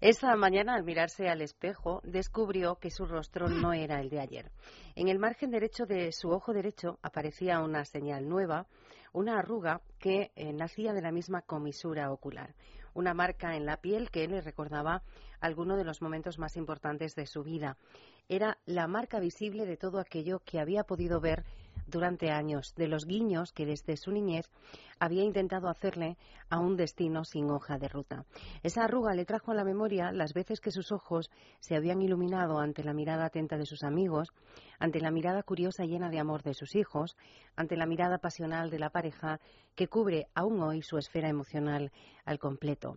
Esa 0.00 0.36
mañana, 0.36 0.76
al 0.76 0.84
mirarse 0.84 1.28
al 1.28 1.42
espejo, 1.42 2.00
descubrió 2.04 2.76
que 2.76 2.88
su 2.88 3.04
rostro 3.04 3.48
no 3.48 3.72
era 3.72 4.00
el 4.00 4.10
de 4.10 4.20
ayer. 4.20 4.52
En 4.94 5.08
el 5.08 5.18
margen 5.18 5.50
derecho 5.50 5.86
de 5.86 6.12
su 6.12 6.30
ojo 6.30 6.52
derecho 6.52 7.00
aparecía 7.02 7.58
una 7.58 7.84
señal 7.84 8.28
nueva, 8.28 8.68
una 9.12 9.40
arruga 9.40 9.80
que 9.98 10.30
eh, 10.36 10.52
nacía 10.52 10.92
de 10.92 11.02
la 11.02 11.10
misma 11.10 11.42
comisura 11.42 12.12
ocular, 12.12 12.54
una 12.94 13.12
marca 13.12 13.56
en 13.56 13.66
la 13.66 13.78
piel 13.78 14.12
que 14.12 14.28
le 14.28 14.40
recordaba 14.40 15.02
alguno 15.40 15.76
de 15.76 15.82
los 15.82 16.00
momentos 16.00 16.38
más 16.38 16.56
importantes 16.56 17.16
de 17.16 17.26
su 17.26 17.42
vida. 17.42 17.76
Era 18.28 18.58
la 18.66 18.86
marca 18.86 19.18
visible 19.18 19.66
de 19.66 19.76
todo 19.76 19.98
aquello 19.98 20.42
que 20.44 20.60
había 20.60 20.84
podido 20.84 21.20
ver 21.20 21.44
durante 21.88 22.30
años, 22.30 22.74
de 22.76 22.88
los 22.88 23.06
guiños 23.06 23.52
que 23.52 23.66
desde 23.66 23.96
su 23.96 24.12
niñez 24.12 24.48
había 24.98 25.24
intentado 25.24 25.68
hacerle 25.68 26.16
a 26.50 26.58
un 26.58 26.76
destino 26.76 27.24
sin 27.24 27.50
hoja 27.50 27.78
de 27.78 27.88
ruta. 27.88 28.24
Esa 28.62 28.84
arruga 28.84 29.14
le 29.14 29.24
trajo 29.24 29.52
a 29.52 29.54
la 29.54 29.64
memoria 29.64 30.12
las 30.12 30.34
veces 30.34 30.60
que 30.60 30.70
sus 30.70 30.92
ojos 30.92 31.30
se 31.60 31.76
habían 31.76 32.02
iluminado 32.02 32.58
ante 32.58 32.84
la 32.84 32.92
mirada 32.92 33.26
atenta 33.26 33.56
de 33.56 33.66
sus 33.66 33.82
amigos, 33.82 34.32
ante 34.78 35.00
la 35.00 35.10
mirada 35.10 35.42
curiosa 35.42 35.84
llena 35.84 36.10
de 36.10 36.18
amor 36.18 36.42
de 36.42 36.54
sus 36.54 36.74
hijos, 36.74 37.16
ante 37.56 37.76
la 37.76 37.86
mirada 37.86 38.18
pasional 38.18 38.70
de 38.70 38.78
la 38.78 38.90
pareja 38.90 39.40
que 39.74 39.88
cubre 39.88 40.26
aún 40.34 40.60
hoy 40.60 40.82
su 40.82 40.98
esfera 40.98 41.28
emocional 41.28 41.92
al 42.24 42.38
completo. 42.38 42.96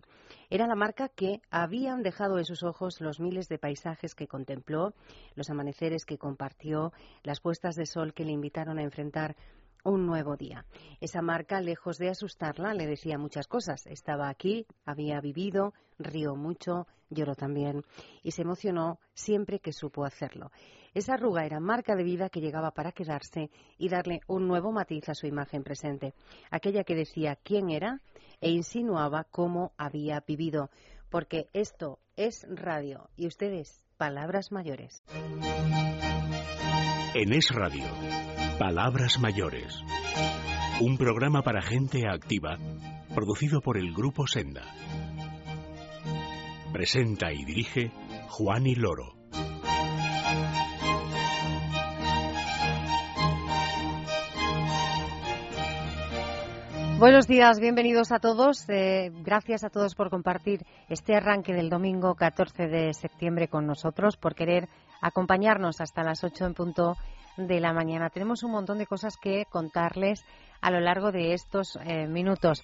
Era 0.49 0.67
la 0.67 0.75
marca 0.75 1.09
que 1.09 1.41
habían 1.49 2.02
dejado 2.03 2.38
en 2.38 2.45
sus 2.45 2.63
ojos 2.63 3.02
los 3.02 3.20
miles 3.20 3.48
de 3.48 3.59
paisajes 3.59 4.16
que 4.16 4.27
contempló, 4.27 4.94
los 5.36 5.49
amaneceres 5.49 6.05
que 6.05 6.17
compartió, 6.17 6.91
las 7.23 7.39
puestas 7.39 7.75
de 7.75 7.86
sol 7.86 8.13
que 8.13 8.25
le 8.25 8.31
invitaron 8.31 8.80
a 8.80 8.84
enfrentar 8.84 9.36
un 9.84 10.05
nuevo 10.05 10.35
día. 10.38 10.66
Esa 10.99 11.21
marca, 11.21 11.62
lejos 11.62 11.98
de 11.98 12.09
asustarla, 12.09 12.73
le 12.73 12.88
decía 12.88 13.17
muchas 13.17 13.48
cosas. 13.48 13.85
Estaba 13.88 14.30
aquí, 14.30 14.66
había 14.85 15.20
vivido, 15.22 15.73
rió 15.98 16.35
mucho, 16.35 16.88
lloró 17.09 17.35
también 17.35 17.84
y 18.23 18.31
se 18.31 18.41
emocionó 18.41 18.99
siempre 19.13 19.59
que 19.59 19.73
supo 19.73 20.05
hacerlo. 20.05 20.52
Esa 20.94 21.14
arruga 21.14 21.45
era 21.45 21.59
marca 21.59 21.95
de 21.95 22.03
vida 22.03 22.30
que 22.30 22.41
llegaba 22.41 22.72
para 22.72 22.91
quedarse 22.91 23.50
y 23.78 23.89
darle 23.89 24.22
un 24.28 24.47
nuevo 24.47 24.72
matiz 24.72 25.08
a 25.09 25.16
su 25.16 25.28
imagen 25.28 25.64
presente, 25.64 26.13
aquella 26.50 26.84
que 26.84 26.95
decía 26.95 27.38
quién 27.38 27.69
era 27.69 28.02
e 28.41 28.50
insinuaba 28.50 29.23
cómo 29.23 29.73
había 29.78 30.22
vivido, 30.28 30.69
porque 31.09 31.47
esto 31.53 32.00
es 32.16 32.45
radio 32.50 33.09
y 33.16 33.28
ustedes, 33.28 33.86
palabras 33.97 34.52
mayores. 34.52 35.03
En 37.13 37.34
Es 37.34 37.50
Radio 37.52 38.20
Palabras 38.62 39.20
Mayores. 39.20 39.84
Un 40.81 40.95
programa 40.95 41.42
para 41.42 41.64
gente 41.64 42.08
activa, 42.08 42.59
producido 43.16 43.59
por 43.59 43.76
el 43.76 43.92
Grupo 43.92 44.28
Senda. 44.28 44.62
Presenta 46.72 47.34
y 47.34 47.44
dirige 47.44 47.92
Juan 48.30 48.68
y 48.68 48.76
Loro. 48.76 49.16
Buenos 57.00 57.25
días, 57.25 57.59
bienvenidos 57.59 58.12
a 58.12 58.20
todos. 58.20 58.70
Eh, 58.70 59.09
gracias 59.23 59.64
a 59.64 59.72
todos 59.72 59.96
por 59.96 60.12
compartir 60.12 60.68
este 60.88 61.16
arranque 61.16 61.52
del 61.52 61.72
domingo 61.72 62.14
14 62.14 62.68
de 62.68 62.94
septiembre 62.94 63.48
con 63.48 63.66
nosotros, 63.66 64.18
por 64.18 64.36
querer 64.36 64.70
acompañarnos 65.02 65.81
hasta 65.81 66.03
las 66.03 66.23
8 66.23 66.45
en 66.45 66.53
punto 66.53 66.95
de 67.38 67.59
la 67.59 67.73
mañana. 67.73 68.09
Tenemos 68.09 68.44
un 68.44 68.52
montón 68.52 68.77
de 68.77 68.85
cosas 68.85 69.17
que 69.17 69.45
contarles 69.49 70.23
a 70.61 70.71
lo 70.71 70.80
largo 70.80 71.11
de 71.11 71.33
estos 71.33 71.77
eh, 71.83 72.07
minutos. 72.07 72.63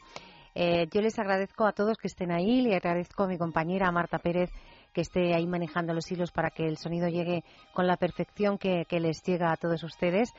Eh, 0.56 0.88
yo 0.92 1.02
les 1.02 1.18
agradezco 1.20 1.66
a 1.66 1.72
todos 1.72 1.98
que 1.98 2.08
estén 2.08 2.32
ahí, 2.32 2.62
le 2.62 2.76
agradezco 2.76 3.24
a 3.24 3.28
mi 3.28 3.38
compañera 3.38 3.92
Marta 3.92 4.20
Pérez 4.20 4.50
que 4.94 5.02
esté 5.02 5.36
ahí 5.36 5.46
manejando 5.46 5.94
los 5.94 6.12
hilos 6.12 6.32
para 6.32 6.50
que 6.50 6.66
el 6.66 6.78
sonido 6.78 7.08
llegue 7.08 7.44
con 7.74 7.86
la 7.86 7.98
perfección 7.98 8.58
que, 8.58 8.86
les 8.90 9.22
llega 9.22 9.52
a 9.52 9.58
todos 9.58 9.84
ustedes. 9.84 10.34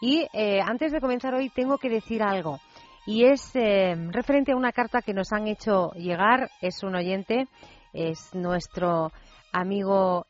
Y 0.00 0.26
eh, 0.32 0.60
antes 0.60 0.90
de 0.90 1.00
comenzar 1.00 1.34
hoy 1.34 1.50
tengo 1.50 1.78
que 1.78 1.88
decir 1.88 2.22
algo 2.22 2.58
y 3.06 3.24
es 3.24 3.52
referente 3.54 4.52
a 4.52 4.56
una 4.56 4.72
carta 4.72 5.02
que 5.02 5.14
nos 5.14 5.32
han 5.32 5.46
hecho 5.46 5.92
llegar, 5.92 6.50
es 6.60 6.82
un 6.82 6.96
oyente, 6.96 7.46
es 7.92 8.34
nuestro 8.34 9.12
amigo 9.52 10.26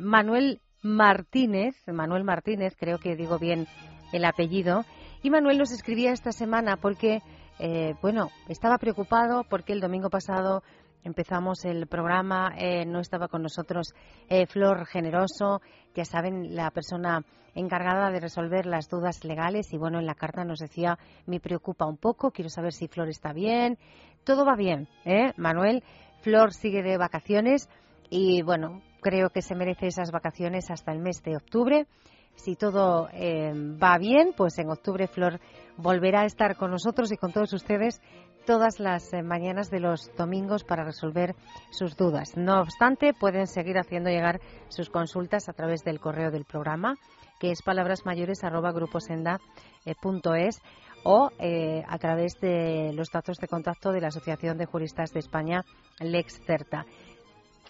Manuel 0.00 0.60
Martínez, 0.82 1.74
Manuel 1.86 2.24
Martínez, 2.24 2.74
creo 2.78 2.98
que 2.98 3.16
digo 3.16 3.38
bien 3.38 3.66
el 4.12 4.24
apellido, 4.24 4.84
y 5.22 5.30
Manuel 5.30 5.58
nos 5.58 5.72
escribía 5.72 6.12
esta 6.12 6.32
semana 6.32 6.76
porque, 6.76 7.22
eh, 7.58 7.94
bueno, 8.00 8.30
estaba 8.48 8.78
preocupado 8.78 9.44
porque 9.44 9.74
el 9.74 9.80
domingo 9.80 10.08
pasado 10.08 10.62
empezamos 11.04 11.64
el 11.66 11.86
programa, 11.86 12.54
eh, 12.56 12.86
no 12.86 13.00
estaba 13.00 13.28
con 13.28 13.42
nosotros 13.42 13.92
eh, 14.28 14.46
Flor 14.46 14.86
Generoso, 14.86 15.60
ya 15.94 16.04
saben, 16.04 16.54
la 16.56 16.70
persona 16.70 17.22
encargada 17.54 18.10
de 18.10 18.20
resolver 18.20 18.64
las 18.64 18.88
dudas 18.88 19.24
legales. 19.24 19.72
Y 19.72 19.76
bueno, 19.76 19.98
en 19.98 20.06
la 20.06 20.14
carta 20.14 20.44
nos 20.44 20.60
decía, 20.60 20.98
me 21.26 21.40
preocupa 21.40 21.86
un 21.86 21.98
poco, 21.98 22.30
quiero 22.30 22.48
saber 22.48 22.72
si 22.72 22.88
Flor 22.88 23.08
está 23.08 23.32
bien, 23.32 23.78
todo 24.24 24.46
va 24.46 24.56
bien, 24.56 24.88
¿eh? 25.04 25.32
Manuel, 25.36 25.82
Flor 26.22 26.52
sigue 26.54 26.82
de 26.82 26.96
vacaciones 26.96 27.68
y 28.10 28.42
bueno, 28.42 28.82
creo 29.00 29.30
que 29.30 29.40
se 29.40 29.54
merece 29.54 29.86
esas 29.86 30.10
vacaciones 30.10 30.70
hasta 30.70 30.92
el 30.92 30.98
mes 30.98 31.22
de 31.22 31.36
octubre. 31.36 31.86
Si 32.34 32.56
todo 32.56 33.08
eh, 33.12 33.52
va 33.54 33.96
bien, 33.98 34.34
pues 34.36 34.58
en 34.58 34.70
octubre 34.70 35.06
Flor 35.06 35.40
volverá 35.76 36.22
a 36.22 36.26
estar 36.26 36.56
con 36.56 36.70
nosotros 36.70 37.12
y 37.12 37.16
con 37.16 37.32
todos 37.32 37.52
ustedes 37.52 38.00
todas 38.46 38.80
las 38.80 39.12
eh, 39.12 39.22
mañanas 39.22 39.70
de 39.70 39.80
los 39.80 40.10
domingos 40.16 40.64
para 40.64 40.84
resolver 40.84 41.34
sus 41.70 41.94
dudas. 41.96 42.36
No 42.36 42.60
obstante, 42.60 43.12
pueden 43.14 43.46
seguir 43.46 43.78
haciendo 43.78 44.10
llegar 44.10 44.40
sus 44.68 44.90
consultas 44.90 45.48
a 45.48 45.52
través 45.52 45.84
del 45.84 46.00
correo 46.00 46.30
del 46.30 46.44
programa, 46.44 46.96
que 47.38 47.50
es 47.50 47.62
palabrasmayores.gruposenda.es 47.62 50.62
o 51.02 51.30
eh, 51.38 51.82
a 51.88 51.98
través 51.98 52.38
de 52.40 52.92
los 52.92 53.10
datos 53.10 53.38
de 53.38 53.48
contacto 53.48 53.92
de 53.92 54.00
la 54.00 54.08
Asociación 54.08 54.58
de 54.58 54.66
Juristas 54.66 55.12
de 55.12 55.20
España, 55.20 55.64
Lex 55.98 56.40
Certa. 56.44 56.84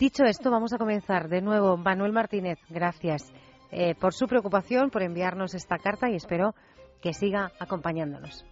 Dicho 0.00 0.25
esto, 0.25 0.50
vamos 0.50 0.72
a 0.72 0.78
comenzar 0.78 1.28
de 1.28 1.43
nuevo. 1.43 1.77
Manuel 1.77 2.12
Martínez, 2.12 2.59
gracias 2.71 3.31
eh, 3.71 3.94
por 3.94 4.15
su 4.15 4.27
preocupación, 4.27 4.88
por 4.88 5.03
enviarnos 5.03 5.55
esta 5.55 5.77
carta 5.77 6.09
y 6.09 6.16
espero 6.16 6.55
que 7.03 7.12
siga 7.12 7.53
acompañándonos. 7.61 8.47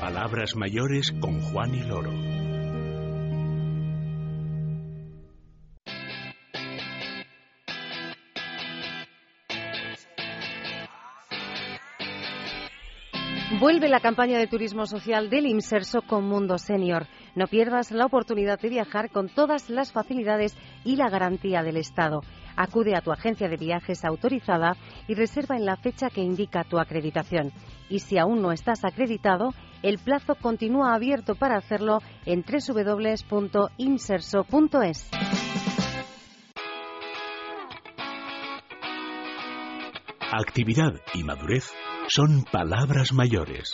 Palabras 0.00 0.56
mayores 0.56 1.12
con 1.20 1.42
Juan 1.42 1.74
y 1.74 1.82
Loro. 1.82 2.35
Vuelve 13.58 13.88
la 13.88 14.00
campaña 14.00 14.38
de 14.38 14.48
turismo 14.48 14.84
social 14.84 15.30
del 15.30 15.46
Inserso 15.46 16.02
con 16.02 16.28
Mundo 16.28 16.58
Senior. 16.58 17.06
No 17.34 17.46
pierdas 17.46 17.90
la 17.90 18.04
oportunidad 18.04 18.60
de 18.60 18.68
viajar 18.68 19.08
con 19.10 19.30
todas 19.30 19.70
las 19.70 19.92
facilidades 19.92 20.54
y 20.84 20.96
la 20.96 21.08
garantía 21.08 21.62
del 21.62 21.78
Estado. 21.78 22.20
Acude 22.54 22.94
a 22.94 23.00
tu 23.00 23.12
agencia 23.12 23.48
de 23.48 23.56
viajes 23.56 24.04
autorizada 24.04 24.76
y 25.08 25.14
reserva 25.14 25.56
en 25.56 25.64
la 25.64 25.76
fecha 25.76 26.10
que 26.10 26.20
indica 26.20 26.64
tu 26.64 26.78
acreditación. 26.78 27.50
Y 27.88 28.00
si 28.00 28.18
aún 28.18 28.42
no 28.42 28.52
estás 28.52 28.84
acreditado, 28.84 29.54
el 29.82 30.00
plazo 30.00 30.34
continúa 30.34 30.94
abierto 30.94 31.34
para 31.34 31.56
hacerlo 31.56 32.00
en 32.26 32.44
www.inserso.es. 32.44 35.10
Actividad 40.30 40.92
y 41.14 41.24
madurez 41.24 41.72
son 42.08 42.44
palabras 42.44 43.12
mayores. 43.12 43.72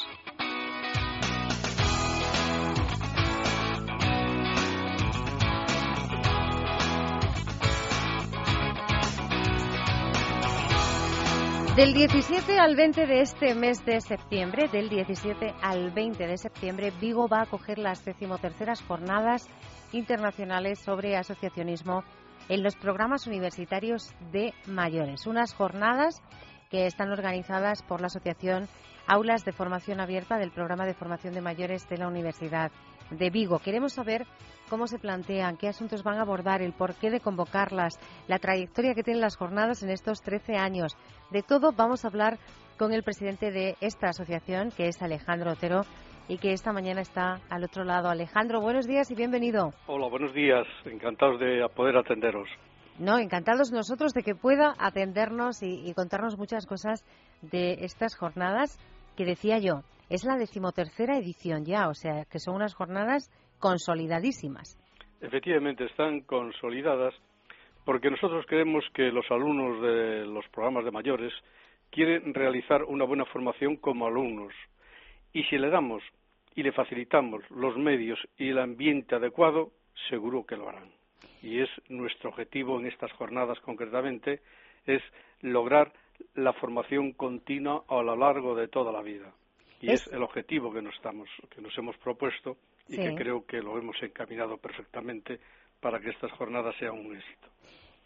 Del 11.76 11.94
17 11.94 12.58
al 12.58 12.76
20 12.76 13.06
de 13.06 13.20
este 13.20 13.54
mes 13.54 13.84
de 13.84 14.00
septiembre, 14.00 14.68
del 14.68 14.88
17 14.88 15.54
al 15.62 15.90
20 15.90 16.26
de 16.26 16.36
septiembre, 16.36 16.92
Vigo 17.00 17.28
va 17.28 17.40
a 17.40 17.42
acoger 17.42 17.78
las 17.78 18.04
decimoterceras 18.04 18.82
jornadas 18.82 19.48
internacionales 19.92 20.78
sobre 20.78 21.16
asociacionismo 21.16 22.04
en 22.48 22.62
los 22.62 22.76
programas 22.76 23.26
universitarios 23.26 24.14
de 24.32 24.52
mayores. 24.66 25.26
Unas 25.26 25.54
jornadas 25.54 26.22
que 26.72 26.86
están 26.86 27.12
organizadas 27.12 27.82
por 27.82 28.00
la 28.00 28.06
Asociación 28.06 28.66
Aulas 29.06 29.44
de 29.44 29.52
Formación 29.52 30.00
Abierta 30.00 30.38
del 30.38 30.50
Programa 30.50 30.86
de 30.86 30.94
Formación 30.94 31.34
de 31.34 31.42
Mayores 31.42 31.86
de 31.88 31.98
la 31.98 32.08
Universidad 32.08 32.72
de 33.10 33.28
Vigo. 33.28 33.58
Queremos 33.58 33.92
saber 33.92 34.26
cómo 34.70 34.86
se 34.86 34.98
plantean, 34.98 35.58
qué 35.58 35.68
asuntos 35.68 36.02
van 36.02 36.16
a 36.16 36.22
abordar, 36.22 36.62
el 36.62 36.72
porqué 36.72 37.10
de 37.10 37.20
convocarlas, 37.20 38.00
la 38.26 38.38
trayectoria 38.38 38.94
que 38.94 39.02
tienen 39.02 39.20
las 39.20 39.36
jornadas 39.36 39.82
en 39.82 39.90
estos 39.90 40.22
13 40.22 40.56
años. 40.56 40.96
De 41.30 41.42
todo 41.42 41.72
vamos 41.72 42.04
a 42.04 42.08
hablar 42.08 42.38
con 42.78 42.94
el 42.94 43.02
presidente 43.02 43.50
de 43.50 43.76
esta 43.82 44.08
asociación, 44.08 44.70
que 44.70 44.88
es 44.88 45.02
Alejandro 45.02 45.52
Otero, 45.52 45.82
y 46.26 46.38
que 46.38 46.52
esta 46.52 46.72
mañana 46.72 47.02
está 47.02 47.40
al 47.50 47.64
otro 47.64 47.84
lado. 47.84 48.08
Alejandro, 48.08 48.62
buenos 48.62 48.86
días 48.86 49.10
y 49.10 49.14
bienvenido. 49.14 49.74
Hola, 49.88 50.08
buenos 50.08 50.32
días. 50.32 50.66
Encantados 50.86 51.38
de 51.38 51.66
poder 51.74 51.98
atenderos. 51.98 52.48
No, 52.98 53.18
encantados 53.18 53.72
nosotros 53.72 54.12
de 54.12 54.22
que 54.22 54.34
pueda 54.34 54.74
atendernos 54.78 55.62
y, 55.62 55.92
contarnos 55.94 56.36
muchas 56.36 56.66
cosas 56.66 57.04
de 57.40 57.84
estas 57.84 58.16
jornadas 58.16 58.78
que 59.16 59.24
decía 59.24 59.58
yo, 59.58 59.82
es 60.10 60.24
la 60.24 60.36
decimotercera 60.36 61.16
edición 61.16 61.64
ya, 61.64 61.88
o 61.88 61.94
sea, 61.94 62.24
que 62.30 62.38
son 62.38 62.54
unas 62.54 62.74
jornadas 62.74 63.30
consolidadísimas. 63.58 64.78
Efectivamente, 65.20 65.84
están 65.84 66.20
consolidadas 66.20 67.14
porque 67.84 68.10
nosotros 68.10 68.44
creemos 68.46 68.84
que 68.94 69.10
los 69.10 69.24
alumnos 69.30 69.82
de 69.82 70.26
los 70.26 70.46
programas 70.48 70.84
de 70.84 70.90
mayores 70.90 71.32
quieren 71.90 72.34
realizar 72.34 72.84
una 72.84 73.04
buena 73.04 73.24
formación 73.26 73.76
como 73.76 74.06
alumnos 74.06 74.52
y 75.32 75.44
si 75.44 75.58
le 75.58 75.70
damos 75.70 76.02
y 76.54 76.62
le 76.62 76.72
facilitamos 76.72 77.42
los 77.50 77.76
medios 77.76 78.18
y 78.36 78.50
el 78.50 78.58
ambiente 78.58 79.14
adecuado, 79.14 79.70
seguro 80.08 80.44
que 80.44 80.56
lo 80.56 80.68
harán. 80.68 81.01
Y 81.42 81.60
es 81.60 81.68
nuestro 81.88 82.30
objetivo 82.30 82.78
en 82.78 82.86
estas 82.86 83.12
jornadas 83.12 83.58
concretamente, 83.60 84.40
es 84.86 85.02
lograr 85.40 85.92
la 86.34 86.52
formación 86.52 87.12
continua 87.12 87.84
a 87.88 88.02
lo 88.02 88.16
largo 88.16 88.54
de 88.54 88.68
toda 88.68 88.92
la 88.92 89.02
vida. 89.02 89.32
Y 89.80 89.90
es, 89.90 90.06
el 90.12 90.22
objetivo 90.22 90.72
que 90.72 90.80
nos, 90.80 90.94
estamos, 90.94 91.28
que 91.54 91.60
nos 91.60 91.76
hemos 91.76 91.96
propuesto 91.98 92.56
y 92.88 92.96
que 92.96 93.14
creo 93.16 93.44
que 93.44 93.60
lo 93.60 93.76
hemos 93.78 94.00
encaminado 94.02 94.56
perfectamente 94.56 95.40
para 95.80 95.98
que 95.98 96.10
estas 96.10 96.30
jornadas 96.32 96.74
sean 96.78 96.94
un 96.94 97.16
éxito. 97.16 97.48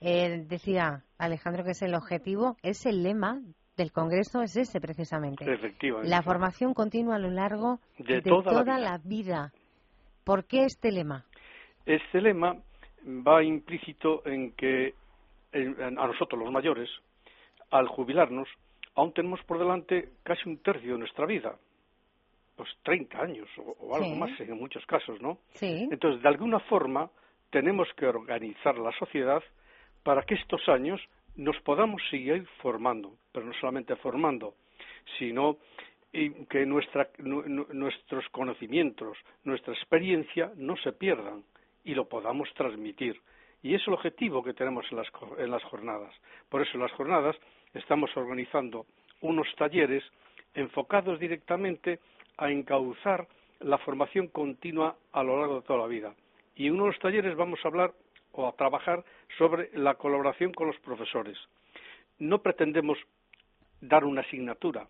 Eh, 0.01 0.45
decía 0.49 1.05
Alejandro 1.19 1.65
que 1.65 1.73
es 1.73 1.83
el 1.83 1.95
objetivo, 1.95 2.57
es 2.63 2.87
el 2.87 3.03
lema 3.03 3.41
del 3.77 3.93
Congreso 3.93 4.43
es 4.43 4.57
ese 4.57 4.81
precisamente. 4.81 5.45
Efectivamente. 5.53 6.09
La 6.09 6.23
formación 6.23 6.75
continua 6.75 7.17
a 7.17 7.19
lo 7.19 7.31
largo 7.31 7.81
de, 7.99 8.23
toda, 8.23 8.79
la, 8.79 8.99
vida. 9.05 9.53
¿Por 10.25 10.47
qué 10.47 10.65
este 10.65 10.91
lema? 10.91 11.25
Este 11.85 12.21
lema 12.21 12.57
va 13.07 13.43
implícito 13.43 14.23
en 14.27 14.53
que 14.53 14.95
a 15.53 16.07
nosotros 16.07 16.41
los 16.41 16.51
mayores, 16.51 16.91
al 17.71 17.89
jubilarnos, 17.89 18.49
aún 18.95 19.13
tenemos 19.13 19.43
por 19.45 19.59
delante 19.59 20.11
casi 20.23 20.49
un 20.49 20.59
tercio 20.59 20.93
de 20.93 20.99
nuestra 20.99 21.27
vida, 21.27 21.57
pues 22.57 22.69
30 22.83 23.21
años 23.21 23.49
o, 23.59 23.95
algo 23.95 24.15
más 24.17 24.39
en 24.41 24.59
muchos 24.59 24.85
casos, 24.87 25.21
¿no? 25.21 25.39
Sí. 25.55 25.89
Entonces, 25.91 26.23
de 26.23 26.29
alguna 26.29 26.59
forma, 26.61 27.11
tenemos 27.51 27.89
que 27.97 28.07
organizar 28.07 28.77
la 28.79 28.93
sociedad 28.99 29.43
para 30.03 30.23
que 30.23 30.35
estos 30.35 30.69
años 30.69 31.01
nos 31.37 31.59
podamos 31.61 32.03
seguir 32.11 32.47
formando, 32.63 33.13
pero 33.33 33.47
no 33.47 33.53
solamente 33.55 33.95
formando, 33.97 34.55
sino 35.19 35.59
que 36.49 36.65
nuestros 36.65 38.29
conocimientos, 38.31 39.19
nuestra 39.45 39.75
experiencia 39.75 40.51
no 40.57 40.77
se 40.79 40.93
pierdan 40.93 41.45
y 41.87 41.95
lo 41.95 42.07
podamos 42.09 42.53
transmitir. 42.55 43.19
Y 43.63 43.75
es 43.75 43.87
el 43.87 43.95
objetivo 43.95 44.43
que 44.45 44.53
tenemos 44.53 44.85
en 44.91 44.99
las, 44.99 45.09
en 45.39 45.51
las 45.51 45.63
jornadas. 45.65 46.13
Por 46.51 46.61
eso 46.61 46.73
en 46.75 46.83
las 46.83 46.93
jornadas 46.93 47.37
estamos 47.73 48.15
organizando 48.17 48.85
unos 49.23 49.47
talleres 49.57 50.05
enfocados 50.55 51.19
directamente 51.19 52.01
a 52.37 52.51
encauzar 52.51 53.27
la 53.61 53.79
formación 53.79 54.29
continua 54.29 54.97
a 55.13 55.23
lo 55.23 55.39
largo 55.39 55.61
de 55.61 55.67
toda 55.67 55.79
la 55.79 55.87
vida. 55.87 56.15
Y 56.55 56.67
en 56.67 56.75
uno 56.75 56.85
de 56.85 56.91
los 56.91 57.01
talleres 57.01 57.37
vamos 57.37 57.61
a 57.65 57.69
hablar 57.69 57.95
o 58.33 58.47
a 58.47 58.53
trabajar 58.53 59.05
sobre 59.39 59.71
la 59.73 59.95
colaboración 59.95 60.53
con 60.53 60.67
los 60.67 60.79
profesores. 60.81 61.39
No 62.19 62.43
pretendemos 62.43 62.99
dar 63.81 64.05
una 64.05 64.23
asignatura, 64.23 64.89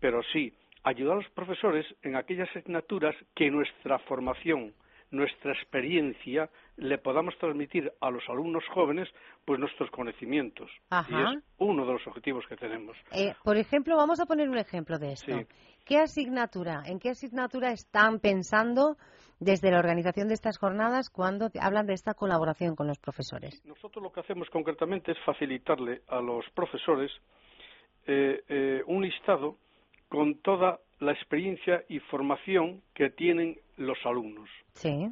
pero 0.00 0.22
sí 0.32 0.52
ayudar 0.82 1.14
a 1.14 1.22
los 1.22 1.30
profesores 1.30 1.86
en 2.02 2.16
aquellas 2.16 2.48
asignaturas 2.54 3.14
que 3.34 3.50
nuestra 3.50 3.98
formación, 4.00 4.74
nuestra 5.14 5.52
experiencia 5.52 6.50
le 6.76 6.98
podamos 6.98 7.36
transmitir 7.38 7.92
a 8.00 8.10
los 8.10 8.22
alumnos 8.28 8.64
jóvenes 8.72 9.08
pues 9.44 9.60
nuestros 9.60 9.90
conocimientos. 9.90 10.70
Y 10.90 11.14
es 11.14 11.42
uno 11.58 11.86
de 11.86 11.92
los 11.92 12.06
objetivos 12.06 12.44
que 12.48 12.56
tenemos. 12.56 12.96
Eh, 13.12 13.34
por 13.42 13.56
ejemplo, 13.56 13.96
vamos 13.96 14.20
a 14.20 14.26
poner 14.26 14.48
un 14.48 14.58
ejemplo 14.58 14.98
de 14.98 15.12
esto. 15.12 15.32
¿Qué 15.84 15.98
asignatura, 15.98 16.82
en 16.86 16.98
qué 16.98 17.10
asignatura 17.10 17.70
están 17.70 18.18
pensando 18.18 18.96
desde 19.38 19.70
la 19.70 19.78
organización 19.78 20.28
de 20.28 20.34
estas 20.34 20.58
jornadas 20.58 21.10
cuando 21.10 21.48
hablan 21.60 21.86
de 21.86 21.94
esta 21.94 22.14
colaboración 22.14 22.74
con 22.74 22.86
los 22.86 22.98
profesores? 22.98 23.62
Nosotros 23.66 24.02
lo 24.02 24.12
que 24.12 24.20
hacemos 24.20 24.48
concretamente 24.50 25.12
es 25.12 25.18
facilitarle 25.24 26.02
a 26.08 26.20
los 26.20 26.44
profesores 26.54 27.12
eh, 28.06 28.42
eh, 28.48 28.82
un 28.86 29.02
listado 29.02 29.56
con 30.08 30.36
toda 30.36 30.80
la 31.00 31.12
experiencia 31.12 31.84
y 31.88 31.98
formación 32.00 32.82
que 32.94 33.10
tienen 33.10 33.58
los 33.76 33.98
alumnos. 34.04 34.48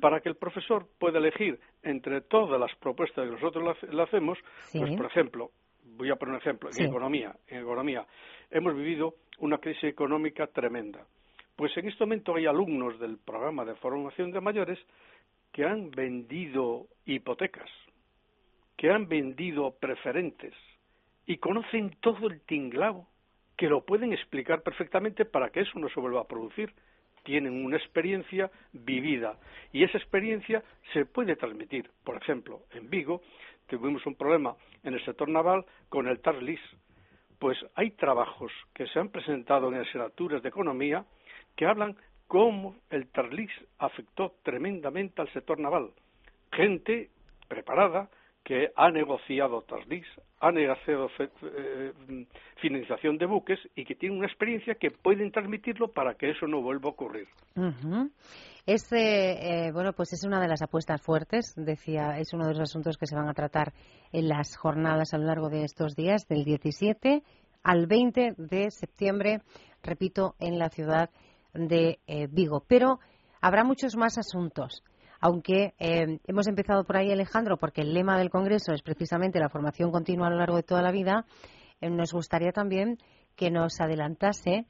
Para 0.01 0.21
que 0.21 0.29
el 0.29 0.37
profesor 0.37 0.87
pueda 0.99 1.19
elegir 1.19 1.59
entre 1.83 2.21
todas 2.21 2.61
las 2.61 2.75
propuestas 2.77 3.25
que 3.27 3.35
nosotros 3.35 3.77
le 3.91 4.03
hacemos, 4.03 4.39
pues 4.73 4.97
por 4.97 5.07
ejemplo, 5.07 5.51
voy 5.85 6.11
a 6.11 6.17
poner 6.17 6.35
un 6.35 6.41
ejemplo, 6.41 6.71
en 6.77 6.87
economía, 6.87 7.35
en 7.49 7.61
economía 7.61 8.07
hemos 8.53 8.77
vivido 8.77 9.15
una 9.39 9.59
crisis 9.59 9.85
económica 9.85 10.47
tremenda. 10.47 11.05
Pues 11.57 11.77
en 11.77 11.89
este 11.89 12.05
momento 12.05 12.37
hay 12.37 12.47
alumnos 12.47 12.99
del 13.01 13.19
programa 13.19 13.65
de 13.65 13.75
formación 13.77 14.31
de 14.31 14.41
mayores 14.41 14.79
que 15.53 15.65
han 15.65 15.91
vendido 15.91 16.87
hipotecas, 17.05 17.71
que 18.77 18.91
han 18.91 19.09
vendido 19.09 19.75
preferentes 19.79 20.55
y 21.27 21.39
conocen 21.39 21.97
todo 22.01 22.29
el 22.29 22.41
tinglado, 22.43 23.07
que 23.57 23.69
lo 23.69 23.85
pueden 23.85 24.13
explicar 24.13 24.63
perfectamente 24.63 25.25
para 25.25 25.51
que 25.51 25.61
eso 25.61 25.79
no 25.79 25.89
se 25.89 26.01
vuelva 26.01 26.23
a 26.23 26.29
producir. 26.29 26.73
Tienen 27.23 27.65
una 27.65 27.77
experiencia 27.77 28.51
vivida 28.73 29.39
y 29.73 29.85
esa 29.85 29.99
experiencia 29.99 30.63
se 30.93 31.05
puede 31.07 31.37
transmitir. 31.37 31.91
Por 32.05 32.17
ejemplo, 32.17 32.63
en 32.73 32.91
Vigo 32.91 33.23
tuvimos 33.67 34.05
un 34.07 34.15
problema 34.15 34.57
en 34.83 34.95
el 34.95 35.05
sector 35.05 35.29
naval 35.29 35.65
con 35.89 36.09
el 36.09 36.21
TARLIS. 36.21 36.61
Pues 37.39 37.59
hay 37.75 37.93
trabajos 37.93 38.53
que 38.75 38.87
se 38.87 38.99
han 38.99 39.09
presentado 39.09 39.69
en 39.69 39.81
asignaturas 39.81 40.43
de 40.43 40.49
economía 40.49 41.05
que 41.57 41.67
hablan 41.67 41.97
cómo 42.33 42.77
el 42.89 43.09
Tarlis 43.09 43.51
afectó 43.79 44.37
tremendamente 44.43 45.21
al 45.21 45.31
sector 45.35 45.59
naval. 45.59 45.91
Gente 46.53 47.11
preparada 47.47 48.09
que 48.45 48.73
ha 48.77 48.91
negociado 48.91 49.63
Tarlis, 49.63 50.07
ha 50.41 50.51
negociado 50.51 51.09
eh, 51.19 51.93
financiación 52.61 53.19
de 53.19 53.27
buques 53.27 53.59
y 53.77 53.85
que 53.85 53.95
tiene 53.95 54.17
una 54.17 54.27
experiencia 54.27 54.75
que 54.75 54.91
pueden 54.91 55.31
transmitirlo 55.31 55.89
para 55.89 56.15
que 56.15 56.31
eso 56.31 56.47
no 56.47 56.61
vuelva 56.61 56.89
a 56.89 56.93
ocurrir. 56.93 57.29
Este, 58.67 59.71
bueno, 59.73 59.93
pues 59.93 60.13
es 60.13 60.25
una 60.25 60.41
de 60.41 60.49
las 60.49 60.63
apuestas 60.63 61.01
fuertes, 61.01 61.55
decía, 61.57 62.19
es 62.19 62.33
uno 62.33 62.47
de 62.47 62.55
los 62.55 62.61
asuntos 62.61 62.97
que 62.97 63.07
se 63.07 63.17
van 63.17 63.29
a 63.29 63.35
tratar 63.35 63.73
en 64.13 64.29
las 64.29 64.57
jornadas 64.57 65.15
a 65.15 65.19
lo 65.19 65.27
largo 65.27 65.49
de 65.49 65.65
estos 65.65 65.95
días, 65.95 66.27
del 66.29 66.45
17 66.45 67.23
al 67.63 67.87
20 67.87 68.35
de 68.37 68.71
septiembre, 68.71 69.41
repito, 69.83 70.35
en 70.39 70.59
la 70.59 70.69
ciudad 70.69 71.11
de 71.55 71.99
eh, 72.07 72.29
Vigo. 72.31 72.65
Pero 72.67 72.99
habrá 73.41 73.65
muchos 73.65 73.97
más 73.97 74.19
asuntos. 74.19 74.83
Aunque 75.23 75.73
eh, 75.79 76.19
hemos 76.27 76.47
empezado 76.49 76.85
por 76.85 76.99
ahí, 76.99 77.11
Alejandro, 77.11 77.57
porque 77.57 77.81
el 77.81 77.95
lema 77.95 78.19
del 78.19 78.29
Congreso 78.29 78.73
es 78.73 78.83
precisamente 78.83 79.39
la 79.41 79.49
formación 79.49 79.91
continua 79.91 80.27
a 80.27 80.31
lo 80.31 80.37
largo 80.37 80.57
de 80.57 80.63
toda 80.63 80.83
la 80.83 80.93
vida, 80.93 81.25
eh, 81.81 81.89
nos 81.89 82.13
gustaría 82.13 82.53
también 82.53 82.99
que 83.37 83.51
nos 83.51 83.81
adelantase, 83.81 84.67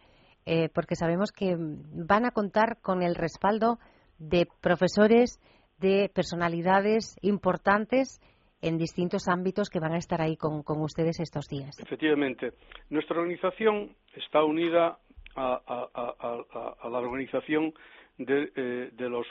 porque 0.74 0.96
sabemos 0.96 1.30
que 1.30 1.54
van 1.56 2.24
a 2.24 2.32
contar 2.32 2.80
con 2.80 3.02
el 3.02 3.14
respaldo 3.14 3.78
de 4.18 4.48
profesores, 4.60 5.40
de 5.78 6.10
personalidades 6.12 7.16
importantes 7.22 8.20
en 8.62 8.78
distintos 8.78 9.28
ámbitos 9.28 9.68
que 9.68 9.80
van 9.80 9.92
a 9.92 9.98
estar 9.98 10.22
ahí 10.22 10.36
con, 10.36 10.62
con 10.62 10.80
ustedes 10.80 11.20
estos 11.20 11.48
días. 11.48 11.78
Efectivamente. 11.80 12.52
Nuestra 12.90 13.18
organización 13.18 13.94
está 14.14 14.44
unida 14.44 14.98
a, 15.34 16.88
la 16.90 16.98
organización 16.98 17.74
eh, 18.28 18.90
de, 18.92 19.08
los, 19.08 19.26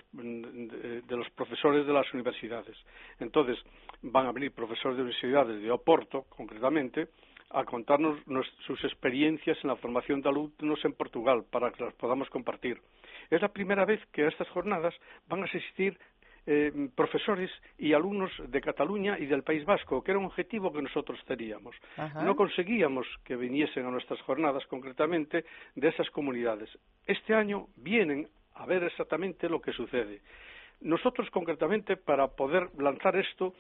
profesores 1.35 1.85
de 1.85 1.93
las 1.93 2.11
universidades. 2.13 2.77
Entonces, 3.19 3.57
van 4.01 4.27
a 4.27 4.31
venir 4.31 4.51
profesores 4.51 4.97
de 4.97 5.03
universidades 5.03 5.61
de 5.61 5.71
Oporto, 5.71 6.25
concretamente, 6.29 7.09
a 7.49 7.65
contarnos 7.65 8.19
sus 8.65 8.83
experiencias 8.83 9.57
en 9.63 9.69
la 9.69 9.75
formación 9.75 10.21
de 10.21 10.29
alumnos 10.29 10.83
en 10.85 10.93
Portugal 10.93 11.43
para 11.49 11.71
que 11.71 11.83
las 11.83 11.93
podamos 11.95 12.29
compartir. 12.29 12.79
Es 13.29 13.41
la 13.41 13.49
primera 13.49 13.85
vez 13.85 13.99
que 14.11 14.23
a 14.23 14.29
estas 14.29 14.49
jornadas 14.49 14.93
van 15.27 15.41
a 15.41 15.45
asistir 15.45 15.97
eh, 16.47 16.89
profesores 16.95 17.51
y 17.77 17.93
alumnos 17.93 18.31
de 18.47 18.61
Cataluña 18.61 19.19
y 19.19 19.27
del 19.27 19.43
País 19.43 19.63
Vasco, 19.63 20.03
que 20.03 20.09
era 20.09 20.19
un 20.19 20.25
objetivo 20.25 20.73
que 20.73 20.81
nosotros 20.81 21.19
teníamos. 21.27 21.75
No 22.15 22.35
conseguíamos 22.35 23.05
que 23.23 23.35
viniesen 23.35 23.85
a 23.85 23.91
nuestras 23.91 24.19
jornadas, 24.21 24.65
concretamente, 24.65 25.45
de 25.75 25.87
esas 25.87 26.09
comunidades. 26.09 26.69
Este 27.05 27.35
año 27.35 27.67
vienen 27.75 28.27
a 28.61 28.65
ver 28.65 28.83
exactamente 28.83 29.49
lo 29.49 29.59
que 29.59 29.73
sucede. 29.73 30.21
Nosotros, 30.81 31.29
concretamente, 31.31 31.97
para 31.97 32.27
poder 32.27 32.69
lanzar 32.77 33.15
esto, 33.15 33.53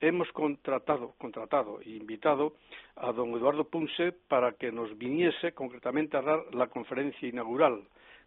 hemos 0.00 0.30
contratado, 0.32 1.14
contratado 1.18 1.80
e 1.80 1.90
invitado 1.90 2.54
a 2.96 3.10
don 3.12 3.30
Eduardo 3.34 3.64
Punse 3.64 4.12
para 4.28 4.52
que 4.52 4.70
nos 4.70 4.96
viniese 4.96 5.52
concretamente 5.52 6.16
a 6.16 6.22
dar 6.22 6.54
la 6.54 6.68
conferencia 6.68 7.28
inaugural, 7.28 7.82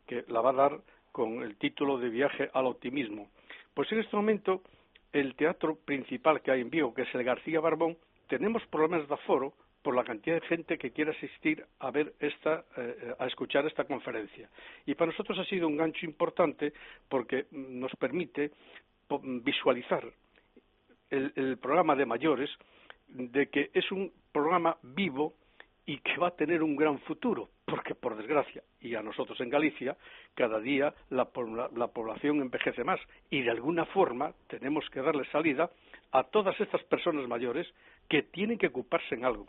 que 0.05 0.25
la 0.27 0.41
va 0.41 0.51
a 0.51 0.62
dar 0.67 0.79
con 1.12 1.43
el 1.43 1.55
título 1.57 1.98
de 1.98 2.10
Viaje 2.10 2.50
al 2.53 2.67
Optimismo. 2.67 3.29
Pues 3.74 3.91
en 3.91 4.00
este 4.00 4.15
momento, 4.15 4.62
el 5.13 5.36
teatro 5.36 5.75
principal 5.75 6.41
que 6.41 6.51
hay 6.51 6.62
en 6.62 6.69
Vigo, 6.69 6.93
que 6.93 7.03
es 7.03 7.15
el 7.15 7.24
García 7.24 7.60
Barbón, 7.60 7.98
tenemos 8.27 8.65
problemas 8.67 9.07
de 9.07 9.13
aforo 9.13 9.53
por 9.88 9.96
la 9.96 10.03
cantidad 10.03 10.41
de 10.41 10.48
gente 10.48 10.77
que 10.77 10.91
quiere 10.91 11.12
asistir 11.12 11.65
a 11.79 11.91
ver 11.91 12.13
esta, 12.20 12.65
eh, 12.75 13.15
a 13.17 13.25
escuchar 13.25 13.65
esta 13.65 13.86
conferencia. 13.86 14.50
Y 14.86 14.96
para 14.96 15.12
nosotros 15.12 15.39
ha 15.39 15.46
sido 15.46 15.65
un 15.65 15.77
gancho 15.77 16.06
importante 16.06 16.74
porque 17.08 17.46
nos 17.51 17.96
permite 17.96 18.51
visualizar 19.46 20.03
el, 21.10 21.58
programa 21.60 21.96
de 21.96 22.06
mayores 22.06 22.50
de 23.08 23.48
que 23.48 23.70
es 23.74 23.89
un 23.94 24.12
programa 24.34 24.75
vivo 24.84 25.36
y 25.86 26.00
que 26.00 26.17
va 26.17 26.27
a 26.27 26.36
tener 26.36 26.63
un 26.63 26.75
gran 26.75 27.00
futuro, 27.00 27.48
porque 27.63 27.96
por 27.96 28.17
desgracia, 28.17 28.63
y 28.82 28.94
a 28.96 29.01
nosotros 29.01 29.39
en 29.39 29.50
Galicia, 29.50 29.96
cada 30.36 30.60
día 30.60 30.94
la, 31.12 31.24
población 31.24 32.41
envejece 32.41 32.84
más 32.84 33.00
y 33.29 33.41
de 33.41 33.51
alguna 33.51 33.86
forma 33.86 34.34
tenemos 34.50 34.84
que 34.89 35.00
darle 35.00 35.24
salida 35.32 35.72
a 36.12 36.24
todas 36.24 36.60
estas 36.60 36.84
personas 36.84 37.25
mayores 37.29 37.65
que 38.10 38.24
tienen 38.24 38.58
que 38.58 38.67
ocuparse 38.67 39.15
en 39.15 39.24
algo. 39.24 39.48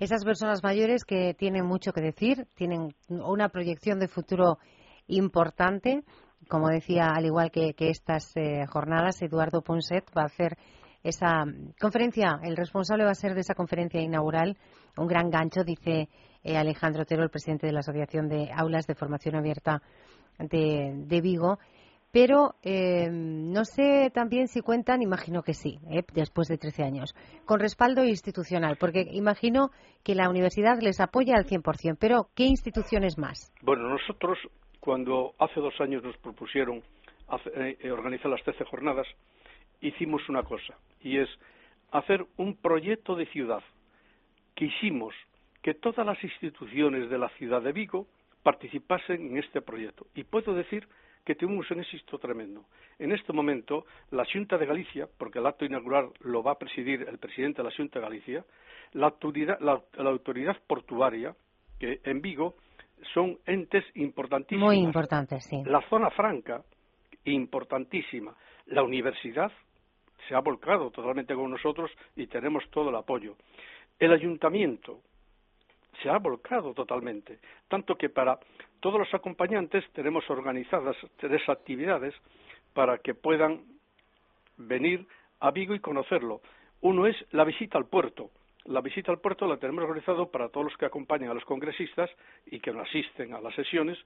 Esas 0.00 0.24
personas 0.24 0.62
mayores 0.64 1.04
que 1.04 1.34
tienen 1.34 1.66
mucho 1.66 1.92
que 1.92 2.00
decir, 2.00 2.46
tienen 2.54 2.94
una 3.10 3.50
proyección 3.50 3.98
de 3.98 4.08
futuro 4.08 4.58
importante. 5.06 6.02
Como 6.48 6.68
decía, 6.68 7.10
al 7.14 7.26
igual 7.26 7.50
que, 7.50 7.74
estas 7.78 8.34
eh, 8.34 8.64
jornadas, 8.66 9.20
Eduardo 9.20 9.60
Ponset 9.60 10.06
va 10.16 10.22
a 10.22 10.26
hacer 10.26 10.56
esa 11.02 11.44
conferencia, 11.78 12.40
el 12.42 12.56
responsable 12.56 13.04
va 13.04 13.10
a 13.10 13.14
ser 13.14 13.34
de 13.34 13.42
esa 13.42 13.54
conferencia 13.54 14.00
inaugural, 14.00 14.56
un 14.96 15.06
gran 15.06 15.28
gancho, 15.28 15.64
dice 15.64 16.08
eh, 16.44 16.56
Alejandro 16.56 17.02
Otero, 17.02 17.22
el 17.22 17.30
presidente 17.30 17.66
de 17.66 17.74
la 17.74 17.80
Asociación 17.80 18.26
de 18.28 18.50
Aulas 18.54 18.86
de 18.86 18.94
Formación 18.94 19.36
Abierta 19.36 19.82
de, 20.38 21.20
Vigo. 21.22 21.58
Pero 22.12 22.54
eh, 22.64 23.08
no 23.10 23.64
sé 23.64 24.10
también 24.12 24.48
si 24.48 24.62
cuentan, 24.62 25.00
imagino 25.00 25.42
que 25.42 25.54
sí, 25.54 25.78
después 26.12 26.48
de 26.48 26.58
13 26.58 26.82
años, 26.82 27.14
con 27.44 27.60
respaldo 27.60 28.04
institucional, 28.04 28.76
porque 28.80 29.06
imagino 29.12 29.70
que 30.02 30.16
la 30.16 30.28
universidad 30.28 30.80
les 30.80 31.00
apoya 31.00 31.36
al 31.36 31.44
100%, 31.44 31.96
pero 32.00 32.28
¿qué 32.34 32.44
instituciones 32.44 33.16
más? 33.16 33.52
Bueno, 33.62 33.88
nosotros 33.88 34.38
cuando 34.80 35.34
hace 35.38 35.60
dos 35.60 35.74
años 35.80 36.02
nos 36.02 36.16
propusieron 36.16 36.82
eh, 37.54 37.76
eh, 37.80 37.90
organizar 37.92 38.30
las 38.30 38.42
13 38.42 38.64
jornadas, 38.64 39.06
hicimos 39.80 40.28
una 40.28 40.42
cosa, 40.42 40.74
y 41.00 41.18
es 41.18 41.28
hacer 41.92 42.26
un 42.36 42.56
proyecto 42.56 43.14
de 43.14 43.26
ciudad. 43.26 43.62
Quisimos 44.54 45.14
que 45.62 45.74
todas 45.74 46.04
las 46.04 46.22
instituciones 46.24 47.08
de 47.08 47.18
la 47.18 47.28
ciudad 47.30 47.62
de 47.62 47.72
Vigo 47.72 48.06
participasen 48.42 49.30
en 49.30 49.38
este 49.38 49.60
proyecto. 49.60 50.06
Y 50.14 50.24
puedo 50.24 50.54
decir 50.54 50.88
que 51.30 51.36
tuvimos 51.36 51.70
un 51.70 51.78
éxito 51.78 52.18
tremendo. 52.18 52.64
En 52.98 53.12
este 53.12 53.32
momento, 53.32 53.86
la 54.10 54.24
Junta 54.24 54.58
de 54.58 54.66
Galicia, 54.66 55.06
porque 55.16 55.38
el 55.38 55.46
acto 55.46 55.64
inaugural 55.64 56.10
lo 56.22 56.42
va 56.42 56.52
a 56.52 56.58
presidir 56.58 57.06
el 57.08 57.18
presidente 57.18 57.62
de 57.62 57.68
la 57.68 57.74
Junta 57.76 58.00
de 58.00 58.04
Galicia, 58.04 58.44
la 58.94 59.06
autoridad, 59.06 59.60
la 59.60 59.80
autoridad 60.10 60.56
portuaria, 60.66 61.32
que 61.78 62.00
en 62.02 62.20
Vigo 62.20 62.56
son 63.14 63.38
entes 63.46 63.84
importantísimos. 63.94 64.74
Muy 64.74 64.78
importantes, 64.78 65.44
sí. 65.44 65.62
La 65.66 65.80
zona 65.88 66.10
franca, 66.10 66.64
importantísima. 67.26 68.34
La 68.66 68.82
universidad 68.82 69.52
se 70.26 70.34
ha 70.34 70.40
volcado 70.40 70.90
totalmente 70.90 71.32
con 71.36 71.48
nosotros 71.48 71.92
y 72.16 72.26
tenemos 72.26 72.68
todo 72.70 72.90
el 72.90 72.96
apoyo. 72.96 73.36
El 74.00 74.12
ayuntamiento 74.12 74.98
se 76.02 76.10
ha 76.10 76.18
volcado 76.18 76.74
totalmente, 76.74 77.38
tanto 77.68 77.94
que 77.94 78.08
para 78.08 78.36
todos 78.80 78.98
los 78.98 79.12
acompañantes 79.14 79.84
tenemos 79.92 80.28
organizadas 80.30 80.96
tres 81.16 81.46
actividades 81.48 82.14
para 82.72 82.98
que 82.98 83.14
puedan 83.14 83.62
venir 84.56 85.06
a 85.40 85.50
Vigo 85.50 85.74
y 85.74 85.80
conocerlo. 85.80 86.40
Uno 86.80 87.06
es 87.06 87.16
la 87.32 87.44
visita 87.44 87.78
al 87.78 87.86
puerto, 87.86 88.30
la 88.64 88.80
visita 88.80 89.10
al 89.10 89.20
puerto 89.20 89.46
la 89.46 89.56
tenemos 89.56 89.84
organizado 89.84 90.30
para 90.30 90.48
todos 90.48 90.66
los 90.66 90.76
que 90.76 90.86
acompañan 90.86 91.30
a 91.30 91.34
los 91.34 91.44
congresistas 91.44 92.10
y 92.46 92.60
que 92.60 92.70
asisten 92.70 93.34
a 93.34 93.40
las 93.40 93.54
sesiones 93.54 93.98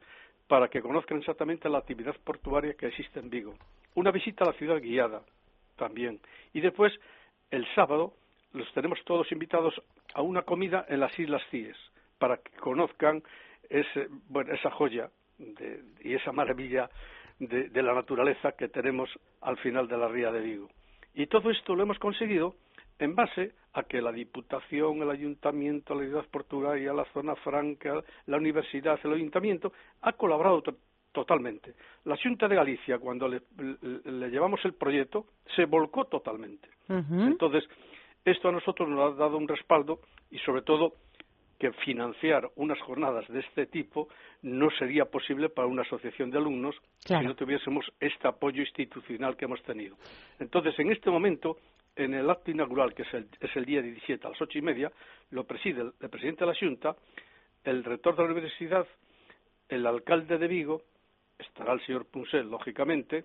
para 0.46 0.68
que 0.68 0.82
conozcan 0.82 1.18
exactamente 1.18 1.68
la 1.68 1.78
actividad 1.78 2.14
portuaria 2.22 2.74
que 2.74 2.86
existe 2.86 3.18
en 3.18 3.30
Vigo. 3.30 3.54
Una 3.94 4.10
visita 4.10 4.44
a 4.44 4.48
la 4.48 4.52
ciudad 4.54 4.80
guiada 4.80 5.22
también. 5.76 6.20
Y 6.52 6.60
después, 6.60 6.92
el 7.50 7.66
sábado, 7.74 8.14
los 8.52 8.72
tenemos 8.74 9.02
todos 9.04 9.30
invitados 9.32 9.74
a 10.14 10.22
una 10.22 10.42
comida 10.42 10.86
en 10.88 11.00
las 11.00 11.18
Islas 11.18 11.42
Cíes 11.50 11.76
para 12.18 12.36
que 12.36 12.56
conozcan 12.56 13.22
esa 13.70 14.70
joya 14.70 15.10
y 15.38 16.14
esa 16.14 16.32
maravilla 16.32 16.88
de, 17.38 17.68
de 17.68 17.82
la 17.82 17.94
naturaleza 17.94 18.52
que 18.52 18.68
tenemos 18.68 19.10
al 19.40 19.56
final 19.58 19.88
de 19.88 19.98
la 19.98 20.08
ría 20.08 20.30
de 20.30 20.40
Vigo. 20.40 20.68
Y 21.14 21.26
todo 21.26 21.50
esto 21.50 21.74
lo 21.74 21.82
hemos 21.82 21.98
conseguido 21.98 22.54
en 22.98 23.14
base 23.14 23.52
a 23.74 23.82
que 23.82 24.00
la 24.00 24.12
Diputación, 24.12 25.02
el 25.02 25.10
Ayuntamiento, 25.10 25.94
la 25.94 26.06
Ciudad 26.06 26.24
Portugaria, 26.30 26.92
la 26.92 27.04
Zona 27.06 27.34
Franca, 27.36 28.02
la 28.26 28.36
Universidad, 28.36 28.98
el 29.02 29.14
Ayuntamiento, 29.14 29.72
ha 30.02 30.12
colaborado 30.12 30.62
totalmente. 31.12 31.74
La 32.04 32.16
Junta 32.16 32.48
de 32.48 32.56
Galicia, 32.56 32.98
cuando 32.98 33.28
le, 33.28 33.40
llevamos 34.30 34.64
el 34.64 34.74
proyecto, 34.74 35.26
se 35.56 35.64
volcó 35.64 36.04
totalmente. 36.04 36.68
Entonces, 36.88 37.64
esto 38.24 38.48
a 38.48 38.52
nosotros 38.52 38.88
nos 38.88 39.12
ha 39.12 39.16
dado 39.16 39.36
un 39.36 39.48
respaldo 39.48 40.00
y, 40.30 40.38
sobre 40.38 40.62
todo, 40.62 40.94
que 41.58 41.72
financiar 41.72 42.50
unas 42.56 42.80
jornadas 42.80 43.26
de 43.28 43.40
este 43.40 43.66
tipo 43.66 44.08
no 44.42 44.70
sería 44.70 45.04
posible 45.04 45.48
para 45.48 45.68
una 45.68 45.82
asociación 45.82 46.30
de 46.30 46.38
alumnos 46.38 46.74
si 46.98 47.14
no 47.14 47.34
tuviésemos 47.34 47.86
este 48.00 48.28
apoyo 48.28 48.60
institucional 48.60 49.36
que 49.36 49.44
hemos 49.44 49.62
tenido. 49.62 49.96
Entonces, 50.38 50.78
en 50.78 50.90
este 50.90 51.10
momento, 51.10 51.58
en 51.96 52.14
el 52.14 52.28
acto 52.28 52.50
inaugural, 52.50 52.94
que 52.94 53.02
es 53.02 53.14
el, 53.14 53.28
es 53.40 53.54
el 53.56 53.64
día 53.64 53.82
17 53.82 54.26
a 54.26 54.30
las 54.30 54.40
ocho 54.40 54.58
y 54.58 54.62
media, 54.62 54.90
lo 55.30 55.44
preside 55.44 55.92
el, 56.00 56.10
presidente 56.10 56.44
de 56.44 56.50
la 56.50 56.58
Junta, 56.58 56.96
el 57.62 57.84
rector 57.84 58.16
de 58.16 58.22
la 58.24 58.32
universidad, 58.32 58.86
el 59.68 59.86
alcalde 59.86 60.38
de 60.38 60.48
Vigo, 60.48 60.82
estará 61.38 61.72
el 61.72 61.84
señor 61.86 62.06
Punsel, 62.06 62.48
lógicamente, 62.50 63.24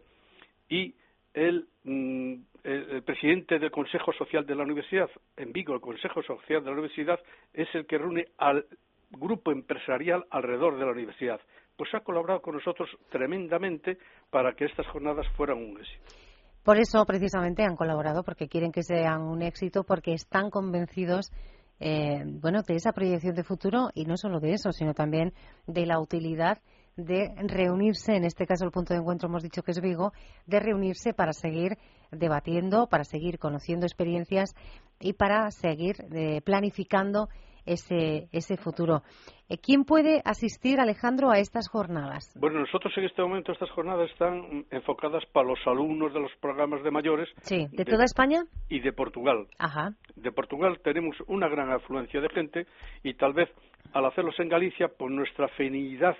y 0.70 0.94
el, 1.34 1.68
mm, 1.84 2.34
el, 2.64 3.04
presidente 3.04 3.60
del 3.60 3.72
Consejo 3.72 4.12
Social 4.14 4.46
de 4.46 4.56
la 4.56 4.64
Universidad. 4.64 5.10
En 5.38 5.52
Vigo, 5.52 5.74
el 5.74 5.82
Consejo 5.82 6.22
Social 6.24 6.62
de 6.62 6.68
la 6.68 6.74
Universidad 6.74 7.20
es 7.54 7.68
el 7.74 7.86
que 7.86 7.98
reúne 7.98 8.26
al 8.38 8.66
grupo 9.12 9.52
empresarial 9.52 10.26
alrededor 10.30 10.78
de 10.78 10.86
la 10.86 10.92
universidad. 10.92 11.40
Pues 11.76 11.94
ha 11.94 12.02
colaborado 12.02 12.42
con 12.42 12.56
nosotros 12.56 12.90
tremendamente 13.10 13.98
para 14.30 14.54
que 14.54 14.66
estas 14.66 14.88
jornadas 14.88 15.26
fueran 15.36 15.58
un 15.58 15.80
éxito. 15.80 16.16
Por 16.64 16.78
eso, 16.78 17.06
precisamente, 17.06 17.64
han 17.64 17.76
colaborado, 17.76 18.24
porque 18.24 18.48
quieren 18.48 18.72
que 18.72 18.84
sean 18.84 19.22
un 19.22 19.42
éxito, 19.42 19.84
porque 19.84 20.14
están 20.14 20.50
convencidos 20.50 21.32
eh, 21.80 22.24
bueno, 22.26 22.62
de 22.64 22.76
esa 22.76 22.92
proyección 22.92 23.36
de 23.36 23.44
futuro 23.44 23.90
y 23.94 24.04
no 24.04 24.18
solo 24.18 24.40
de 24.40 24.54
eso, 24.54 24.72
sino 24.72 24.94
también 24.94 25.34
de 25.66 25.86
la 25.86 26.00
utilidad 26.00 26.60
de 26.96 27.34
reunirse, 27.38 28.16
en 28.16 28.26
este 28.26 28.46
caso 28.46 28.66
el 28.66 28.72
punto 28.72 28.94
de 28.94 29.00
encuentro 29.00 29.28
hemos 29.30 29.44
dicho 29.44 29.64
que 29.64 29.72
es 29.72 29.82
Vigo, 29.82 30.12
de 30.46 30.60
reunirse 30.60 31.14
para 31.14 31.34
seguir 31.34 31.78
debatiendo, 32.12 32.88
para 32.88 33.04
seguir 33.04 33.40
conociendo 33.40 33.86
experiencias 33.86 34.56
y 35.00 35.14
para 35.14 35.50
seguir 35.52 35.96
eh, 36.14 36.42
planificando 36.42 37.30
ese, 37.66 38.28
ese 38.32 38.58
futuro. 38.58 39.04
Eh, 39.48 39.58
¿Quién 39.58 39.84
puede 39.84 40.22
asistir, 40.26 40.80
Alejandro, 40.80 41.30
a 41.30 41.40
estas 41.40 41.70
jornadas? 41.70 42.34
Bueno, 42.40 42.60
nosotros 42.60 42.94
en 42.98 43.06
este 43.06 43.22
momento 43.22 43.52
estas 43.52 43.70
jornadas 43.72 44.10
están 44.12 44.66
enfocadas 44.72 45.24
para 45.32 45.48
los 45.48 45.60
alumnos 45.66 46.14
de 46.14 46.20
los 46.20 46.32
programas 46.42 46.84
de 46.84 46.92
mayores. 46.92 47.30
Sí, 47.42 47.68
¿de, 47.72 47.86
toda 47.86 48.06
España? 48.06 48.44
Y 48.70 48.80
de 48.80 48.92
Portugal. 48.92 49.48
Ajá. 49.58 49.94
De 50.16 50.32
Portugal 50.32 50.80
tenemos 50.84 51.16
una 51.28 51.48
gran 51.48 51.72
afluencia 51.72 52.22
de 52.22 52.30
gente 52.30 52.68
y 53.04 53.14
tal 53.14 53.34
vez 53.34 53.50
al 53.94 54.06
hacerlos 54.06 54.40
en 54.40 54.50
Galicia, 54.50 54.88
por 54.88 55.10
nuestra 55.10 55.46
afinidad 55.46 56.16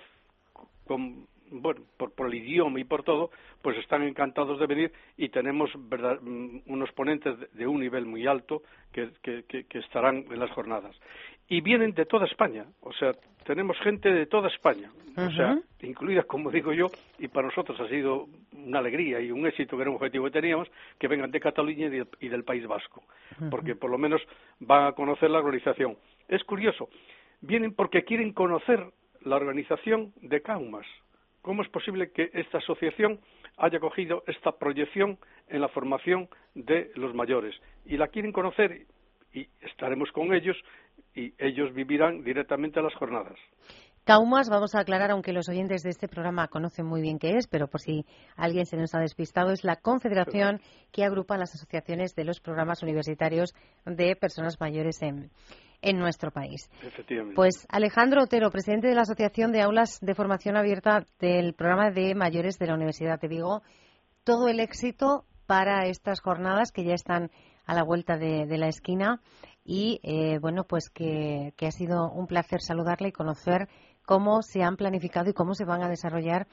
con, 0.90 1.28
bueno, 1.52 1.82
por, 1.96 2.26
el 2.26 2.34
idioma 2.34 2.80
y 2.80 2.84
por 2.84 3.04
todo, 3.04 3.30
pues 3.62 3.78
están 3.78 4.02
encantados 4.02 4.58
de 4.58 4.66
venir 4.66 4.92
y 5.16 5.28
tenemos 5.28 5.70
mm, 5.76 6.62
unos 6.66 6.90
ponentes 6.90 7.36
de, 7.52 7.64
un 7.68 7.78
nivel 7.78 8.06
muy 8.06 8.26
alto 8.26 8.64
que, 8.90 9.12
que, 9.22 9.78
estarán 9.78 10.24
en 10.28 10.40
las 10.40 10.50
jornadas 10.50 10.96
y 11.48 11.60
vienen 11.60 11.92
de 11.92 12.06
toda 12.06 12.26
España. 12.26 12.66
O 12.80 12.92
sea, 12.92 13.12
tenemos 13.44 13.78
gente 13.78 14.12
de 14.12 14.26
toda 14.26 14.48
España, 14.48 14.90
o 15.16 15.30
sea, 15.30 15.60
incluida, 15.82 16.24
como 16.24 16.50
digo 16.50 16.72
yo, 16.72 16.86
y 17.20 17.28
para 17.28 17.46
nosotros 17.46 17.78
ha 17.78 17.88
sido 17.88 18.26
una 18.52 18.80
alegría 18.80 19.20
y 19.20 19.30
un 19.30 19.46
éxito, 19.46 19.76
que 19.76 19.82
era 19.82 19.90
un 19.90 19.96
objetivo 19.96 20.24
que 20.24 20.32
teníamos, 20.32 20.68
que 20.98 21.06
vengan 21.06 21.30
de 21.30 21.38
Cataluña 21.38 21.88
y, 22.18 22.28
del 22.28 22.42
País 22.42 22.66
Vasco, 22.66 23.04
porque 23.48 23.76
por 23.76 23.92
lo 23.92 23.98
menos 23.98 24.20
van 24.58 24.88
a 24.88 24.92
conocer 24.92 25.30
la 25.30 25.38
organización. 25.38 25.96
Es 26.26 26.42
curioso, 26.42 26.88
vienen 27.40 27.74
porque 27.74 28.02
quieren 28.02 28.32
conocer 28.32 28.90
la 29.22 29.36
organización 29.36 30.12
de 30.22 30.40
Caumas, 30.40 30.86
cómo 31.42 31.62
es 31.62 31.68
posible 31.68 32.10
que 32.10 32.30
esta 32.32 32.58
asociación 32.58 33.20
haya 33.56 33.78
cogido 33.78 34.22
esta 34.26 34.52
proyección 34.52 35.18
en 35.48 35.60
la 35.60 35.68
formación 35.68 36.28
de 36.54 36.90
los 36.94 37.14
mayores 37.14 37.54
y 37.84 37.96
la 37.96 38.08
quieren 38.08 38.32
conocer 38.32 38.86
y 39.32 39.46
estaremos 39.60 40.10
con 40.12 40.34
ellos 40.34 40.56
y 41.14 41.34
ellos 41.38 41.72
vivirán 41.74 42.22
directamente 42.24 42.82
las 42.82 42.94
jornadas. 42.94 43.38
Caumas, 44.04 44.48
vamos 44.48 44.74
a 44.74 44.80
aclarar, 44.80 45.10
aunque 45.10 45.32
los 45.32 45.48
oyentes 45.48 45.82
de 45.82 45.90
este 45.90 46.08
programa 46.08 46.48
conocen 46.48 46.86
muy 46.86 47.02
bien 47.02 47.18
qué 47.18 47.36
es, 47.36 47.46
pero 47.46 47.68
por 47.68 47.80
si 47.80 48.06
alguien 48.34 48.64
se 48.64 48.76
nos 48.76 48.94
ha 48.94 48.98
despistado, 48.98 49.52
es 49.52 49.62
la 49.62 49.76
confederación 49.76 50.60
que 50.90 51.04
agrupa 51.04 51.36
las 51.36 51.54
asociaciones 51.54 52.14
de 52.14 52.24
los 52.24 52.40
programas 52.40 52.82
universitarios 52.82 53.54
de 53.84 54.16
personas 54.16 54.58
mayores 54.58 55.02
en, 55.02 55.30
en 55.82 55.98
nuestro 55.98 56.30
país. 56.30 56.70
Efectivamente. 56.82 57.34
Pues 57.36 57.66
Alejandro 57.68 58.22
Otero, 58.22 58.50
presidente 58.50 58.88
de 58.88 58.94
la 58.94 59.02
Asociación 59.02 59.52
de 59.52 59.62
Aulas 59.62 59.98
de 60.00 60.14
Formación 60.14 60.56
Abierta 60.56 61.04
del 61.18 61.54
programa 61.54 61.90
de 61.90 62.14
mayores 62.14 62.58
de 62.58 62.66
la 62.66 62.74
Universidad 62.74 63.20
de 63.20 63.28
Vigo, 63.28 63.62
todo 64.24 64.48
el 64.48 64.60
éxito 64.60 65.24
para 65.46 65.86
estas 65.86 66.20
jornadas 66.20 66.70
que 66.72 66.84
ya 66.84 66.94
están 66.94 67.30
a 67.66 67.74
la 67.74 67.82
vuelta 67.82 68.16
de, 68.16 68.46
la 68.56 68.68
esquina 68.68 69.20
y 69.64 70.00
eh, 70.02 70.38
bueno 70.40 70.64
pues 70.64 70.90
que, 70.90 71.52
ha 71.60 71.70
sido 71.70 72.10
un 72.10 72.26
placer 72.26 72.60
saludarle 72.60 73.08
y 73.08 73.12
conocer 73.12 73.68
cómo 74.04 74.42
se 74.42 74.62
han 74.62 74.76
planificado 74.76 75.30
y 75.30 75.34
cómo 75.34 75.54
se 75.54 75.64
van 75.64 75.82
a 75.82 75.88
desarrollar 75.88 76.46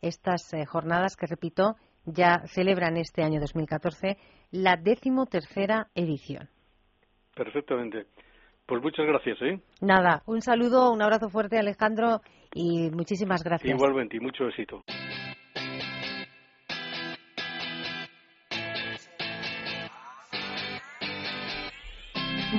estas 0.00 0.52
eh, 0.52 0.64
jornadas 0.66 1.16
que 1.16 1.26
repito 1.26 1.76
ya 2.04 2.42
celebran 2.46 2.96
este 2.96 3.22
año 3.22 3.40
2014 3.40 4.18
la 4.50 4.76
decimotercera 4.76 5.88
edición. 5.94 6.48
Perfectamente. 7.34 8.06
Pues 8.72 8.82
muchas 8.82 9.04
gracias, 9.04 9.36
¿eh? 9.42 9.60
Nada, 9.82 10.22
un 10.24 10.40
saludo, 10.40 10.90
un 10.90 11.02
abrazo 11.02 11.28
fuerte, 11.28 11.58
Alejandro, 11.58 12.22
y 12.54 12.88
muchísimas 12.90 13.44
gracias. 13.44 13.70
Igualmente, 13.70 14.16
y 14.16 14.20
mucho 14.20 14.48
éxito. 14.48 14.82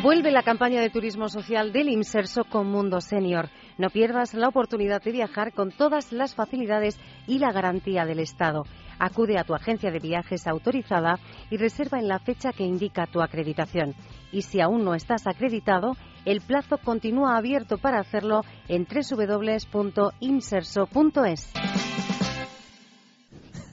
Vuelve 0.04 0.30
la 0.30 0.44
campaña 0.44 0.82
de 0.82 0.92
turismo 0.92 1.30
social 1.30 1.74
del 1.74 1.90
Inserso 1.90 2.44
con 2.44 2.68
Mundo 2.68 3.02
Senior. 3.02 3.50
No 3.80 3.90
pierdas 3.90 4.36
la 4.36 4.50
oportunidad 4.50 5.02
de 5.02 5.14
viajar 5.14 5.52
con 5.52 5.72
todas 5.72 6.14
las 6.14 6.36
facilidades 6.36 7.00
y 7.26 7.40
la 7.40 7.52
garantía 7.52 8.06
del 8.06 8.20
Estado. 8.20 8.66
Acude 9.00 9.40
a 9.40 9.46
tu 9.46 9.56
agencia 9.56 9.90
de 9.90 9.98
viajes 9.98 10.46
autorizada 10.46 11.18
y 11.50 11.58
reserva 11.58 11.98
en 11.98 12.08
la 12.08 12.20
fecha 12.20 12.52
que 12.54 12.66
indica 12.66 13.08
tu 13.08 13.20
acreditación. 13.20 13.96
Y 14.34 14.42
si 14.42 14.60
aún 14.60 14.84
no 14.84 14.96
estás 14.96 15.28
acreditado, 15.28 15.96
el 16.26 16.42
plazo 16.42 16.78
continúa 16.80 17.38
abierto 17.38 17.78
para 17.78 18.00
hacerlo 18.00 18.44
en 18.68 18.86
www.inserso.es. 18.86 21.54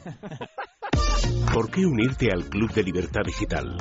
¿Por 1.53 1.69
qué 1.69 1.85
unirte 1.85 2.31
al 2.33 2.45
Club 2.45 2.73
de 2.73 2.85
Libertad 2.85 3.23
Digital? 3.27 3.77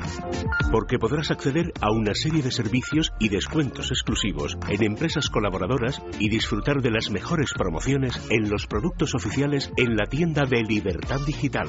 Porque 0.72 0.98
podrás 0.98 1.30
acceder 1.30 1.72
a 1.82 1.92
una 1.92 2.16
serie 2.16 2.42
de 2.42 2.52
servicios 2.52 3.14
y 3.20 3.30
descuentos 3.30 3.92
exclusivos 3.92 4.58
en 4.68 4.84
empresas 4.84 5.30
colaboradoras 5.30 6.02
y 6.20 6.30
disfrutar 6.30 6.82
de 6.82 6.90
las 6.90 7.12
mejores 7.12 7.54
promociones 7.54 8.20
en 8.32 8.50
los 8.50 8.66
productos 8.66 9.14
oficiales 9.14 9.72
en 9.78 9.96
la 9.96 10.08
tienda 10.08 10.46
de 10.46 10.64
Libertad 10.64 11.20
Digital. 11.28 11.68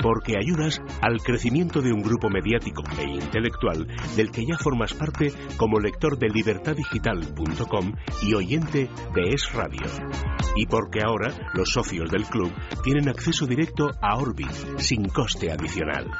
Porque 0.00 0.36
ayudas 0.38 0.80
al 1.02 1.20
crecimiento 1.20 1.82
de 1.82 1.92
un 1.92 2.02
grupo 2.02 2.30
mediático 2.30 2.84
e 2.98 3.10
intelectual 3.10 3.88
del 4.16 4.30
que 4.30 4.46
ya 4.46 4.56
formas 4.56 4.94
parte 4.94 5.32
como 5.56 5.80
lector 5.80 6.16
de 6.16 6.28
libertaddigital.com 6.28 7.92
y 8.22 8.34
oyente 8.34 8.88
de 9.14 9.34
Es 9.34 9.52
Radio. 9.52 9.86
Y 10.54 10.66
porque 10.66 11.00
ahora 11.04 11.50
los 11.54 11.70
socios 11.70 12.08
del 12.10 12.24
club 12.24 12.52
tienen 12.84 13.08
acceso 13.08 13.46
directo 13.46 13.88
a 14.00 14.16
Orbit 14.16 14.50
sin 14.90 15.08
coste 15.08 15.50
adicional. 15.52 16.10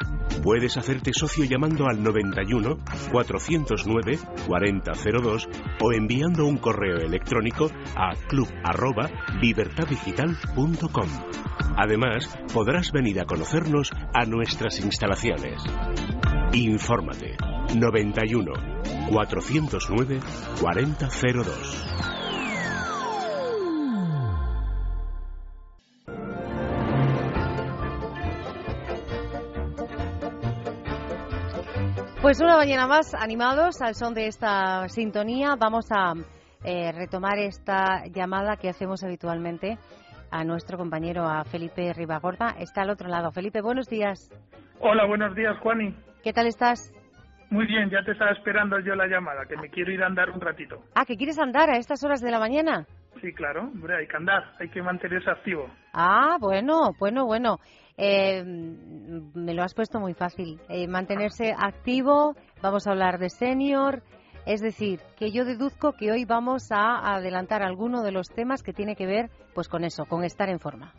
Puedes 0.45 0.77
hacerte 0.77 1.11
socio 1.13 1.45
llamando 1.45 1.89
al 1.89 2.05
91 2.05 2.79
409 3.11 4.17
4002 4.47 5.49
o 5.83 5.93
enviando 5.93 6.47
un 6.47 6.57
correo 6.57 6.99
electrónico 6.99 7.69
a 7.97 8.15
club@libertaddigital.com. 8.29 11.09
Además, 11.77 12.39
podrás 12.55 12.93
venir 12.93 13.19
a 13.19 13.25
conocernos 13.25 13.91
a 14.15 14.25
nuestras 14.25 14.79
instalaciones. 14.79 15.65
Infórmate 16.53 17.37
91 17.75 18.53
409 19.11 20.21
4002. 20.61 22.20
Pues 32.31 32.41
una 32.41 32.57
mañana 32.57 32.87
más, 32.87 33.13
animados 33.13 33.83
al 33.83 33.97
son 33.97 34.15
de 34.15 34.29
esta 34.29 34.87
sintonía, 34.87 35.57
vamos 35.59 35.87
a 35.91 36.13
eh, 36.63 36.93
retomar 36.93 37.41
esta 37.41 38.07
llamada 38.07 38.55
que 38.57 38.69
hacemos 38.69 39.03
habitualmente 39.03 39.79
a 40.31 40.45
nuestro 40.45 40.79
compañero, 40.79 41.25
a 41.25 41.43
Felipe 41.43 41.93
Ribagorda. 41.93 42.55
Está 42.61 42.83
al 42.83 42.91
otro 42.91 43.09
lado. 43.09 43.33
Felipe, 43.33 43.61
buenos 43.61 43.89
días. 43.89 44.31
Hola, 44.79 45.07
buenos 45.07 45.35
días, 45.35 45.59
Juani. 45.59 45.93
¿Qué 46.23 46.33
tal 46.33 46.47
estás? 46.47 46.95
Muy 47.51 47.67
bien, 47.67 47.91
ya 47.91 48.05
te 48.05 48.13
estaba 48.13 48.31
esperando 48.31 48.79
yo 48.79 48.95
la 48.95 49.09
llamada, 49.09 49.45
que 49.47 49.57
me 49.57 49.69
quiero 49.69 49.91
ir 49.91 50.01
a 50.05 50.07
andar 50.07 50.31
un 50.31 50.41
ratito. 50.41 50.85
Ah, 50.95 51.05
¿que 51.05 51.17
quieres 51.17 51.41
andar 51.41 51.69
a 51.69 51.79
estas 51.79 52.05
horas 52.05 52.21
de 52.21 52.31
la 52.31 52.39
mañana? 52.39 52.87
Sí, 53.21 53.33
claro, 53.33 53.63
hombre, 53.63 53.97
hay 53.97 54.07
que 54.07 54.17
andar, 54.17 54.53
hay 54.61 54.69
que 54.69 54.81
mantenerse 54.81 55.29
activo. 55.29 55.69
Ah, 55.93 56.37
bueno, 56.39 56.93
bueno, 56.97 57.27
bueno. 57.27 57.57
Eh, 58.03 58.43
me 58.43 59.53
lo 59.53 59.63
has 59.63 59.75
puesto 59.75 60.01
muy 60.01 60.15
fácil. 60.15 60.59
Eh, 60.71 60.89
mantenerse 60.89 61.53
activo, 61.57 62.35
vamos 62.63 62.87
a 62.87 62.93
hablar 62.93 63.19
de 63.19 63.29
senior. 63.29 64.03
Es 64.47 64.63
decir, 64.63 65.01
que 65.19 65.31
yo 65.31 65.45
deduzco 65.45 65.93
que 65.93 66.11
hoy 66.11 66.25
vamos 66.25 66.73
a 66.73 67.15
adelantar 67.15 67.63
alguno 67.63 68.03
de 68.03 68.11
los 68.11 68.29
temas 68.29 68.63
que 68.63 68.73
tiene 68.73 68.97
que 68.97 69.07
ver 69.07 69.29
pues 69.55 69.69
con 69.69 69.85
eso, 69.85 70.07
con 70.07 70.25
estar 70.25 70.49
en 70.49 70.59
forma. 70.61 70.95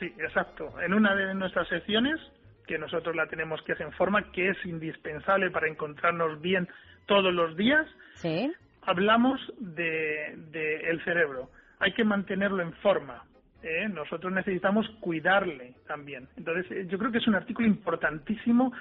Sí, 0.00 0.06
exacto. 0.18 0.68
En 0.80 0.94
una 0.94 1.14
de 1.14 1.32
nuestras 1.34 1.68
secciones, 1.68 2.18
que 2.66 2.76
nosotros 2.76 3.14
la 3.14 3.28
tenemos 3.28 3.62
que 3.62 3.74
hacer 3.74 3.86
en 3.86 3.92
forma, 3.92 4.32
que 4.32 4.50
es 4.50 4.56
indispensable 4.66 5.48
para 5.52 5.68
encontrarnos 5.68 6.40
bien 6.40 6.68
todos 7.06 7.32
los 7.32 7.56
días, 7.56 7.86
¿Sí? 8.14 8.52
hablamos 8.82 9.40
de, 9.58 10.34
de 10.50 10.90
el 10.90 11.04
cerebro. 11.04 11.50
Hay 11.78 11.92
que 11.94 12.02
mantenerlo 12.02 12.62
en 12.62 12.72
forma. 12.74 13.22
¿Eh? 13.62 13.88
nosotros 13.88 14.32
necesitamos 14.32 14.88
cuidarle 15.00 15.74
también. 15.86 16.28
Entonces, 16.36 16.70
eh, 16.70 16.86
yo 16.88 16.98
creo 16.98 17.12
que 17.12 17.18
es 17.18 17.26
un 17.26 17.34
artículo 17.34 17.66
importantísimo. 17.66 18.72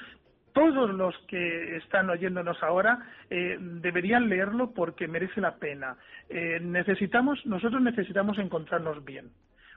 Todos 0.53 0.89
los 0.93 1.17
que 1.27 1.77
están 1.77 2.09
oyéndonos 2.09 2.61
ahora 2.61 2.99
eh, 3.29 3.57
deberían 3.59 4.27
leerlo 4.27 4.71
porque 4.71 5.07
merece 5.07 5.39
la 5.39 5.55
pena. 5.55 5.95
necesitamos, 6.29 7.45
nosotros 7.45 7.81
necesitamos 7.81 8.37
encontrarnos 8.37 9.03
bien. 9.05 9.29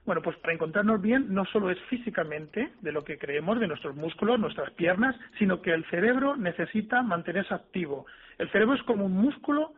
Bueno, 0.05 0.21
pues 0.21 0.37
para 0.38 0.53
encontrarnos 0.53 1.01
bien 1.01 1.33
no 1.33 1.47
solo 1.47 1.71
es 1.71 1.81
físicamente 1.88 2.73
de 2.83 2.93
lo 2.93 3.05
que 3.05 3.19
creemos, 3.19 3.59
de 3.59 3.69
nuestros 3.69 3.97
músculos, 3.97 4.38
nuestras 4.38 4.71
piernas, 4.73 5.17
sino 5.38 5.62
que 5.62 5.73
el 5.73 5.85
cerebro 5.87 6.37
necesita 6.37 7.03
mantenerse 7.03 7.55
activo. 7.55 8.05
El 8.37 8.51
cerebro 8.51 8.75
es 8.75 8.83
como 8.83 9.07
un 9.07 9.12
músculo 9.12 9.73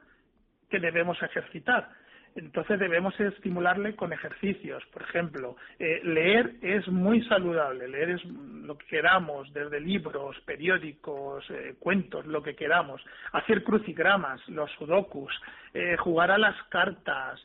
que 0.69 0.81
debemos 0.81 1.23
ejercitar. 1.23 1.91
Entonces 2.37 2.79
debemos 2.79 3.19
estimularle 3.19 3.97
con 3.97 4.13
ejercicios. 4.13 4.85
Por 4.93 5.03
ejemplo, 5.03 5.57
eh, 5.79 6.01
leer 6.05 6.57
es 6.61 6.87
muy 6.89 7.25
saludable, 7.25 7.89
leer 7.89 8.11
es 8.11 8.25
lo 8.25 8.77
que 8.77 8.87
queramos, 8.87 9.51
desde 9.55 9.81
libros, 9.81 10.39
periódicos, 10.45 11.49
eh, 11.51 11.75
cuentos, 11.79 12.27
lo 12.27 12.43
que 12.43 12.55
queramos. 12.55 13.03
Hacer 13.33 13.65
crucigramas, 13.65 14.47
los 14.49 14.71
sudokus, 14.73 15.33
eh, 15.73 15.97
jugar 15.97 16.31
a 16.31 16.39
las 16.39 16.57
cartas, 16.69 17.45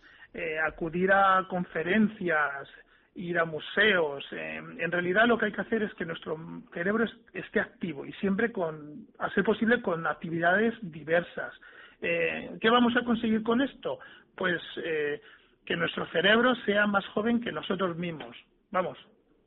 acudir 0.65 1.11
a 1.11 1.45
conferencias, 1.49 2.69
ir 3.15 3.37
a 3.37 3.43
museos. 3.43 4.25
en 4.31 4.89
realidad 4.89 5.27
lo 5.27 5.37
que 5.37 5.47
hay 5.47 5.51
que 5.51 5.59
hacer 5.59 5.83
es 5.83 5.93
que 5.95 6.05
nuestro 6.05 6.37
cerebro 6.73 7.03
esté 7.33 7.59
activo 7.59 8.05
y 8.05 8.13
siempre 8.13 8.49
con, 8.49 9.07
a 9.19 9.29
ser 9.31 9.43
posible, 9.43 9.81
con 9.81 10.07
actividades 10.07 10.73
diversas. 10.81 11.53
¿Qué 11.99 12.69
vamos 12.69 12.95
a 12.95 13.03
conseguir 13.03 13.43
con 13.43 13.61
esto? 13.61 13.99
Pues 14.35 14.61
eh, 14.83 15.21
que 15.65 15.75
nuestro 15.75 16.05
cerebro 16.07 16.55
sea 16.65 16.87
más 16.87 17.05
joven 17.07 17.41
que 17.41 17.51
nosotros 17.51 17.97
mismos. 17.97 18.35
Vamos, 18.71 18.97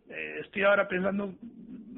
eh, 0.08 0.40
estoy 0.44 0.62
ahora 0.62 0.86
pensando 0.88 1.34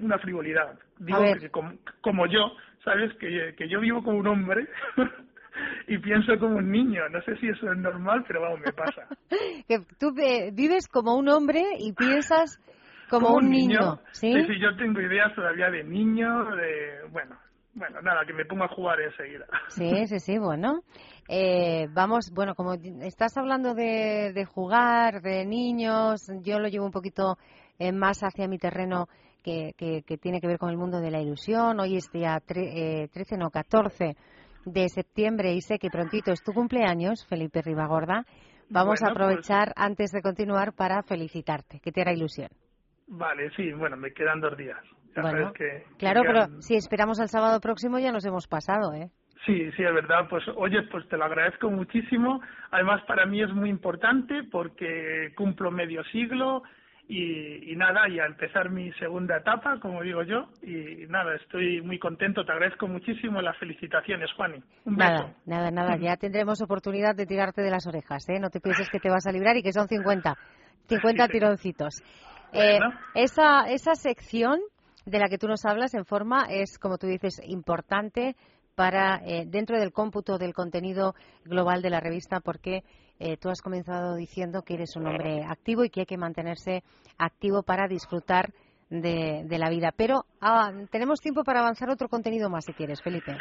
una 0.00 0.18
frivolidad. 0.18 0.78
Digo 0.98 1.20
que 1.40 1.50
como, 1.50 2.26
yo, 2.26 2.52
¿sabes? 2.84 3.12
Que, 3.18 3.54
que 3.56 3.68
yo 3.68 3.80
vivo 3.80 4.02
como 4.02 4.18
un 4.18 4.26
hombre 4.26 4.68
y 5.88 5.98
pienso 5.98 6.38
como 6.38 6.56
un 6.56 6.70
niño. 6.70 7.08
No 7.10 7.20
sé 7.22 7.36
si 7.36 7.48
eso 7.48 7.70
es 7.72 7.78
normal, 7.78 8.24
pero 8.26 8.40
vamos, 8.42 8.60
me 8.60 8.72
pasa. 8.72 9.06
que 9.68 9.80
tú 9.98 10.12
vives 10.14 10.88
como 10.88 11.16
un 11.16 11.28
hombre 11.28 11.62
y 11.78 11.92
piensas 11.92 12.60
como, 13.10 13.34
un, 13.34 13.50
niño. 13.50 14.00
¿sí? 14.12 14.32
¿sí? 14.32 14.58
yo 14.60 14.76
tengo 14.76 15.00
ideas 15.00 15.34
todavía 15.34 15.70
de 15.70 15.84
niño, 15.84 16.44
de... 16.56 17.08
Bueno, 17.10 17.36
bueno, 17.74 18.00
nada, 18.00 18.24
que 18.24 18.32
me 18.32 18.46
ponga 18.46 18.64
a 18.64 18.68
jugar 18.68 19.00
enseguida. 19.00 19.46
Sí, 19.68 20.06
sí, 20.06 20.18
sí, 20.18 20.38
bueno. 20.38 20.82
Eh, 21.28 21.88
vamos, 21.90 22.30
bueno, 22.32 22.54
como 22.54 22.74
estás 22.74 23.36
hablando 23.36 23.74
de, 23.74 24.46
jugar, 24.46 25.20
de 25.22 25.44
niños, 25.44 26.30
yo 26.42 26.58
lo 26.58 26.68
llevo 26.68 26.86
un 26.86 26.92
poquito 26.92 27.36
eh, 27.78 27.92
más 27.92 28.20
hacia 28.22 28.48
mi 28.48 28.58
terreno 28.58 29.08
que, 29.42 30.02
tiene 30.20 30.40
que 30.40 30.46
ver 30.46 30.58
con 30.58 30.70
el 30.70 30.76
mundo 30.76 31.00
de 31.00 31.10
la 31.10 31.20
ilusión. 31.20 31.78
Hoy 31.78 31.96
es 31.96 32.10
día 32.10 32.40
13, 32.44 33.36
no, 33.36 33.50
14 33.50 34.16
de 34.64 34.88
septiembre 34.88 35.52
y 35.52 35.60
sé 35.60 35.78
que 35.78 35.90
prontito 35.90 36.32
es 36.32 36.42
tu 36.42 36.52
cumpleaños, 36.52 37.24
Felipe 37.28 37.62
Ribagorda. 37.62 38.24
Vamos 38.68 39.00
a 39.02 39.06
pues 39.06 39.12
aprovechar 39.12 39.72
antes 39.76 40.10
de 40.10 40.22
continuar 40.22 40.72
para 40.72 41.02
felicitarte, 41.02 41.78
que 41.78 41.92
te 41.92 42.00
hará 42.00 42.12
ilusión. 42.12 42.48
Vale, 43.06 43.50
sí, 43.54 43.72
bueno, 43.72 43.96
me 43.96 44.12
quedan 44.12 44.40
dos 44.40 44.56
días. 44.56 44.80
claro, 45.96 46.22
pero 46.26 46.60
si 46.60 46.74
esperamos 46.74 47.20
al 47.20 47.28
sábado 47.28 47.60
próximo 47.60 48.00
ya 48.00 48.10
nos 48.10 48.26
hemos 48.26 48.48
pasado, 48.48 48.92
¿eh? 48.92 49.10
Sí, 49.46 49.70
sí, 49.76 49.82
es 49.84 49.94
verdad. 49.94 50.26
Pues 50.28 50.44
oye, 50.56 50.82
pues 50.90 51.08
te 51.08 51.16
lo 51.16 51.24
agradezco 51.24 51.70
muchísimo. 51.70 52.40
Además, 52.72 53.02
para 53.06 53.24
mí 53.26 53.40
es 53.40 53.52
muy 53.52 53.70
importante 53.70 54.42
porque 54.50 55.32
cumplo 55.36 55.70
medio 55.70 56.02
siglo 56.04 56.64
y, 57.08 57.76
nada, 57.76 58.08
y 58.08 58.18
a 58.18 58.26
empezar 58.26 58.70
mi 58.70 58.92
segunda 58.94 59.36
etapa, 59.36 59.78
como 59.78 60.02
digo 60.02 60.24
yo. 60.24 60.48
Y 60.62 61.06
nada, 61.08 61.36
estoy 61.36 61.80
muy 61.80 62.00
contento. 62.00 62.44
Te 62.44 62.50
agradezco 62.50 62.88
muchísimo 62.88 63.40
las 63.40 63.56
felicitaciones, 63.58 64.32
Juani. 64.32 64.60
Un 64.84 64.96
nada, 64.96 65.32
nada, 65.46 65.70
nada. 65.70 65.96
Ya 65.96 66.16
tendremos 66.20 66.60
oportunidad 66.60 67.14
de 67.14 67.26
tirarte 67.26 67.62
de 67.62 67.70
las 67.70 67.86
orejas, 67.86 68.28
¿eh? 68.28 68.40
No 68.40 68.50
te 68.50 68.60
pienses 68.60 68.90
que 68.90 68.98
te 68.98 69.08
vas 69.08 69.28
a 69.28 69.32
librar 69.32 69.56
y 69.56 69.62
que 69.62 69.72
son 69.72 69.86
50, 69.86 70.34
50 70.88 71.28
tironcitos. 71.28 72.02
Eh, 72.52 72.80
esa, 73.14 73.68
esa 73.68 73.94
sección 73.94 74.58
de 75.04 75.18
la 75.20 75.28
que 75.28 75.38
tú 75.38 75.46
nos 75.46 75.64
hablas 75.64 75.94
en 75.94 76.04
forma 76.04 76.46
es, 76.50 76.78
como 76.80 76.98
tú 76.98 77.06
dices, 77.06 77.40
importante 77.46 78.34
para 78.76 79.22
eh, 79.24 79.44
dentro 79.46 79.78
del 79.80 79.92
cómputo 79.92 80.38
del 80.38 80.54
contenido 80.54 81.14
global 81.44 81.82
de 81.82 81.90
la 81.90 81.98
revista, 81.98 82.40
porque 82.40 82.84
eh, 83.18 83.36
tú 83.38 83.48
has 83.48 83.62
comenzado 83.62 84.14
diciendo 84.14 84.62
que 84.62 84.74
eres 84.74 84.94
un 84.94 85.06
hombre 85.06 85.42
activo 85.48 85.84
y 85.84 85.90
que 85.90 86.00
hay 86.00 86.06
que 86.06 86.18
mantenerse 86.18 86.84
activo 87.18 87.62
para 87.62 87.88
disfrutar 87.88 88.50
de, 88.90 89.58
la 89.58 89.70
vida. 89.70 89.92
Pero 89.96 90.26
ah, 90.40 90.70
tenemos 90.92 91.20
tiempo 91.20 91.42
para 91.42 91.60
avanzar 91.60 91.90
otro 91.90 92.08
contenido 92.08 92.50
más, 92.50 92.66
si 92.66 92.74
quieres, 92.74 93.02
Felipe. 93.02 93.36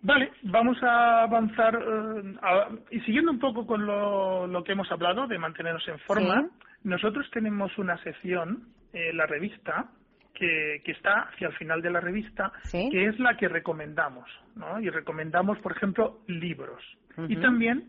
Vale, 0.00 0.32
vamos 0.42 0.76
a 0.82 1.22
avanzar 1.22 1.74
eh, 1.74 2.78
y 2.90 3.00
siguiendo 3.00 3.30
un 3.30 3.38
poco 3.38 3.66
con 3.66 3.86
lo, 3.86 4.64
que 4.64 4.72
hemos 4.72 4.90
hablado 4.90 5.26
de 5.26 5.38
mantenernos 5.38 5.86
en 5.88 5.98
forma. 6.00 6.48
Nosotros 6.82 7.26
tenemos 7.32 7.76
una 7.78 7.96
sección, 8.02 8.68
en 8.92 9.16
la 9.16 9.26
revista, 9.26 9.90
que, 10.34 10.82
está 10.86 11.28
hacia 11.32 11.48
el 11.48 11.54
final 11.54 11.80
de 11.80 11.90
la 11.90 12.00
revista, 12.00 12.52
que 12.70 13.06
es 13.06 13.18
la 13.18 13.36
que 13.36 13.48
recomendamos, 13.48 14.28
¿no? 14.56 14.80
Y 14.80 14.90
recomendamos, 14.90 15.58
por 15.58 15.72
ejemplo, 15.72 16.20
libros. 16.26 16.82
Y 17.28 17.36
también 17.36 17.84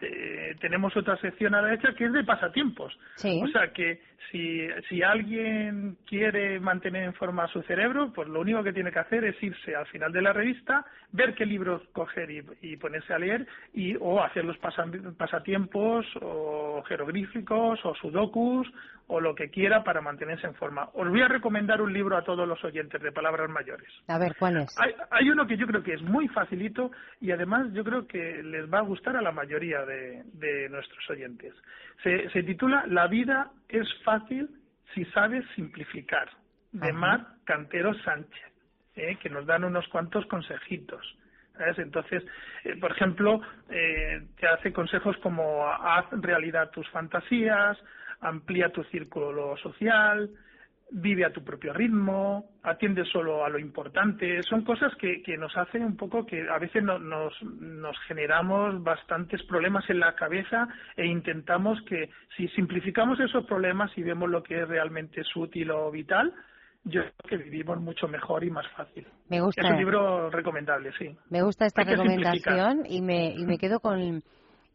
eh, 0.00 0.54
tenemos 0.60 0.96
otra 0.96 1.16
sección 1.16 1.54
a 1.54 1.62
la 1.62 1.68
derecha 1.68 1.94
que 1.96 2.04
es 2.04 2.12
de 2.12 2.24
pasatiempos. 2.24 2.96
O 3.16 3.48
sea 3.48 3.72
que 3.72 4.00
si, 4.30 4.68
si 4.88 5.02
alguien 5.02 5.96
quiere 6.06 6.60
mantener 6.60 7.04
en 7.04 7.14
forma 7.14 7.48
su 7.48 7.62
cerebro, 7.62 8.12
pues 8.12 8.28
lo 8.28 8.40
único 8.40 8.62
que 8.62 8.72
tiene 8.72 8.92
que 8.92 8.98
hacer 8.98 9.24
es 9.24 9.42
irse 9.42 9.74
al 9.74 9.86
final 9.86 10.12
de 10.12 10.22
la 10.22 10.32
revista, 10.32 10.84
ver 11.12 11.34
qué 11.34 11.46
libros 11.46 11.82
coger 11.92 12.30
y, 12.60 12.76
ponerse 12.76 13.14
a 13.14 13.18
leer, 13.18 13.46
y, 13.72 13.96
o 13.96 14.22
hacer 14.22 14.44
los 14.44 14.58
pasatiempos, 14.58 16.06
o 16.20 16.82
jeroglíficos, 16.86 17.84
o 17.84 17.94
sudokus, 17.94 18.68
o 19.06 19.20
lo 19.20 19.34
que 19.34 19.48
quiera 19.48 19.82
para 19.82 20.02
mantenerse 20.02 20.46
en 20.46 20.54
forma. 20.54 20.90
Os 20.92 21.08
voy 21.08 21.22
a 21.22 21.28
recomendar 21.28 21.80
un 21.80 21.92
libro 21.92 22.16
a 22.16 22.24
todos 22.24 22.46
los 22.46 22.62
oyentes 22.62 23.00
de 23.00 23.10
palabras 23.10 23.48
mayores. 23.48 23.88
A 24.06 24.18
ver, 24.18 24.36
¿cuál 24.38 24.58
es? 24.58 24.78
Hay, 24.78 24.94
hay 25.10 25.30
uno 25.30 25.46
que 25.46 25.56
yo 25.56 25.66
creo 25.66 25.82
que 25.82 25.94
es 25.94 26.02
muy 26.02 26.28
facilito 26.28 26.90
y 27.20 27.30
además 27.30 27.72
yo 27.72 27.82
creo 27.84 28.06
que 28.06 28.42
les 28.42 28.70
va 28.70 28.78
a 28.78 28.82
gustar 28.82 29.16
a 29.16 29.22
la 29.22 29.32
mayoría 29.32 29.84
de, 29.86 30.24
de 30.34 30.68
nuestros 30.68 31.08
oyentes. 31.08 31.54
Se, 32.02 32.28
se 32.30 32.42
titula 32.42 32.84
La 32.86 33.06
vida 33.06 33.50
es 33.68 33.86
fácil 34.08 34.48
si 34.94 35.04
sabes 35.06 35.44
simplificar, 35.54 36.30
de 36.72 36.92
Mar 36.94 37.26
Cantero 37.44 37.92
Sánchez, 38.04 38.52
¿eh? 38.96 39.18
que 39.20 39.28
nos 39.28 39.44
dan 39.44 39.64
unos 39.64 39.86
cuantos 39.88 40.24
consejitos. 40.26 41.04
Entonces, 41.76 42.24
eh, 42.64 42.76
por 42.80 42.92
ejemplo, 42.92 43.42
eh, 43.68 44.26
te 44.38 44.46
hace 44.46 44.72
consejos 44.72 45.16
como 45.18 45.66
haz 45.66 46.06
realidad 46.12 46.70
tus 46.70 46.88
fantasías, 46.88 47.76
amplía 48.20 48.70
tu 48.70 48.82
círculo 48.84 49.56
social, 49.58 50.30
vive 50.90 51.24
a 51.24 51.32
tu 51.32 51.44
propio 51.44 51.72
ritmo, 51.72 52.50
atiende 52.62 53.04
solo 53.04 53.44
a 53.44 53.48
lo 53.48 53.58
importante. 53.58 54.42
Son 54.42 54.64
cosas 54.64 54.94
que, 54.96 55.22
que 55.22 55.36
nos 55.36 55.56
hacen 55.56 55.84
un 55.84 55.96
poco 55.96 56.24
que 56.24 56.48
a 56.48 56.58
veces 56.58 56.82
nos, 56.82 57.00
nos 57.42 57.98
generamos 58.06 58.82
bastantes 58.82 59.42
problemas 59.44 59.88
en 59.90 60.00
la 60.00 60.14
cabeza 60.14 60.68
e 60.96 61.06
intentamos 61.06 61.80
que 61.82 62.10
si 62.36 62.48
simplificamos 62.48 63.20
esos 63.20 63.44
problemas 63.46 63.90
y 63.96 64.02
vemos 64.02 64.30
lo 64.30 64.42
que 64.42 64.62
es 64.62 64.68
realmente 64.68 65.20
es 65.20 65.36
útil 65.36 65.70
o 65.70 65.90
vital, 65.90 66.32
yo 66.84 67.02
creo 67.02 67.38
que 67.40 67.44
vivimos 67.44 67.80
mucho 67.80 68.08
mejor 68.08 68.44
y 68.44 68.50
más 68.50 68.66
fácil. 68.68 69.06
Me 69.28 69.40
gusta. 69.40 69.62
Es 69.62 69.70
un 69.70 69.76
libro 69.76 70.30
recomendable, 70.30 70.92
sí. 70.98 71.14
Me 71.28 71.42
gusta 71.42 71.66
esta 71.66 71.84
recomendación 71.84 72.84
y 72.86 73.02
me, 73.02 73.34
y 73.34 73.44
me 73.44 73.58
quedo 73.58 73.80
con 73.80 74.22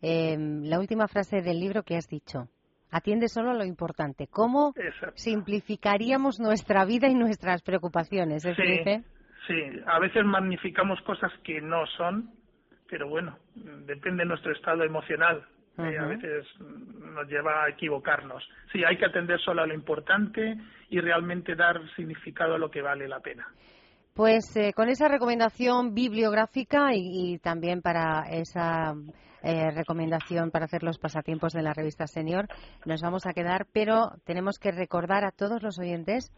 eh, 0.02 0.38
la 0.38 0.80
última 0.80 1.08
frase 1.08 1.41
del 1.41 1.60
libro 1.60 1.84
que 1.84 1.95
has 1.95 2.08
dicho 2.08 2.49
atiende 2.94 3.28
solo 3.28 3.50
a 3.50 3.54
lo 3.56 3.66
importante. 3.66 4.28
¿Cómo 4.28 4.74
simplificaríamos 5.16 6.40
nuestra 6.40 6.86
vida 6.86 7.08
y 7.08 7.16
nuestras 7.16 7.64
preocupaciones? 7.64 8.46
¿eh, 8.46 8.54
sí, 8.56 9.04
sí, 9.48 9.82
a 9.88 10.00
veces 10.00 10.24
magnificamos 10.24 11.02
cosas 11.02 11.32
que 11.44 11.60
no 11.60 11.86
son, 11.98 12.30
pero 12.88 13.10
bueno, 13.10 13.38
depende 13.56 14.24
de 14.24 14.30
nuestro 14.30 14.54
estado 14.54 14.84
emocional. 14.84 15.44
Eh, 15.80 15.98
a 15.98 16.06
veces 16.06 16.46
nos 16.60 17.28
lleva 17.28 17.64
a 17.64 17.70
equivocarnos. 17.70 18.48
Sí, 18.72 18.84
hay 18.84 18.96
que 18.96 19.06
atender 19.06 19.40
solo 19.40 19.64
a 19.64 19.66
lo 19.66 19.74
importante 19.74 20.56
y 20.90 21.00
realmente 21.00 21.56
dar 21.56 21.82
significado 21.96 22.54
a 22.54 22.58
lo 22.60 22.70
que 22.70 22.84
vale 22.84 23.08
la 23.08 23.22
pena. 23.22 23.48
Pues 24.14 24.56
eh, 24.56 24.72
con 24.76 24.90
esa 24.90 25.08
recomendación 25.08 25.96
bibliográfica 25.96 26.92
y 26.94 27.40
también 27.40 27.82
para 27.82 28.22
esa 28.30 28.94
eh, 29.44 29.72
recomendación 29.72 30.52
para 30.52 30.66
hacer 30.66 30.84
los 30.84 30.98
pasatiempos 30.98 31.52
de 31.54 31.62
la 31.62 31.74
revista 31.74 32.08
Senior. 32.08 32.48
Nos 32.86 33.02
vamos 33.02 33.26
a 33.26 33.34
quedar, 33.34 33.68
pero 33.74 34.12
tenemos 34.26 34.58
que 34.58 34.72
recordar 34.72 35.26
a 35.26 35.32
todos 35.32 35.62
los 35.62 35.78
oyentes 35.80 36.32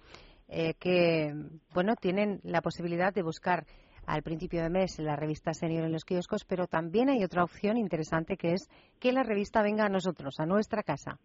eh, 0.49 0.73
que, 0.79 1.31
bueno, 1.73 1.95
tienen 1.95 2.39
la 2.43 2.61
posibilidad 2.61 3.13
de 3.13 3.21
buscar 3.21 3.65
al 4.07 4.23
principio 4.23 4.61
de 4.61 4.69
mes 4.69 4.99
la 4.99 5.15
revista 5.15 5.53
Senior 5.53 5.85
en 5.85 5.91
los 5.91 6.03
kioscos, 6.03 6.45
pero 6.45 6.67
también 6.67 7.09
hay 7.09 7.23
otra 7.23 7.43
opción 7.43 7.77
interesante 7.77 8.37
que 8.37 8.53
es 8.53 8.69
que 8.99 9.11
la 9.11 9.23
revista 9.23 9.61
venga 9.61 9.85
a 9.85 9.89
nosotros, 9.89 10.39
a 10.39 10.45
nuestra 10.45 10.83
casa. 10.83 11.17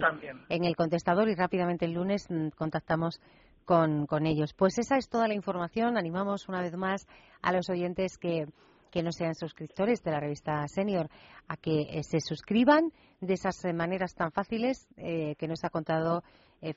en 0.50 0.66
el 0.66 0.76
contestador 0.76 1.28
y 1.30 1.36
rápidamente 1.36 1.86
el 1.86 1.94
lunes 1.94 2.28
mm, 2.30 2.50
contactamos 2.50 3.20
con, 3.66 4.06
con 4.06 4.28
ellos. 4.28 4.54
Pues 4.54 4.78
esa 4.78 4.98
es 4.98 5.10
toda 5.10 5.28
la 5.28 5.34
información. 5.34 5.98
Animamos 5.98 6.48
una 6.48 6.62
vez 6.62 6.76
más 6.76 7.08
a 7.42 7.52
los 7.52 7.72
oyentes 7.72 8.20
que, 8.20 8.46
que 8.92 9.04
no 9.04 9.12
sean 9.12 9.36
suscriptores 9.36 10.04
de 10.04 10.12
la 10.12 10.20
revista 10.20 10.68
Senior 10.68 11.08
a 11.48 11.58
que 11.58 11.82
eh, 11.82 12.04
se 12.04 12.20
suscriban 12.20 12.92
de 13.22 13.34
esas 13.34 13.56
maneras 13.74 14.16
tan 14.16 14.32
fáciles 14.32 14.88
que 14.96 15.48
nos 15.48 15.64
ha 15.66 15.70
contado 15.70 16.24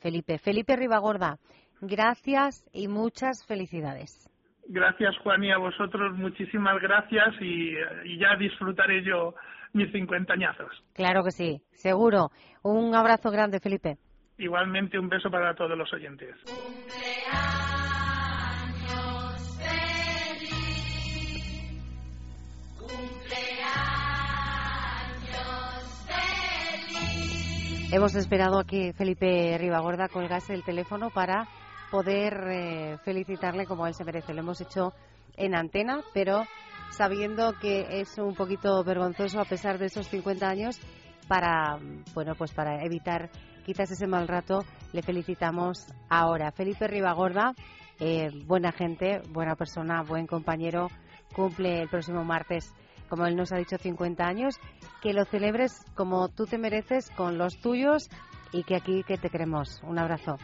Felipe. 0.01 0.39
Felipe 0.39 0.75
Ribagorda, 0.75 1.39
gracias 1.81 2.69
y 2.73 2.89
muchas 2.89 3.47
felicidades. 3.47 4.29
Gracias, 4.69 5.17
Juan, 5.19 5.43
y 5.45 5.51
a 5.51 5.59
vosotros 5.59 6.17
muchísimas 6.17 6.81
gracias 6.81 7.35
y, 7.41 7.75
ya 8.19 8.37
disfrutaré 8.39 9.03
yo 9.05 9.35
mis 9.73 9.91
cincuentañazos. 9.91 10.71
Claro 10.95 11.23
que 11.25 11.31
sí, 11.31 11.61
seguro. 11.73 12.31
Un 12.63 12.95
abrazo 12.95 13.31
grande, 13.31 13.59
Felipe. 13.61 13.97
Igualmente, 14.39 14.99
un 14.99 15.09
beso 15.09 15.31
para 15.31 15.55
todos 15.55 15.77
los 15.77 15.93
oyentes. 15.93 16.35
Hemos 27.93 28.15
esperado 28.15 28.59
a 28.59 28.65
que 28.65 28.95
Felipe 28.95 29.55
Ribagorda 29.59 30.09
colgase 30.09 30.55
el 30.55 30.65
teléfono 30.65 31.11
para 31.11 31.47
poder 31.91 32.33
eh, 32.51 32.99
felicitarle 33.05 33.67
como 33.67 33.87
él 33.87 33.93
se 33.93 34.03
merece. 34.03 34.33
Lo 34.33 34.41
hemos 34.41 34.63
hecho 34.63 34.95
en 35.37 35.55
antena, 35.55 36.01
pero 36.15 36.45
sabiendo 36.89 37.53
que 37.61 38.01
es 38.01 38.17
un 38.17 38.35
poquito 38.35 38.83
vergonzoso 38.83 39.41
a 39.41 39.45
pesar 39.45 39.77
de 39.77 39.87
esos 39.87 40.09
50 40.09 40.49
años 40.49 40.81
para 41.29 41.79
bueno 42.15 42.35
pues 42.35 42.53
para 42.53 42.83
evitar 42.83 43.29
quizás 43.67 43.91
ese 43.91 44.07
mal 44.07 44.27
rato 44.27 44.65
le 44.95 45.03
felicitamos 45.03 45.87
ahora 46.09 46.51
Felipe 46.51 46.89
Ribagorda 46.89 47.55
eh, 48.01 48.31
buena 48.47 48.73
gente 48.73 49.21
buena 49.29 49.55
persona 49.55 50.03
buen 50.03 50.27
compañero 50.27 50.89
cumple 51.35 51.83
el 51.83 51.89
próximo 51.89 52.25
martes 52.25 52.73
como 53.13 53.27
él 53.27 53.37
nos 53.37 53.53
ha 53.53 53.59
dicho 53.59 53.77
50 53.77 54.27
años 54.27 54.59
que 55.03 55.13
lo 55.13 55.27
celebres 55.27 55.85
como 55.95 56.31
tú 56.31 56.47
te 56.47 56.57
mereces 56.57 57.11
con 57.11 57.37
los 57.37 57.61
tuyos 57.61 58.09
y 58.53 58.63
que 58.63 58.75
aquí 58.75 59.05
que 59.07 59.19
te 59.19 59.29
queremos. 59.29 59.83
Un 59.83 59.99
abrazo 59.99 60.39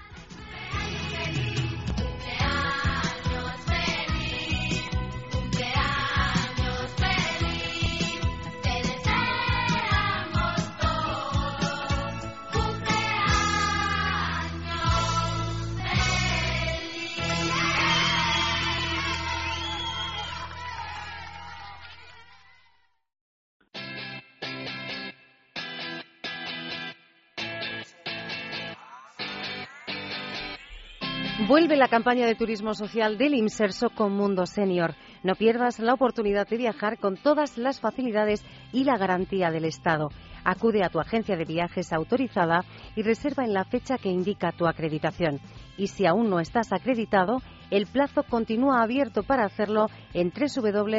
Vuelve 31.47 31.77
la 31.77 31.87
campaña 31.87 32.27
de 32.27 32.35
turismo 32.35 32.75
social 32.75 33.17
del 33.17 33.33
Inserso 33.33 33.91
con 33.91 34.13
Mundo 34.13 34.45
Senior. 34.45 34.97
No 35.23 35.37
pierdas 35.37 35.79
la 35.79 35.95
oportunidad 35.95 36.49
de 36.49 36.57
viajar 36.57 36.99
con 36.99 37.17
todas 37.17 37.57
las 37.57 37.79
facilidades 37.81 38.45
y 38.73 38.83
la 38.83 38.99
garantía 38.99 39.53
del 39.53 39.65
Estado. 39.65 40.09
Acude 40.43 40.83
a 40.83 40.89
tu 40.89 40.99
agencia 40.99 41.37
de 41.37 41.45
viajes 41.45 41.93
autorizada 41.93 42.65
y 42.97 43.03
reserva 43.03 43.45
en 43.45 43.55
la 43.55 43.65
fecha 43.65 43.99
que 43.99 44.09
indica 44.09 44.51
tu 44.51 44.67
acreditación. 44.67 45.39
Y 45.77 45.87
si 45.87 46.07
aún 46.07 46.29
no 46.29 46.41
estás 46.41 46.73
acreditado, 46.73 47.41
el 47.71 47.87
plazo 47.87 48.25
continúa 48.25 48.83
abierto 48.83 49.23
para 49.23 49.45
hacerlo 49.45 49.91
en 50.15 50.33
www.inserso.es. 50.33 50.99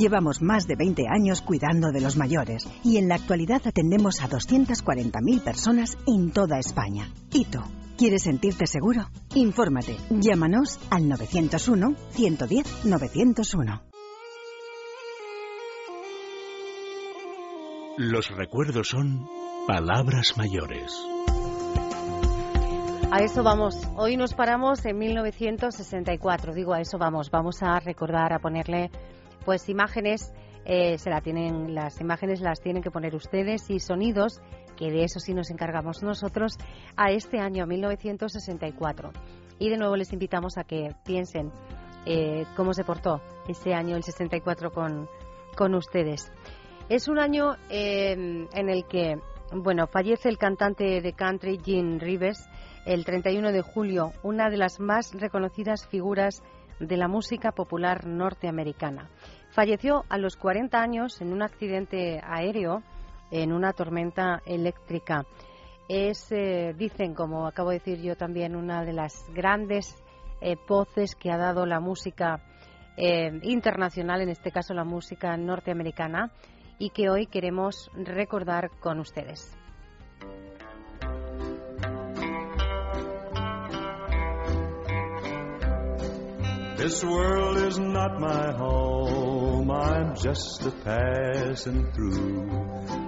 Llevamos 0.00 0.40
más 0.40 0.66
de 0.66 0.76
20 0.76 1.08
años 1.10 1.42
cuidando 1.42 1.92
de 1.92 2.00
los 2.00 2.16
mayores 2.16 2.66
y 2.82 2.96
en 2.96 3.06
la 3.06 3.16
actualidad 3.16 3.60
atendemos 3.66 4.22
a 4.22 4.30
240.000 4.30 5.44
personas 5.44 5.98
en 6.06 6.30
toda 6.30 6.58
España. 6.58 7.12
¿Y 7.30 7.44
tú? 7.44 7.58
¿Quieres 7.98 8.22
sentirte 8.22 8.66
seguro? 8.66 9.10
Infórmate. 9.34 9.98
Llámanos 10.08 10.80
al 10.90 11.06
901 11.06 11.96
110 12.12 12.84
901. 12.86 13.82
Los 17.98 18.30
recuerdos 18.30 18.88
son 18.88 19.28
palabras 19.66 20.38
mayores. 20.38 20.94
A 23.12 23.18
eso 23.18 23.42
vamos. 23.42 23.86
Hoy 23.96 24.16
nos 24.16 24.32
paramos 24.32 24.82
en 24.86 24.96
1964. 24.96 26.54
Digo, 26.54 26.72
a 26.72 26.80
eso 26.80 26.96
vamos. 26.96 27.30
Vamos 27.30 27.62
a 27.62 27.78
recordar, 27.80 28.32
a 28.32 28.38
ponerle 28.38 28.90
pues 29.44 29.68
imágenes 29.68 30.32
eh, 30.64 30.98
se 30.98 31.10
la 31.10 31.20
tienen, 31.20 31.74
las 31.74 32.00
imágenes 32.00 32.40
las 32.40 32.60
tienen 32.60 32.82
que 32.82 32.90
poner 32.90 33.14
ustedes 33.14 33.68
y 33.70 33.80
sonidos, 33.80 34.40
que 34.76 34.90
de 34.90 35.04
eso 35.04 35.18
sí 35.20 35.34
nos 35.34 35.50
encargamos 35.50 36.02
nosotros, 36.02 36.56
a 36.96 37.10
este 37.10 37.38
año 37.38 37.66
1964. 37.66 39.10
Y 39.58 39.68
de 39.68 39.76
nuevo 39.76 39.96
les 39.96 40.12
invitamos 40.12 40.58
a 40.58 40.64
que 40.64 40.94
piensen 41.04 41.50
eh, 42.06 42.44
cómo 42.56 42.72
se 42.72 42.84
portó 42.84 43.20
ese 43.48 43.74
año, 43.74 43.96
el 43.96 44.02
64, 44.02 44.70
con, 44.70 45.08
con 45.56 45.74
ustedes. 45.74 46.32
Es 46.88 47.08
un 47.08 47.18
año 47.18 47.56
em, 47.68 48.48
en 48.52 48.68
el 48.68 48.84
que, 48.84 49.18
bueno, 49.52 49.86
fallece 49.86 50.28
el 50.28 50.38
cantante 50.38 51.00
de 51.00 51.12
country 51.12 51.58
Gene 51.62 51.98
Rivers 51.98 52.48
el 52.86 53.04
31 53.04 53.52
de 53.52 53.62
julio, 53.62 54.12
una 54.22 54.50
de 54.50 54.56
las 54.56 54.80
más 54.80 55.12
reconocidas 55.14 55.86
figuras 55.86 56.42
de 56.80 56.96
la 56.96 57.08
música 57.08 57.52
popular 57.52 58.06
norteamericana. 58.06 59.08
Falleció 59.50 60.04
a 60.08 60.18
los 60.18 60.36
40 60.36 60.80
años 60.80 61.20
en 61.20 61.32
un 61.32 61.42
accidente 61.42 62.20
aéreo 62.24 62.82
en 63.30 63.52
una 63.52 63.72
tormenta 63.72 64.42
eléctrica. 64.46 65.24
Es, 65.88 66.30
eh, 66.32 66.74
dicen, 66.76 67.14
como 67.14 67.46
acabo 67.46 67.70
de 67.70 67.78
decir 67.78 68.00
yo 68.00 68.16
también, 68.16 68.56
una 68.56 68.84
de 68.84 68.92
las 68.92 69.28
grandes 69.32 69.96
eh, 70.40 70.56
voces 70.68 71.14
que 71.14 71.30
ha 71.30 71.36
dado 71.36 71.66
la 71.66 71.80
música 71.80 72.40
eh, 72.96 73.30
internacional, 73.42 74.20
en 74.20 74.30
este 74.30 74.50
caso 74.50 74.74
la 74.74 74.84
música 74.84 75.36
norteamericana, 75.36 76.32
y 76.78 76.90
que 76.90 77.10
hoy 77.10 77.26
queremos 77.26 77.90
recordar 77.94 78.70
con 78.80 79.00
ustedes. 79.00 79.56
This 86.80 87.04
world 87.04 87.58
is 87.58 87.78
not 87.78 88.18
my 88.18 88.52
home, 88.56 89.70
I'm 89.70 90.16
just 90.16 90.64
a 90.64 90.70
passing 90.70 91.92
through. 91.92 92.46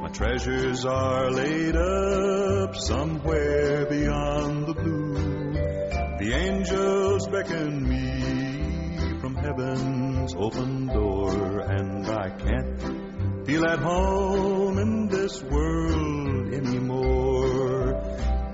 My 0.02 0.10
treasures 0.10 0.84
are 0.84 1.30
laid 1.30 1.74
up 1.74 2.76
somewhere 2.76 3.86
beyond 3.86 4.66
the 4.66 4.74
blue. 4.74 5.54
The 5.54 6.34
angels 6.34 7.26
beckon 7.28 7.88
me 7.88 9.18
from 9.20 9.36
heaven's 9.36 10.34
open 10.36 10.88
door, 10.88 11.60
and 11.60 12.06
I 12.08 12.28
can't 12.28 13.46
feel 13.46 13.64
at 13.64 13.78
home 13.78 14.76
in 14.76 15.08
this 15.08 15.42
world 15.44 16.52
anymore. 16.52 18.02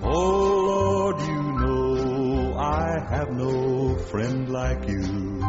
Oh 0.00 1.10
Lord, 1.10 1.20
you 1.22 1.42
know 1.42 2.56
I 2.56 3.00
have 3.10 3.30
no 3.32 3.77
friend 4.10 4.48
like 4.48 4.88
you. 4.88 5.42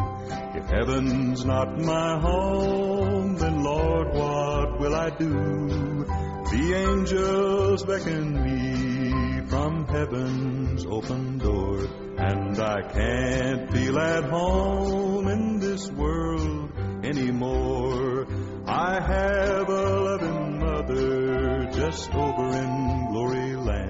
If 0.55 0.65
heaven's 0.65 1.45
not 1.45 1.79
my 1.79 2.19
home, 2.19 3.35
then 3.35 3.63
Lord, 3.63 4.13
what 4.13 4.79
will 4.79 4.95
I 4.95 5.09
do? 5.11 6.05
The 6.51 6.73
angels 6.75 7.83
beckon 7.83 8.43
me 8.43 9.47
from 9.47 9.85
heaven's 9.87 10.85
open 10.85 11.37
door. 11.37 11.87
And 12.17 12.59
I 12.59 12.81
can't 12.81 13.71
feel 13.71 13.97
at 13.97 14.25
home 14.25 15.27
in 15.27 15.59
this 15.59 15.89
world 15.91 16.71
anymore. 17.03 18.27
I 18.65 18.99
have 18.99 19.69
a 19.69 19.99
loving 19.99 20.59
mother 20.59 21.69
just 21.71 22.13
over 22.13 22.47
in 22.49 23.07
glory 23.11 23.55
land. 23.55 23.88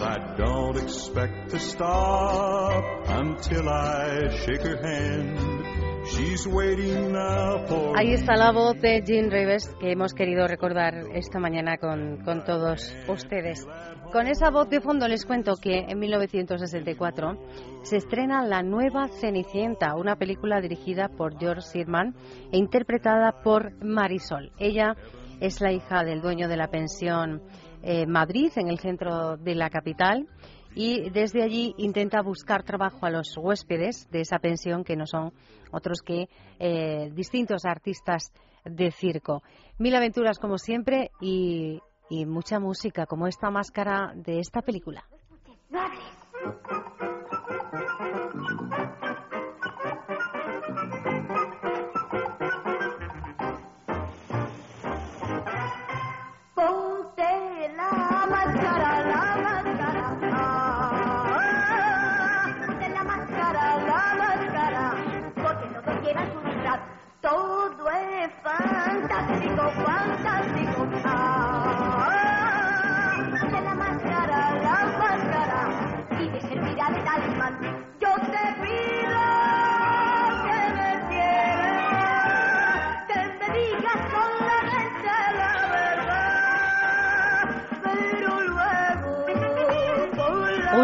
And 0.00 0.08
I 0.08 0.34
don't 0.36 0.78
expect 0.78 1.50
to 1.50 1.58
stop 1.58 2.82
until 3.06 3.68
I 3.68 4.30
shake 4.30 4.62
her 4.62 4.78
hand. 4.82 5.38
She's 6.06 6.46
waiting 6.46 7.12
now 7.12 7.66
for 7.66 7.98
Ahí 7.98 8.14
está 8.14 8.34
la 8.36 8.50
voz 8.52 8.80
de 8.80 9.02
Jean 9.02 9.30
Rivers 9.30 9.68
que 9.78 9.92
hemos 9.92 10.14
querido 10.14 10.46
recordar 10.46 10.94
esta 11.12 11.38
mañana 11.38 11.76
con, 11.76 12.24
con 12.24 12.44
todos 12.44 12.94
ustedes. 13.08 13.66
Con 14.10 14.26
esa 14.26 14.50
voz 14.50 14.70
de 14.70 14.80
fondo 14.80 15.06
les 15.06 15.26
cuento 15.26 15.56
que 15.60 15.84
en 15.88 15.98
1964 15.98 17.38
se 17.82 17.98
estrena 17.98 18.42
La 18.42 18.62
Nueva 18.62 19.08
Cenicienta, 19.08 19.94
una 19.96 20.16
película 20.16 20.62
dirigida 20.62 21.08
por 21.08 21.38
George 21.38 21.62
Sirman 21.62 22.14
e 22.50 22.56
interpretada 22.56 23.42
por 23.42 23.72
Marisol. 23.84 24.50
Ella 24.58 24.96
es 25.40 25.60
la 25.60 25.72
hija 25.72 26.04
del 26.04 26.22
dueño 26.22 26.48
de 26.48 26.56
la 26.56 26.68
pensión 26.68 27.42
eh, 27.82 28.06
Madrid, 28.06 28.52
en 28.56 28.68
el 28.68 28.78
centro 28.78 29.36
de 29.36 29.54
la 29.54 29.70
capital, 29.70 30.28
y 30.74 31.10
desde 31.10 31.42
allí 31.42 31.74
intenta 31.78 32.22
buscar 32.22 32.62
trabajo 32.62 33.06
a 33.06 33.10
los 33.10 33.36
huéspedes 33.36 34.08
de 34.10 34.20
esa 34.20 34.38
pensión 34.38 34.84
que 34.84 34.96
no 34.96 35.06
son 35.06 35.32
otros 35.72 36.00
que 36.02 36.28
eh, 36.58 37.10
distintos 37.12 37.64
artistas 37.64 38.32
de 38.64 38.90
circo. 38.90 39.42
Mil 39.78 39.94
aventuras 39.94 40.38
como 40.38 40.58
siempre 40.58 41.10
y, 41.20 41.80
y 42.08 42.26
mucha 42.26 42.60
música 42.60 43.06
como 43.06 43.26
esta 43.26 43.50
máscara 43.50 44.12
de 44.14 44.38
esta 44.38 44.62
película. 44.62 45.04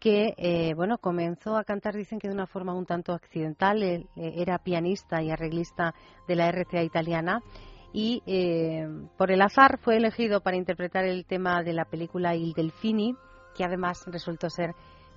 que 0.00 0.34
eh, 0.36 0.74
bueno 0.74 0.98
comenzó 0.98 1.56
a 1.56 1.62
cantar 1.62 1.94
dicen 1.94 2.18
que 2.18 2.26
de 2.28 2.34
una 2.34 2.48
forma 2.48 2.74
un 2.74 2.84
tanto 2.84 3.12
accidental 3.12 3.80
Él, 3.82 4.08
eh, 4.16 4.32
era 4.38 4.58
pianista 4.58 5.22
y 5.22 5.30
arreglista 5.30 5.94
de 6.26 6.34
la 6.34 6.50
RCA 6.50 6.82
italiana 6.82 7.44
y 7.92 8.22
eh, 8.26 8.86
por 9.16 9.30
el 9.30 9.42
azar 9.42 9.78
fue 9.78 9.96
elegido 9.96 10.40
para 10.40 10.56
interpretar 10.56 11.04
el 11.04 11.24
tema 11.24 11.62
de 11.62 11.72
la 11.72 11.84
película 11.84 12.34
Il 12.34 12.52
Delfini 12.52 13.16
que 13.56 13.64
además 13.64 14.04
resultó 14.06 14.50
ser 14.50 14.74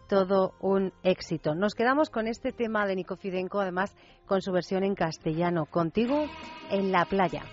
todo 0.08 0.54
un 0.60 0.92
éxito. 1.04 1.54
Nos 1.54 1.76
quedamos 1.76 2.10
con 2.10 2.28
este 2.28 2.52
tema 2.52 2.88
de 2.88 2.96
Nico 2.96 3.16
Fidenco, 3.16 3.60
además 3.60 3.96
con 4.26 4.42
su 4.42 4.52
versión 4.52 4.84
en 4.84 4.96
castellano, 4.96 5.66
Contigo 5.66 6.26
en 6.72 6.92
la 6.92 7.06
playa. 7.06 7.44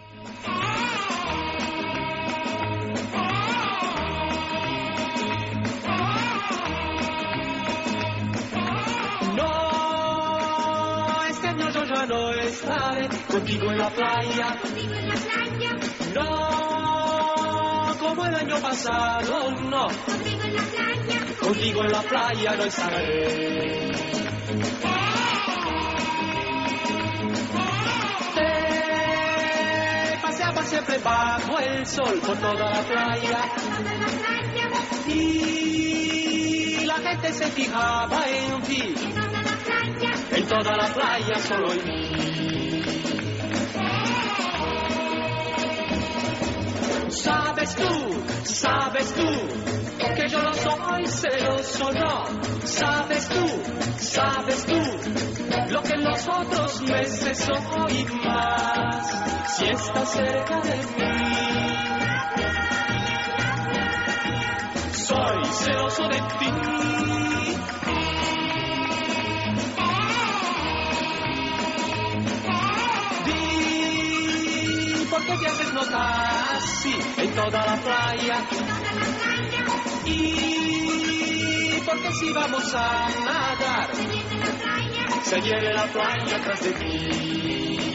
Estaré 13.36 13.40
contigo 13.40 13.70
en 13.70 13.78
la 13.78 13.90
playa. 13.90 14.56
No, 16.14 17.96
como 17.98 18.24
el 18.26 18.34
año 18.34 18.58
pasado, 18.60 19.50
no. 19.50 19.86
Contigo 21.40 21.84
en 21.84 21.92
la 21.92 22.02
playa 22.02 22.56
no 22.56 22.64
estaré. 22.64 23.90
Te 28.34 30.18
paseaba 30.22 30.62
siempre 30.62 30.98
bajo 30.98 31.58
el 31.60 31.86
sol 31.86 32.20
por 32.26 32.36
toda 32.38 32.70
la 32.70 32.82
playa. 32.82 33.38
Y 35.08 36.84
la 36.84 36.94
gente 36.94 37.32
se 37.32 37.46
fijaba 37.46 38.24
en 38.28 38.62
ti. 38.62 38.94
En 40.32 40.46
toda 40.46 40.76
la 40.76 40.88
playa 40.92 41.38
solo 41.38 41.72
en 41.72 41.84
mí. 41.84 42.65
Sabes 47.22 47.74
tú, 47.74 48.24
sabes 48.44 49.14
tú, 49.14 49.22
que 50.16 50.28
yo 50.28 50.42
no 50.42 50.52
soy 50.52 51.06
celoso, 51.06 51.90
no. 51.92 52.24
Sabes 52.66 53.28
tú, 53.28 53.62
sabes 53.98 54.66
tú, 54.66 54.76
lo 55.70 55.82
que 55.82 55.96
los 55.96 56.28
otros 56.28 56.82
meses 56.82 57.38
soy 57.38 58.06
más. 58.24 59.56
Si 59.56 59.64
estás 59.64 60.12
cerca 60.12 60.60
de 60.60 60.76
mí, 60.76 61.32
soy 64.92 65.44
celoso 65.44 66.02
de 66.08 66.20
ti. 66.38 67.15
Di, 75.26 75.32
¿por 75.32 75.38
qué 75.38 75.44
te 75.44 75.50
haces 75.50 75.72
notar 75.72 76.56
así 76.56 76.94
en 77.16 77.34
toda 77.34 77.64
la 77.64 77.76
playa? 77.82 78.44
Y 80.04 81.80
porque 81.84 82.12
si 82.12 82.32
vamos 82.32 82.74
a 82.74 83.08
nadar, 83.24 83.90
se 85.22 85.40
viene 85.40 85.72
la 85.72 85.86
playa 85.86 86.40
tras 86.42 86.60
de 86.60 86.72
ti. 86.72 87.92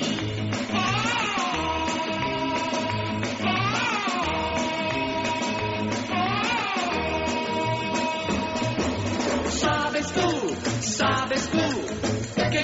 Sabes 9.62 10.14
tú, 10.14 10.56
sabes 10.82 11.50
tú, 11.50 11.61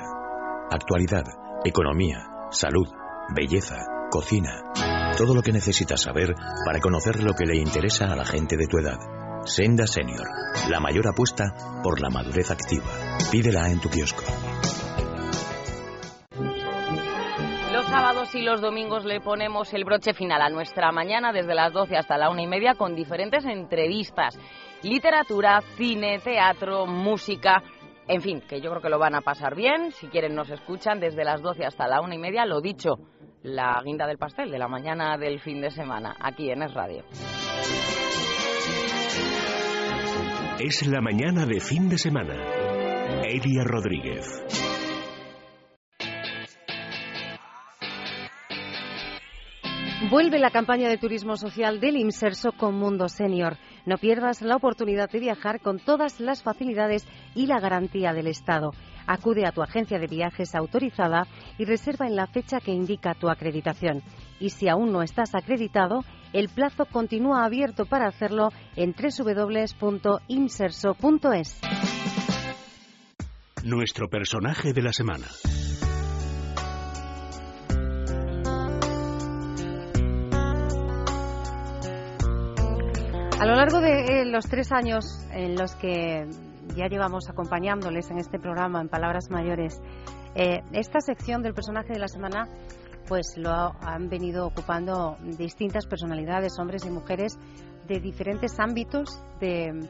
Actualidad, 0.71 1.25
economía, 1.65 2.27
salud, 2.51 2.89
belleza, 3.35 3.77
cocina. 4.11 4.73
Todo 5.17 5.35
lo 5.35 5.43
que 5.43 5.53
necesitas 5.53 6.03
saber 6.03 6.35
para 6.65 6.81
conocer 6.81 7.23
lo 7.23 7.35
que 7.35 7.45
le 7.45 7.57
interesa 7.57 8.07
a 8.07 8.17
la 8.17 8.25
gente 8.25 8.57
de 8.57 8.67
tu 8.67 8.79
edad. 8.79 8.99
Senda 9.45 9.87
Senior, 9.87 10.29
la 10.69 10.81
mayor 10.81 11.09
apuesta 11.09 11.45
por 11.83 12.01
la 12.01 12.11
madurez 12.11 12.51
activa. 12.51 12.85
Pídela 13.33 13.71
en 13.71 13.81
tu 13.81 13.89
kiosco. 13.89 14.23
Los 17.73 17.87
sábados 17.87 18.35
y 18.35 18.43
los 18.43 18.61
domingos 18.61 19.07
le 19.07 19.21
ponemos 19.21 19.73
el 19.73 19.85
broche 19.85 20.13
final 20.13 20.43
a 20.43 20.51
nuestra 20.51 20.93
mañana 20.93 21.33
desde 21.33 21.55
las 21.55 21.73
12 21.73 21.97
hasta 21.97 22.19
la 22.19 22.31
una 22.31 22.43
y 22.43 22.47
media 22.47 22.75
con 22.75 22.95
diferentes 22.95 23.45
entrevistas. 23.47 24.39
Literatura, 24.83 25.63
cine, 25.77 26.19
teatro, 26.19 26.87
música. 26.87 27.63
En 28.09 28.21
fin, 28.21 28.43
que 28.43 28.61
yo 28.61 28.71
creo 28.71 28.83
que 28.83 28.91
lo 28.91 28.99
van 28.99 29.15
a 29.15 29.23
pasar 29.23 29.55
bien. 29.55 29.91
Si 29.93 30.09
quieren, 30.09 30.35
nos 30.35 30.51
escuchan 30.51 31.01
desde 31.01 31.25
las 31.25 31.41
12 31.41 31.65
hasta 31.65 31.89
la 31.89 32.03
una 32.03 32.15
y 32.15 32.19
media. 32.19 32.45
Lo 32.45 32.61
dicho, 32.61 32.97
la 33.43 33.81
guinda 33.83 34.07
del 34.07 34.19
pastel 34.19 34.51
de 34.51 34.59
la 34.59 34.69
mañana 34.69 35.17
del 35.17 35.41
fin 35.41 35.63
de 35.63 35.71
semana, 35.71 36.15
aquí 36.21 36.51
en 36.51 36.63
Es 36.63 36.75
Radio. 36.75 37.05
Es 40.63 40.87
la 40.87 41.01
mañana 41.01 41.47
de 41.47 41.59
fin 41.59 41.89
de 41.89 41.97
semana. 41.97 42.35
Elia 43.25 43.65
Rodríguez. 43.65 44.45
Vuelve 50.11 50.39
la 50.39 50.51
campaña 50.51 50.91
de 50.91 50.99
turismo 50.99 51.37
social 51.37 51.81
del 51.81 51.97
Imserso 51.97 52.53
con 52.53 52.75
Mundo 52.75 53.09
Senior. 53.09 53.57
No 53.87 53.97
pierdas 53.97 54.43
la 54.43 54.57
oportunidad 54.57 55.09
de 55.09 55.21
viajar 55.21 55.61
con 55.61 55.79
todas 55.79 56.21
las 56.21 56.43
facilidades 56.43 57.07
y 57.35 57.47
la 57.47 57.59
garantía 57.59 58.13
del 58.13 58.27
Estado. 58.27 58.73
Acude 59.13 59.45
a 59.45 59.51
tu 59.51 59.61
agencia 59.61 59.99
de 59.99 60.07
viajes 60.07 60.55
autorizada 60.55 61.27
y 61.59 61.65
reserva 61.65 62.07
en 62.07 62.15
la 62.15 62.29
fecha 62.29 62.61
que 62.61 62.71
indica 62.71 63.15
tu 63.15 63.29
acreditación. 63.29 64.05
Y 64.39 64.51
si 64.51 64.69
aún 64.69 64.93
no 64.93 65.03
estás 65.03 65.35
acreditado, 65.35 66.05
el 66.33 66.49
plazo 66.49 66.87
continúa 66.87 67.45
abierto 67.45 67.87
para 67.87 68.07
hacerlo 68.07 68.51
en 68.77 68.95
www.imserso.es. 68.95 69.91
Nuestro 73.65 74.09
personaje 74.09 74.73
de 74.73 74.83
la 74.83 74.93
semana. 74.93 75.27
A 83.41 83.47
lo 83.47 83.57
largo 83.57 83.81
de 83.81 84.21
eh, 84.21 84.25
los 84.27 84.45
tres 84.45 84.71
años 84.71 85.05
en 85.33 85.57
los 85.57 85.75
que 85.75 86.29
ya 86.75 86.87
llevamos 86.89 87.29
acompañándoles 87.29 88.11
en 88.11 88.19
este 88.19 88.39
programa, 88.39 88.81
en 88.81 88.89
Palabras 88.89 89.31
Mayores, 89.31 89.81
eh, 90.35 90.61
esta 90.73 91.01
sección 91.01 91.43
del 91.43 91.55
personaje 91.55 91.93
de 91.93 91.99
la 91.99 92.09
semana 92.09 92.49
pues 93.09 93.35
lo 93.37 93.51
han 93.51 94.09
venido 94.09 94.47
ocupando 94.47 95.17
distintas 95.37 95.87
personalidades, 95.87 96.57
hombres 96.61 96.85
y 96.87 96.91
mujeres 96.91 97.37
de 97.89 97.99
diferentes 97.99 98.61
ámbitos 98.61 99.21
de, 99.41 99.89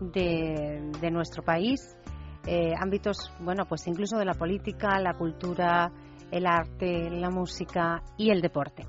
de, 0.00 1.10
nuestro 1.10 1.42
país, 1.42 1.94
eh, 2.46 2.72
ámbitos, 2.80 3.30
bueno, 3.40 3.66
pues 3.68 3.86
incluso 3.86 4.16
de 4.16 4.24
la 4.24 4.32
política, 4.32 4.98
la 5.00 5.12
cultura, 5.12 5.92
el 6.30 6.46
arte, 6.46 7.10
la 7.10 7.28
música 7.28 8.02
y 8.16 8.30
el 8.30 8.40
deporte. 8.40 8.86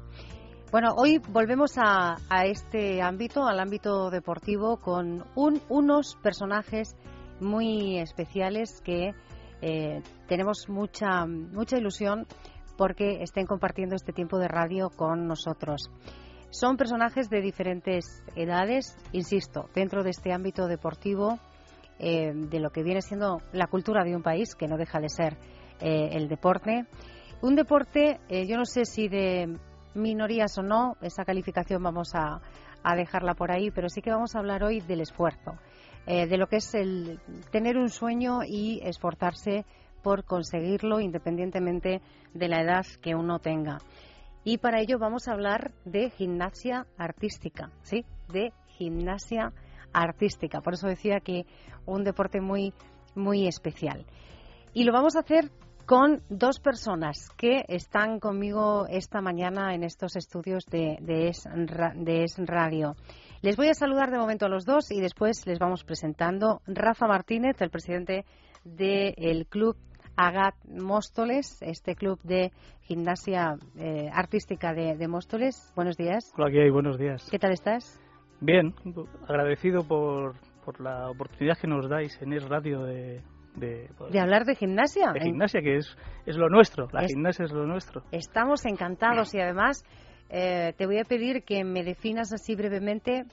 Bueno, 0.71 0.93
hoy 0.95 1.19
volvemos 1.29 1.77
a, 1.77 2.15
a 2.29 2.45
este 2.45 3.01
ámbito, 3.01 3.45
al 3.45 3.59
ámbito 3.59 4.09
deportivo, 4.09 4.77
con 4.77 5.25
un- 5.35 5.61
unos 5.67 6.15
personajes 6.23 6.95
muy 7.39 7.99
especiales 7.99 8.81
que 8.83 9.13
eh, 9.61 10.01
tenemos 10.27 10.67
mucha, 10.67 11.25
mucha 11.25 11.77
ilusión 11.77 12.27
porque 12.77 13.21
estén 13.21 13.45
compartiendo 13.45 13.95
este 13.95 14.11
tiempo 14.11 14.37
de 14.37 14.47
radio 14.47 14.89
con 14.89 15.27
nosotros. 15.27 15.89
Son 16.49 16.77
personajes 16.77 17.29
de 17.29 17.41
diferentes 17.41 18.23
edades, 18.35 18.97
insisto, 19.11 19.69
dentro 19.73 20.03
de 20.03 20.11
este 20.11 20.33
ámbito 20.33 20.67
deportivo, 20.67 21.39
eh, 21.99 22.31
de 22.33 22.59
lo 22.59 22.71
que 22.71 22.83
viene 22.83 23.01
siendo 23.01 23.41
la 23.53 23.67
cultura 23.67 24.03
de 24.03 24.15
un 24.15 24.21
país, 24.21 24.55
que 24.55 24.67
no 24.67 24.77
deja 24.77 24.99
de 24.99 25.09
ser 25.09 25.37
eh, 25.79 26.09
el 26.11 26.27
deporte. 26.27 26.85
Un 27.41 27.55
deporte, 27.55 28.19
yo 28.29 28.57
no 28.57 28.65
sé 28.65 28.85
si 28.85 29.09
de 29.09 29.57
minorías 29.95 30.57
o 30.57 30.61
no, 30.61 30.95
esa 31.01 31.25
calificación 31.25 31.83
vamos 31.83 32.15
a, 32.15 32.41
a 32.83 32.95
dejarla 32.95 33.33
por 33.33 33.51
ahí, 33.51 33.71
pero 33.71 33.89
sí 33.89 34.01
que 34.01 34.11
vamos 34.11 34.35
a 34.35 34.39
hablar 34.39 34.63
hoy 34.63 34.81
del 34.81 35.01
esfuerzo, 35.01 35.57
eh, 36.05 36.27
de 36.27 36.37
lo 36.37 36.47
que 36.47 36.57
es 36.57 36.73
el 36.75 37.19
tener 37.51 37.77
un 37.77 37.89
sueño 37.89 38.39
y 38.45 38.81
esforzarse 38.83 39.65
por 40.01 40.25
conseguirlo 40.25 40.99
independientemente 40.99 42.01
de 42.33 42.47
la 42.47 42.61
edad 42.61 42.85
que 43.01 43.15
uno 43.15 43.39
tenga. 43.39 43.79
Y 44.43 44.57
para 44.57 44.81
ello 44.81 44.99
vamos 44.99 45.27
a 45.27 45.31
hablar 45.31 45.71
de 45.85 46.09
gimnasia 46.09 46.85
artística, 46.97 47.71
¿sí? 47.83 48.05
De 48.27 48.51
gimnasia 48.77 49.53
artística. 49.93 50.59
Por 50.61 50.73
eso 50.73 50.87
decía 50.87 51.21
que 51.21 51.45
un 51.85 52.03
deporte 52.03 52.41
muy, 52.41 52.73
muy 53.15 53.47
especial. 53.47 54.05
Y 54.73 54.83
lo 54.83 54.91
vamos 54.91 55.15
a 55.15 55.19
hacer 55.19 55.49
con 55.85 56.21
dos 56.29 56.59
personas 56.59 57.29
que 57.37 57.63
están 57.67 58.19
conmigo 58.19 58.85
esta 58.89 59.21
mañana 59.21 59.73
en 59.75 59.83
estos 59.83 60.15
estudios 60.15 60.65
de, 60.65 60.97
de, 61.01 61.29
es, 61.29 61.43
de 61.95 62.23
Es 62.23 62.35
Radio. 62.37 62.95
Les 63.43 63.57
voy 63.57 63.67
a 63.67 63.73
saludar 63.73 64.09
de 64.09 64.17
momento 64.17 64.45
a 64.45 64.49
los 64.49 64.65
dos 64.65 64.89
y 64.91 65.01
después 65.01 65.45
les 65.45 65.59
vamos 65.59 65.83
presentando. 65.83 66.61
Rafa 66.65 67.07
Martínez, 67.07 67.61
el 67.61 67.69
presidente 67.69 68.25
del 68.63 69.45
club 69.47 69.75
Agat 70.15 70.55
Móstoles, 70.65 71.61
este 71.61 71.95
club 71.95 72.19
de 72.23 72.51
gimnasia 72.83 73.55
eh, 73.77 74.09
artística 74.13 74.73
de, 74.73 74.95
de 74.95 75.07
Móstoles. 75.09 75.73
Buenos 75.75 75.97
días. 75.97 76.31
Hola, 76.37 76.51
¿qué 76.51 76.61
hay? 76.63 76.69
Buenos 76.69 76.97
días. 76.97 77.27
¿Qué 77.29 77.37
tal 77.37 77.51
estás? 77.51 77.99
Bien, 78.39 78.73
agradecido 79.27 79.83
por, 79.85 80.35
por 80.63 80.79
la 80.79 81.09
oportunidad 81.09 81.57
que 81.57 81.67
nos 81.67 81.89
dais 81.89 82.17
en 82.21 82.31
Es 82.33 82.47
Radio 82.47 82.83
de, 82.83 83.21
de, 83.55 83.89
De 84.09 84.19
hablar 84.21 84.45
de 84.45 84.55
gimnasia. 84.55 85.11
de 85.13 85.19
gimnasia, 85.19 85.61
que 85.61 85.77
es, 85.77 85.97
es 86.25 86.37
lo 86.37 86.47
nuestro. 86.47 86.87
La 86.93 87.01
Es- 87.03 87.11
gimnasia 87.13 87.43
es 87.45 87.51
lo 87.51 87.65
nuestro. 87.65 88.03
Estamos 88.11 88.65
encantados 88.65 89.33
y 89.35 89.39
además 89.41 89.83
eh, 90.35 90.73
te 90.75 90.87
voy 90.87 90.97
a 90.97 91.05
pedir 91.05 91.43
que 91.43 91.63
me 91.63 91.83
definas 91.83 92.33
así 92.33 92.55
brevemente 92.55 93.25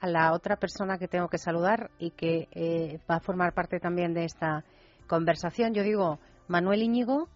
a 0.00 0.06
la 0.06 0.32
otra 0.32 0.56
persona 0.56 0.96
que 0.96 1.06
tengo 1.06 1.28
que 1.28 1.36
saludar 1.36 1.90
y 1.98 2.12
que 2.12 2.48
eh, 2.52 2.98
va 3.08 3.16
a 3.16 3.20
formar 3.20 3.52
parte 3.52 3.78
también 3.78 4.14
de 4.14 4.24
esta 4.24 4.64
conversación. 5.06 5.74
Yo 5.74 5.82
digo, 5.82 6.18
Manuel 6.48 6.82
Íñigo, 6.82 7.28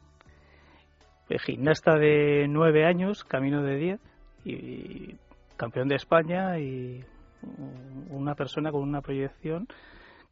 Eh, 1.29 1.39
Gimnasta 1.39 1.99
de 1.99 2.47
nueve 2.49 2.87
años, 2.87 3.25
camino 3.25 3.63
de 3.63 3.77
diez, 3.77 4.01
y 4.45 5.17
campeón 5.57 5.89
de 5.89 5.97
España 5.97 6.59
y 6.59 7.05
una 8.11 8.35
persona 8.35 8.71
con 8.71 8.83
una 8.83 9.03
proyección 9.03 9.67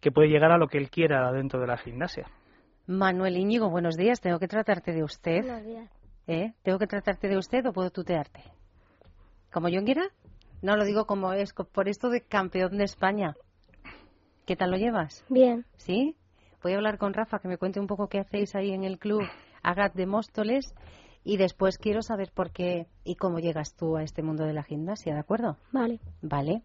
que 0.01 0.11
puede 0.11 0.29
llegar 0.29 0.51
a 0.51 0.59
lo 0.59 0.67
que 0.69 0.79
él 0.79 0.89
quiera 0.89 1.31
dentro 1.33 1.61
de 1.61 1.67
la 1.67 1.77
gimnasia. 1.77 2.27
Manuel 2.87 3.37
Íñigo, 3.37 3.71
buenos 3.71 3.97
días. 3.97 4.21
Tengo 4.21 4.39
que 4.39 4.49
tratarte 4.49 4.93
de 4.93 5.03
usted. 5.03 5.43
Buenos 5.43 5.65
días. 5.65 5.91
¿Eh? 6.27 6.53
¿Tengo 6.63 6.79
que 6.79 6.87
tratarte 6.87 7.29
de 7.29 7.37
usted 7.37 7.67
o 7.67 7.73
puedo 7.73 7.91
tutearte? 7.91 8.41
¿Como 9.53 9.69
yo 9.69 9.85
quiera? 9.85 10.09
No 10.63 10.77
lo 10.77 10.85
digo 10.85 11.07
como 11.07 11.33
es, 11.33 11.53
por 11.53 11.89
esto 11.89 12.09
de 12.09 12.23
campeón 12.23 12.79
de 12.79 12.85
España. 12.85 13.35
¿Qué 14.47 14.57
tal 14.57 14.71
lo 14.71 14.79
llevas? 14.79 15.25
Bien. 15.29 15.67
¿Sí? 15.77 16.17
Voy 16.63 16.73
a 16.73 16.77
hablar 16.77 16.97
con 16.97 17.13
Rafa 17.13 17.39
que 17.39 17.49
me 17.49 17.59
cuente 17.59 17.79
un 17.79 17.87
poco 17.87 18.09
qué 18.09 18.21
hacéis 18.21 18.55
ahí 18.55 18.71
en 18.73 18.85
el 18.85 18.99
club 18.99 19.23
Agat 19.63 19.95
de 19.95 20.07
Móstoles. 20.07 20.75
Y 21.25 21.37
después 21.37 21.79
quiero 21.79 22.03
saber 22.03 22.33
por 22.35 22.51
qué 22.51 22.87
y 23.05 23.17
cómo 23.17 23.39
llegas 23.39 23.77
tú 23.77 23.97
a 23.97 24.03
este 24.03 24.23
mundo 24.23 24.45
de 24.45 24.55
la 24.55 24.63
gimnasia, 24.63 25.15
¿de 25.15 25.21
acuerdo? 25.21 25.57
Vale. 25.71 26.01
Vale. 26.23 26.63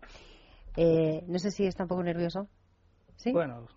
Eh, 0.75 1.23
no 1.27 1.39
sé 1.39 1.51
si 1.51 1.65
está 1.65 1.83
un 1.83 1.89
poco 1.89 2.03
nervioso. 2.03 2.47
¿Sí? 3.17 3.31
Bueno, 3.33 3.67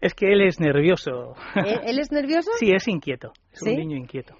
es 0.00 0.14
que 0.14 0.32
él 0.32 0.42
es 0.42 0.60
nervioso. 0.60 1.34
¿Eh, 1.56 1.80
¿Él 1.84 1.98
es 1.98 2.10
nervioso? 2.10 2.50
Sí, 2.58 2.72
es 2.74 2.88
inquieto. 2.88 3.32
Es 3.52 3.60
¿Sí? 3.60 3.70
un 3.70 3.76
niño 3.76 3.96
inquieto. 3.96 4.34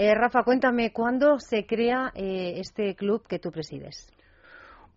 Eh, 0.00 0.14
Rafa, 0.14 0.44
cuéntame, 0.44 0.92
¿cuándo 0.92 1.40
se 1.40 1.66
crea 1.66 2.12
eh, 2.14 2.60
este 2.60 2.94
club 2.94 3.26
que 3.26 3.40
tú 3.40 3.50
presides? 3.50 4.08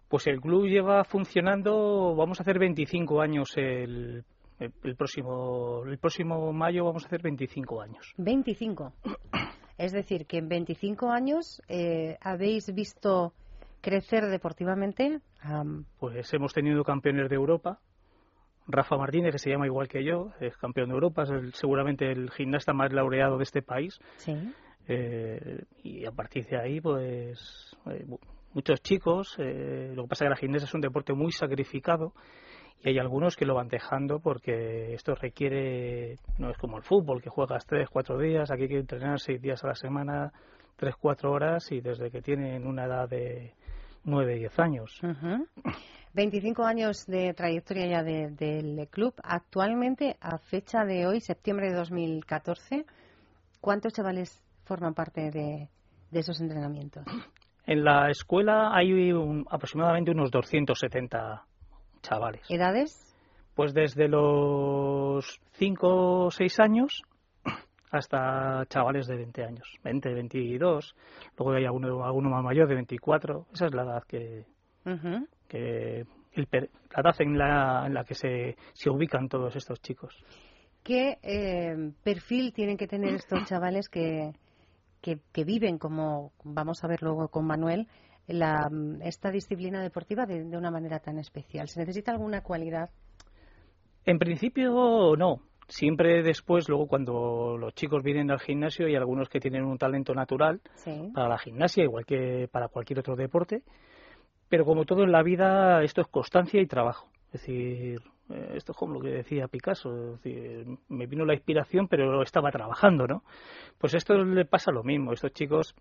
Pues 0.08 0.28
el 0.28 0.40
club 0.40 0.68
lleva 0.68 1.04
funcionando, 1.06 2.14
vamos 2.16 2.40
a 2.40 2.44
hacer 2.44 2.60
25 2.60 3.20
años 3.20 3.50
el, 3.58 4.24
el, 4.60 4.72
el 4.84 4.96
próximo 4.96 5.82
el 5.88 5.98
próximo 5.98 6.54
mayo 6.54 6.86
vamos 6.86 7.04
a 7.04 7.08
hacer 7.08 7.24
25 7.24 7.82
años. 7.82 8.14
25. 8.18 8.94
Es 9.80 9.92
decir, 9.92 10.28
que 10.28 10.38
en 10.38 10.48
25 10.48 11.10
años 11.10 11.60
eh, 11.68 12.16
habéis 12.22 12.72
visto 12.72 13.34
crecer 13.82 14.26
deportivamente. 14.28 15.20
am, 15.42 15.86
Pues 16.00 16.32
hemos 16.36 16.54
tenido 16.54 16.84
campeones 16.84 17.28
de 17.28 17.36
Europa. 17.36 17.80
Rafa 18.68 18.96
Martínez, 18.98 19.32
que 19.32 19.40
se 19.40 19.50
llama 19.50 19.66
igual 19.66 19.88
que 19.88 20.04
yo, 20.04 20.30
es 20.40 20.56
campeón 20.58 20.90
de 20.90 20.94
Europa, 20.94 21.24
es 21.24 21.32
el- 21.32 21.54
seguramente 21.56 22.12
el 22.12 22.30
gimnasta 22.30 22.74
más 22.74 22.94
laureado 22.94 23.38
de 23.38 23.44
este 23.44 23.64
país. 23.64 23.98
sí. 24.18 24.38
Eh, 24.88 25.64
y 25.84 26.06
a 26.06 26.12
partir 26.12 26.46
de 26.48 26.58
ahí, 26.60 26.82
pues 26.82 27.76
eh, 27.88 28.04
mu- 28.08 28.18
muchos 28.54 28.82
chicos. 28.82 29.36
eh, 29.40 29.94
lo 29.96 30.04
que 30.04 30.10
pasa 30.10 30.26
es 30.26 30.28
que 30.28 30.30
la 30.32 30.36
gimnasia 30.38 30.66
es 30.66 30.74
un 30.74 30.82
deporte 30.82 31.14
muy 31.14 31.32
sacrificado 31.32 32.14
y 32.84 32.90
hay 32.90 32.98
algunos 33.00 33.36
que 33.36 33.46
lo 33.46 33.54
van 33.56 33.68
dejando 33.68 34.20
porque 34.20 34.94
esto 34.94 35.14
requiere, 35.16 36.16
no 36.40 36.50
es 36.50 36.58
como 36.58 36.78
el 36.78 36.84
fútbol, 36.84 37.22
que 37.22 37.30
juegas 37.30 37.66
tres, 37.66 37.88
cuatro 37.90 38.18
días, 38.18 38.50
aquí 38.52 38.64
hay 38.64 38.70
que 38.70 38.80
entrenar 38.80 39.20
seis 39.20 39.40
días 39.42 39.64
a 39.64 39.68
la 39.68 39.76
semana, 39.76 40.32
tres, 40.78 40.96
cuatro 41.00 41.32
horas 41.32 41.72
y 41.72 41.80
desde 41.80 42.10
que 42.10 42.22
tienen 42.22 42.66
una 42.66 42.86
edad 42.86 43.08
de 43.08 43.54
nueve, 44.04 44.36
diez 44.36 44.58
años. 44.60 45.00
Ujú. 45.04 45.46
25 46.14 46.64
años 46.64 47.06
de 47.06 47.34
trayectoria 47.34 47.86
ya 47.88 48.04
de- 48.04 48.32
del 48.32 48.88
club. 48.90 49.14
Actualmente, 49.24 50.18
a 50.20 50.40
fecha 50.40 50.84
de 50.84 51.06
hoy, 51.08 51.22
septiembre 51.22 51.70
de 51.70 51.76
2014, 51.76 52.86
¿cuántos 53.62 53.94
chavales 53.94 54.42
forman 54.72 54.94
parte 54.94 55.32
de, 55.32 55.68
de 56.12 56.20
esos 56.20 56.40
entrenamientos? 56.40 57.04
En 57.66 57.84
la 57.84 58.10
escuela 58.10 58.74
hay 58.74 59.12
un- 59.12 59.46
aproximadamente 59.52 60.12
unos 60.12 60.32
270 60.32 61.44
chavales. 62.02 62.42
¿Edades? 62.50 62.98
Pues 63.54 63.74
desde 63.74 64.08
los 64.08 65.42
5 65.56 66.26
o 66.28 66.32
6 66.32 66.60
años 66.62 67.02
hasta 67.92 68.66
chavales 68.70 69.08
de 69.08 69.18
20 69.18 69.44
años, 69.44 69.68
20, 69.84 70.14
22. 70.14 70.96
Luego 71.38 71.52
hay 71.54 71.66
alguno, 71.66 72.06
alguno 72.06 72.30
más 72.30 72.44
mayor 72.46 72.70
de 72.70 72.76
24. 72.76 73.48
Esa 73.54 73.66
es 73.66 73.74
la 73.74 73.84
edad 73.84 74.04
que, 74.08 74.46
el 74.86 76.48
per- 76.48 76.70
la 76.96 77.02
edad 77.02 77.16
en 77.20 77.38
la, 77.38 77.84
en 77.88 77.94
la 77.94 78.06
que 78.06 78.16
se, 78.16 78.56
se 78.72 78.90
ubican 78.90 79.28
todos 79.28 79.54
estos 79.58 79.82
chicos. 79.82 80.16
¿Qué 80.82 81.18
eh, 81.22 81.92
perfil 82.04 82.54
tienen 82.54 82.78
que 82.78 82.88
tener 82.88 83.14
estos 83.16 83.44
chavales 83.46 83.90
que, 83.90 84.32
que, 85.02 85.20
que 85.32 85.44
viven, 85.44 85.78
como 85.78 86.32
vamos 86.44 86.84
a 86.84 86.88
ver 86.88 87.02
luego 87.02 87.28
con 87.30 87.46
Manuel, 87.46 87.88
la, 88.28 88.70
esta 89.04 89.32
disciplina 89.32 89.82
deportiva 89.82 90.26
de, 90.26 90.44
de 90.46 90.58
una 90.58 90.72
manera 90.72 91.00
tan 91.00 91.18
especial? 91.20 91.68
¿Se 91.68 91.80
necesita 91.80 92.12
alguna 92.12 92.42
cualidad? 92.42 92.90
En 94.06 94.20
principio 94.20 95.16
no. 95.18 95.42
Siempre 95.68 96.22
después, 96.22 96.68
luego 96.68 96.88
cuando 96.88 97.56
los 97.58 97.74
chicos 97.74 98.04
vienen 98.04 98.30
al 98.30 98.40
gimnasio, 98.42 98.88
hay 98.88 98.96
algunos 98.96 99.30
que 99.30 99.40
tienen 99.40 99.64
un 99.64 99.78
talento 99.78 100.14
natural 100.14 100.60
Sí. 100.76 101.12
para 101.14 101.30
la 101.30 101.38
gimnasia, 101.38 101.84
igual 101.86 102.06
que 102.06 102.50
para 102.52 102.68
cualquier 102.68 103.00
otro 103.00 103.16
deporte. 103.16 103.64
Pero 104.50 104.66
como 104.66 104.84
todo 104.84 105.04
en 105.04 105.14
la 105.14 105.24
vida, 105.24 105.82
esto 105.82 106.02
es 106.02 106.08
constancia 106.08 106.62
y 106.62 106.68
trabajo. 106.68 107.08
Es 107.28 107.40
decir, 107.42 108.02
esto 108.56 108.72
es 108.72 108.78
como 108.78 108.94
lo 108.96 109.00
que 109.02 109.10
decía 109.10 109.48
Picasso. 109.48 110.14
Es 110.16 110.24
decir, 110.24 110.66
me 110.90 111.08
vino 111.08 111.26
la 111.26 111.34
inspiración, 111.34 111.88
pero 111.88 112.22
estaba 112.24 112.52
trabajando, 112.52 113.08
¿no? 113.08 113.24
Pues 113.78 113.94
esto 113.94 114.14
le 114.24 114.46
pasa 114.46 114.72
lo 114.72 114.84
mismo. 114.84 115.14
Estos 115.14 115.32
chicos, 115.34 115.76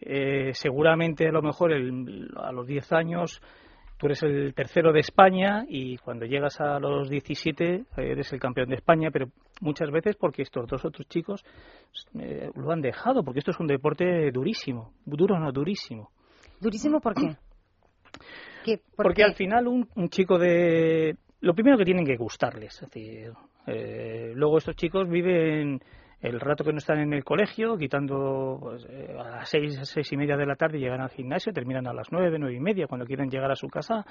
eh, 0.00 0.50
seguramente 0.54 1.28
a 1.28 1.32
lo 1.32 1.42
mejor 1.42 1.72
el- 1.72 2.30
a 2.36 2.52
los 2.52 2.66
10 2.66 2.92
años 2.92 3.40
tú 3.98 4.06
eres 4.06 4.22
el 4.24 4.52
tercero 4.54 4.92
de 4.92 4.98
España 4.98 5.64
y 5.68 5.96
cuando 5.98 6.26
llegas 6.26 6.60
a 6.60 6.80
los 6.80 7.08
17 7.08 7.84
eres 7.96 8.32
el 8.32 8.40
campeón 8.40 8.68
de 8.68 8.74
España, 8.74 9.10
pero 9.12 9.26
muchas 9.60 9.92
veces 9.92 10.16
porque 10.16 10.42
estos 10.42 10.66
dos 10.66 10.84
otros 10.84 11.06
chicos 11.06 11.44
eh, 12.18 12.50
lo 12.56 12.72
han 12.72 12.80
dejado, 12.80 13.22
porque 13.22 13.38
esto 13.38 13.52
es 13.52 13.60
un 13.60 13.68
deporte 13.68 14.32
durísimo, 14.32 14.92
duro 15.06 15.38
no, 15.38 15.52
durísimo. 15.52 16.10
¿Durísimo 16.60 17.00
por 17.00 17.14
qué? 17.14 17.36
¿Qué- 18.64 18.78
por 18.96 19.06
Porque 19.06 19.22
qué? 19.22 19.24
al 19.24 19.34
final 19.34 19.68
un, 19.68 19.88
un 19.94 20.08
chico 20.08 20.36
de... 20.38 21.16
Lo 21.42 21.54
primero 21.54 21.76
que 21.76 21.84
tienen 21.84 22.06
que 22.06 22.16
gustarles, 22.16 22.74
es 22.82 22.88
decir, 22.90 23.32
eh, 23.66 24.32
luego 24.34 24.58
estos 24.58 24.76
chicos 24.76 25.08
viven 25.08 25.80
el 26.20 26.38
rato 26.38 26.62
que 26.62 26.70
no 26.72 26.78
están 26.78 27.00
en 27.00 27.12
el 27.12 27.24
colegio, 27.24 27.76
quitando 27.76 28.58
pues, 28.60 28.86
eh, 28.88 29.16
a 29.18 29.28
las 29.38 29.48
seis, 29.48 29.76
seis 29.82 30.12
y 30.12 30.16
media 30.16 30.36
de 30.36 30.46
la 30.46 30.54
tarde 30.54 30.78
llegan 30.78 31.00
al 31.00 31.10
gimnasio, 31.10 31.52
terminan 31.52 31.88
a 31.88 31.92
las 31.92 32.12
nueve, 32.12 32.38
nueve 32.38 32.54
y 32.54 32.60
media, 32.60 32.86
cuando 32.86 33.04
quieren 33.06 33.28
llegar 33.28 33.50
a 33.50 33.56
su 33.56 33.66
casa, 33.66 34.04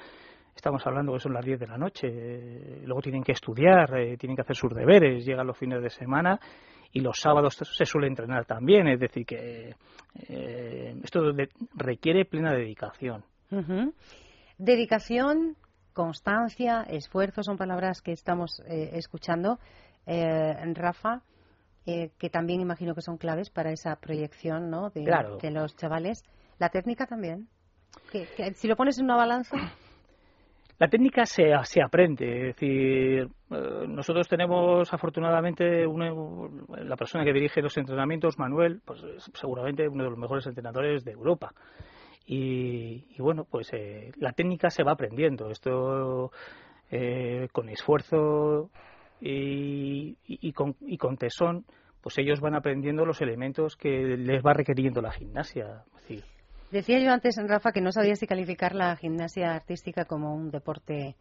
estamos 0.54 0.86
hablando 0.86 1.14
que 1.14 1.20
son 1.22 1.34
las 1.34 1.46
diez 1.46 1.58
de 1.58 1.68
la 1.68 1.78
noche, 1.78 2.08
eh, 2.12 2.82
luego 2.84 3.02
tienen 3.02 3.24
que 3.24 3.32
estudiar, 3.32 3.98
eh, 3.98 4.18
tienen 4.18 4.36
que 4.36 4.42
hacer 4.42 4.58
sus 4.58 4.74
deberes, 4.76 5.26
llegan 5.26 5.48
los 5.48 5.58
fines 5.58 5.82
de 5.82 5.90
semana 5.90 6.38
y 6.92 7.00
los 7.00 7.18
sábados 7.18 7.56
se 7.56 7.86
suele 7.86 8.08
entrenar 8.08 8.44
también, 8.44 8.88
es 8.90 9.00
decir, 9.00 9.26
que 9.26 9.74
eh, 10.28 10.96
esto 11.02 11.32
de- 11.32 11.48
requiere 11.76 12.26
plena 12.26 12.52
dedicación. 12.52 13.24
Dedicación, 14.58 15.56
constancia, 15.94 16.84
esfuerzo 16.84 17.44
son 17.44 17.58
palabras 17.58 18.02
que 18.02 18.12
estamos 18.12 18.62
eh, 18.68 18.92
escuchando. 18.94 19.60
Eh, 20.06 20.54
Rafa, 20.74 21.22
eh, 21.86 22.12
que 22.18 22.30
también 22.30 22.62
imagino 22.62 22.96
que 22.96 23.02
son 23.02 23.18
claves 23.18 23.50
para 23.50 23.72
esa 23.72 23.96
proyección 23.98 24.70
¿no? 24.70 24.90
de, 24.90 25.04
Claro. 25.04 25.38
de 25.38 25.52
los 25.52 25.76
chavales. 25.76 26.24
La 26.60 26.70
técnica 26.70 27.06
también. 27.06 27.48
Si 28.56 28.68
lo 28.68 28.76
pones 28.76 28.98
en 29.00 29.06
una 29.06 29.16
balanza, 29.16 29.56
La 30.80 30.88
técnica 30.88 31.28
se, 31.28 31.44
se 31.66 31.80
aprende, 31.80 32.50
es 32.50 32.56
decir, 32.56 33.28
eh, 33.52 33.86
nosotros 33.88 34.28
tenemos 34.28 34.92
afortunadamente 34.92 35.86
una- 35.86 36.12
la 36.84 36.96
persona 36.96 37.24
que 37.24 37.32
dirige 37.34 37.62
los 37.62 37.78
entrenamientos, 37.78 38.40
Manuel, 38.40 38.82
pues 38.84 39.00
es 39.04 39.30
seguramente 39.36 39.88
uno 39.88 40.06
de 40.06 40.10
los 40.10 40.18
mejores 40.18 40.48
entrenadores 40.48 41.04
de 41.06 41.12
Europa. 41.12 41.52
Y, 42.26 43.06
y 43.16 43.22
bueno, 43.22 43.46
pues 43.50 43.70
eh, 43.74 44.12
la 44.18 44.32
técnica 44.34 44.70
se 44.70 44.84
va 44.84 44.94
aprendiendo. 44.94 45.50
Esto 45.50 46.32
eh, 46.92 47.48
con 47.52 47.70
esfuerzo 47.70 48.70
y, 49.20 50.18
y- 50.28 50.54
con, 50.54 50.76
y 50.82 50.98
con 50.98 51.18
tesón, 51.18 51.66
pues 52.02 52.18
ellos 52.18 52.40
van 52.40 52.56
aprendiendo 52.56 53.06
los 53.06 53.22
elementos 53.22 53.76
que 53.76 53.90
les 54.18 54.44
va 54.44 54.54
requiriendo 54.54 55.02
la 55.02 55.12
gimnasia. 55.12 55.84
Decía 56.72 57.00
yo 57.00 57.12
antes, 57.12 57.36
Rafa, 57.48 57.72
que 57.72 57.82
no 57.82 57.92
sabía 57.92 58.16
si 58.16 58.26
calificar 58.28 58.74
la 58.76 58.96
gimnasia 58.96 59.54
artística 59.54 60.06
como 60.06 60.34
un 60.34 60.52
deporte 60.52 61.16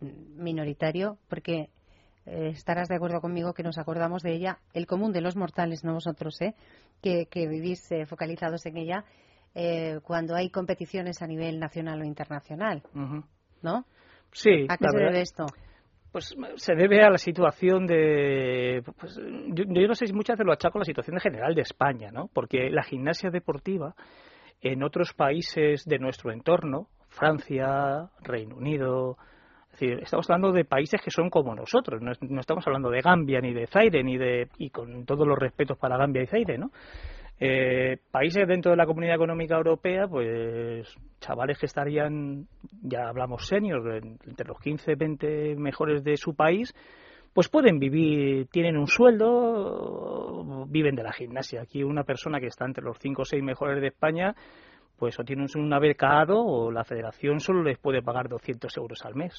minoritario, 0.00 1.18
porque 1.28 1.68
eh, 2.26 2.48
estarás 2.52 2.88
de 2.88 2.96
acuerdo 2.96 3.20
conmigo 3.20 3.52
que 3.52 3.62
nos 3.62 3.78
acordamos 3.78 4.22
de 4.22 4.32
ella, 4.34 4.58
el 4.72 4.86
común 4.86 5.12
de 5.12 5.20
los 5.20 5.36
mortales, 5.36 5.84
no 5.84 5.92
vosotros, 5.94 6.40
¿eh? 6.40 6.54
que, 7.02 7.26
que 7.26 7.46
vivís 7.46 7.90
eh, 7.92 8.06
focalizados 8.06 8.64
en 8.66 8.76
ella, 8.78 9.04
eh, 9.54 10.00
cuando 10.02 10.34
hay 10.34 10.50
competiciones 10.50 11.22
a 11.22 11.26
nivel 11.26 11.58
nacional 11.58 12.00
o 12.00 12.04
internacional. 12.04 12.82
¿no? 13.62 13.84
Sí, 14.32 14.66
¿A 14.68 14.76
qué 14.76 14.88
se 14.88 14.96
verdad- 14.96 15.10
debe 15.12 15.20
esto? 15.22 15.46
Pues 16.12 16.32
se 16.56 16.74
debe 16.76 17.02
a 17.02 17.10
la 17.10 17.18
situación 17.18 17.86
de. 17.88 18.84
Pues, 19.00 19.16
yo, 19.48 19.64
yo 19.66 19.88
no 19.88 19.94
sé 19.96 20.06
si 20.06 20.12
muchas 20.12 20.36
veces 20.36 20.46
lo 20.46 20.52
achaco 20.52 20.78
a 20.78 20.82
la 20.82 20.84
situación 20.84 21.18
general 21.18 21.56
de 21.56 21.62
España, 21.62 22.12
¿no? 22.12 22.28
Porque 22.32 22.70
la 22.70 22.84
gimnasia 22.84 23.30
deportiva 23.30 23.96
en 24.60 24.84
otros 24.84 25.12
países 25.12 25.84
de 25.84 25.98
nuestro 25.98 26.30
entorno, 26.30 26.86
Francia, 27.08 28.08
Reino 28.22 28.54
Unido, 28.54 29.16
es 29.72 29.80
decir, 29.80 29.98
estamos 30.04 30.30
hablando 30.30 30.52
de 30.52 30.64
países 30.64 31.00
que 31.02 31.10
son 31.10 31.30
como 31.30 31.52
nosotros, 31.52 32.00
no, 32.00 32.12
no 32.20 32.40
estamos 32.40 32.64
hablando 32.64 32.90
de 32.90 33.00
Gambia 33.00 33.40
ni 33.40 33.52
de 33.52 33.66
Zaire, 33.66 34.04
ni 34.04 34.16
de. 34.16 34.48
y 34.58 34.70
con 34.70 35.04
todos 35.06 35.26
los 35.26 35.36
respetos 35.36 35.76
para 35.78 35.96
Gambia 35.96 36.22
y 36.22 36.26
Zaire, 36.26 36.58
¿no? 36.58 36.70
Eh, 37.40 37.98
países 38.10 38.46
dentro 38.46 38.70
de 38.70 38.76
la 38.76 38.86
Comunidad 38.86 39.16
Económica 39.16 39.56
Europea, 39.56 40.06
pues 40.06 40.86
chavales 41.20 41.58
que 41.58 41.66
estarían, 41.66 42.46
ya 42.82 43.08
hablamos 43.08 43.46
senior, 43.46 43.96
en- 43.96 44.18
entre 44.26 44.46
los 44.46 44.58
15, 44.60 44.94
20 44.94 45.56
mejores 45.56 46.04
de 46.04 46.16
su 46.16 46.34
país, 46.34 46.72
pues 47.32 47.48
pueden 47.48 47.80
vivir, 47.80 48.46
tienen 48.46 48.76
un 48.76 48.86
sueldo, 48.86 50.64
viven 50.68 50.94
de 50.94 51.02
la 51.02 51.12
gimnasia. 51.12 51.62
Aquí 51.62 51.82
una 51.82 52.04
persona 52.04 52.38
que 52.38 52.46
está 52.46 52.64
entre 52.64 52.84
los 52.84 52.98
5 53.00 53.22
o 53.22 53.24
6 53.24 53.42
mejores 53.42 53.80
de 53.80 53.88
España, 53.88 54.34
pues 54.96 55.18
o 55.18 55.24
tiene 55.24 55.44
un 55.56 55.70
becado 55.80 56.38
o 56.40 56.70
la 56.70 56.84
federación 56.84 57.40
solo 57.40 57.64
les 57.64 57.78
puede 57.78 58.00
pagar 58.02 58.28
200 58.28 58.76
euros 58.76 59.04
al 59.04 59.16
mes. 59.16 59.34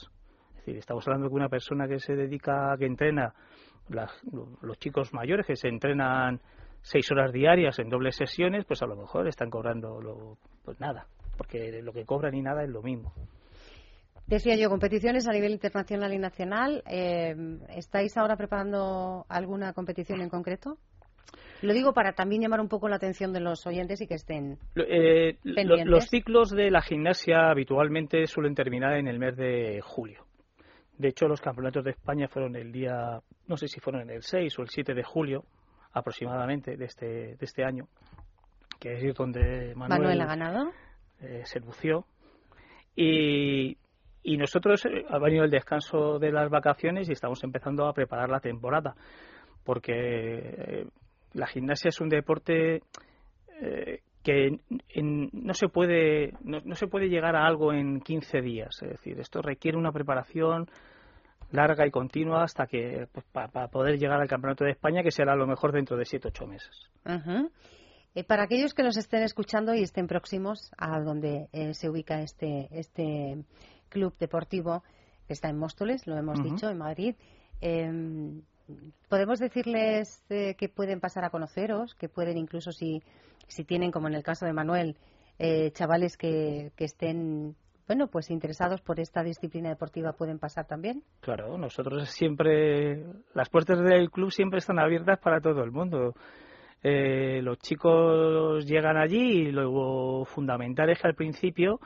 Es 0.50 0.56
decir, 0.58 0.78
estamos 0.78 1.08
hablando 1.08 1.30
de 1.30 1.36
una 1.36 1.48
persona 1.48 1.88
que 1.88 2.00
se 2.00 2.16
dedica, 2.16 2.76
que 2.78 2.86
entrena, 2.86 3.34
las- 3.88 4.22
los 4.62 4.78
chicos 4.80 5.14
mayores 5.14 5.46
que 5.46 5.56
se 5.56 5.70
entrenan 5.70 6.42
seis 6.86 7.12
horas 7.12 7.34
diarias 7.34 7.80
en 7.80 7.90
dobles 7.90 8.16
sesiones, 8.16 8.64
pues 8.66 8.84
a 8.84 8.86
lo 8.86 8.96
mejor 8.96 9.28
están 9.28 9.50
cobrando 9.50 10.00
lo- 10.00 10.38
pues 10.64 10.80
nada, 10.80 11.08
porque 11.36 11.82
lo 11.82 11.92
que 11.92 12.06
cobran 12.06 12.36
y 12.36 12.42
nada 12.44 12.64
es 12.64 12.70
lo 12.70 12.84
mismo. 12.84 13.12
Decía 14.28 14.56
yo, 14.56 14.70
competiciones 14.70 15.28
a 15.28 15.32
nivel 15.34 15.52
internacional 15.52 16.14
y 16.14 16.18
nacional. 16.20 16.84
eh, 16.88 17.36
¿Estáis 17.70 18.16
ahora 18.18 18.36
preparando 18.38 19.26
alguna 19.30 19.74
competición 19.74 20.22
en 20.22 20.30
concreto? 20.30 20.78
Lo 21.62 21.74
digo 21.74 21.94
para 21.94 22.14
también 22.14 22.42
llamar 22.44 22.60
un 22.60 22.68
poco 22.68 22.88
la 22.88 22.98
atención 22.98 23.34
de 23.34 23.40
los 23.40 23.66
oyentes 23.66 24.02
y 24.02 24.08
que 24.08 24.16
estén. 24.16 24.58
Eh, 24.76 25.38
Pendientes. 25.44 25.88
los 25.88 26.06
ciclos 26.06 26.50
de 26.52 26.70
la 26.70 26.82
gimnasia 26.82 27.50
habitualmente 27.50 28.28
suelen 28.28 28.54
terminar 28.54 28.94
en 28.98 29.08
el 29.08 29.18
mes 29.20 29.36
de 29.38 29.80
julio. 29.82 30.24
De 30.98 31.08
hecho, 31.10 31.28
los 31.28 31.42
campeonatos 31.42 31.84
de 31.84 31.92
España 31.92 32.28
fueron 32.28 32.56
el 32.56 32.72
día, 32.72 33.20
no 33.48 33.58
sé 33.58 33.68
si 33.68 33.80
fueron 33.80 34.10
el 34.10 34.22
6 34.22 34.58
o 34.60 34.62
el 34.62 34.70
7 34.70 34.94
de 34.94 35.04
julio 35.04 35.44
aproximadamente 35.96 36.78
de 36.78 36.86
este, 36.86 37.06
de 37.06 37.38
este 37.42 37.64
año, 37.64 37.88
que 38.80 38.94
es 38.94 39.16
donde 39.16 39.74
Manuel, 39.76 40.00
Manuel 40.02 40.22
ha 40.22 40.26
ganado. 40.26 40.72
eh, 41.22 41.42
se 41.46 41.60
lució. 41.62 42.06
Y, 42.96 43.78
y 44.24 44.38
nosotros 44.38 44.86
eh, 44.86 45.06
ha 45.10 45.18
venido 45.20 45.44
el 45.44 45.52
descanso 45.52 46.20
de 46.20 46.32
las 46.32 46.50
vacaciones 46.50 47.10
y 47.10 47.14
estamos 47.14 47.44
empezando 47.44 47.88
a 47.88 47.94
preparar 47.94 48.30
la 48.30 48.40
temporada, 48.40 48.96
porque 49.64 49.94
eh, 49.96 50.86
la 51.34 51.48
gimnasia 51.48 51.90
es 51.90 52.00
un 52.02 52.10
deporte 52.10 52.82
que 54.24 54.60
en- 54.90 55.30
no 55.32 55.54
se 55.54 55.68
puede 55.70 56.34
no, 56.42 56.60
no 56.66 56.76
se 56.76 56.88
puede 56.88 57.08
llegar 57.10 57.36
a 57.36 57.46
algo 57.46 57.72
en 57.74 58.02
15 58.02 58.42
días, 58.42 58.76
es 58.82 58.90
decir, 58.90 59.20
esto 59.20 59.42
requiere 59.42 59.78
una 59.78 59.92
preparación 59.92 60.68
larga 61.52 61.86
y 61.86 61.92
continua 61.92 62.44
hasta 62.44 62.68
que 62.68 63.08
pues, 63.12 63.26
para 63.32 63.68
poder 63.68 63.98
llegar 63.98 64.22
al 64.22 64.28
campeonato 64.28 64.64
de 64.64 64.72
España 64.72 65.04
que 65.04 65.12
será 65.12 65.34
a 65.34 65.36
lo 65.36 65.48
mejor 65.48 65.72
dentro 65.72 65.98
de 65.98 66.06
7 66.06 66.28
8 66.30 66.48
meses. 66.48 66.90
Eh, 68.16 68.24
para 68.24 68.44
aquellos 68.44 68.74
que 68.74 68.84
nos 68.84 68.98
estén 68.98 69.24
escuchando 69.24 69.74
y 69.74 69.82
estén 69.82 70.08
próximos 70.08 70.72
a 70.78 71.00
donde 71.02 71.48
eh, 71.52 71.74
se 71.74 71.90
ubica 71.90 72.22
este, 72.22 72.70
este 72.72 73.44
club 73.90 74.16
deportivo, 74.20 74.84
que 75.28 75.34
está 75.34 75.50
en 75.50 75.58
Móstoles, 75.58 76.06
lo 76.08 76.18
hemos 76.18 76.42
dicho, 76.44 76.70
en 76.70 76.78
Madrid, 76.78 77.16
eh, 77.62 78.42
¿podemos 79.10 79.40
decirles 79.40 80.24
eh, 80.30 80.56
que 80.58 80.70
pueden 80.70 81.00
pasar 81.00 81.26
a 81.26 81.30
conoceros? 81.30 81.96
Que 81.96 82.10
pueden 82.10 82.38
incluso, 82.38 82.72
si, 82.72 83.02
si 83.48 83.64
tienen, 83.64 83.92
como 83.92 84.08
en 84.08 84.16
el 84.16 84.24
caso 84.24 84.46
de 84.46 84.54
Manuel, 84.54 84.98
eh, 85.40 85.72
chavales 85.72 86.18
que, 86.18 86.72
que 86.76 86.86
estén 86.86 87.56
bueno, 87.88 88.08
pues 88.08 88.30
interesados 88.32 88.82
por 88.82 89.00
esta 89.00 89.24
disciplina 89.24 89.70
deportiva, 89.70 90.14
pueden 90.14 90.40
pasar 90.40 90.66
también? 90.66 91.04
Claro, 91.22 91.58
nosotros 91.58 92.10
siempre, 92.10 93.04
las 93.34 93.50
puertas 93.50 93.80
del 93.84 94.10
club 94.10 94.32
siempre 94.32 94.60
están 94.60 94.80
abiertas 94.80 95.20
para 95.20 95.40
todo 95.40 95.64
el 95.64 95.72
mundo. 95.72 96.14
Eh, 96.84 97.42
los 97.42 97.58
chicos 97.60 98.66
llegan 98.66 98.98
allí 98.98 99.48
y 99.48 99.52
lo 99.52 100.26
fundamental 100.26 100.90
es 100.90 101.02
que 101.02 101.08
al 101.08 101.16
principio 101.16 101.80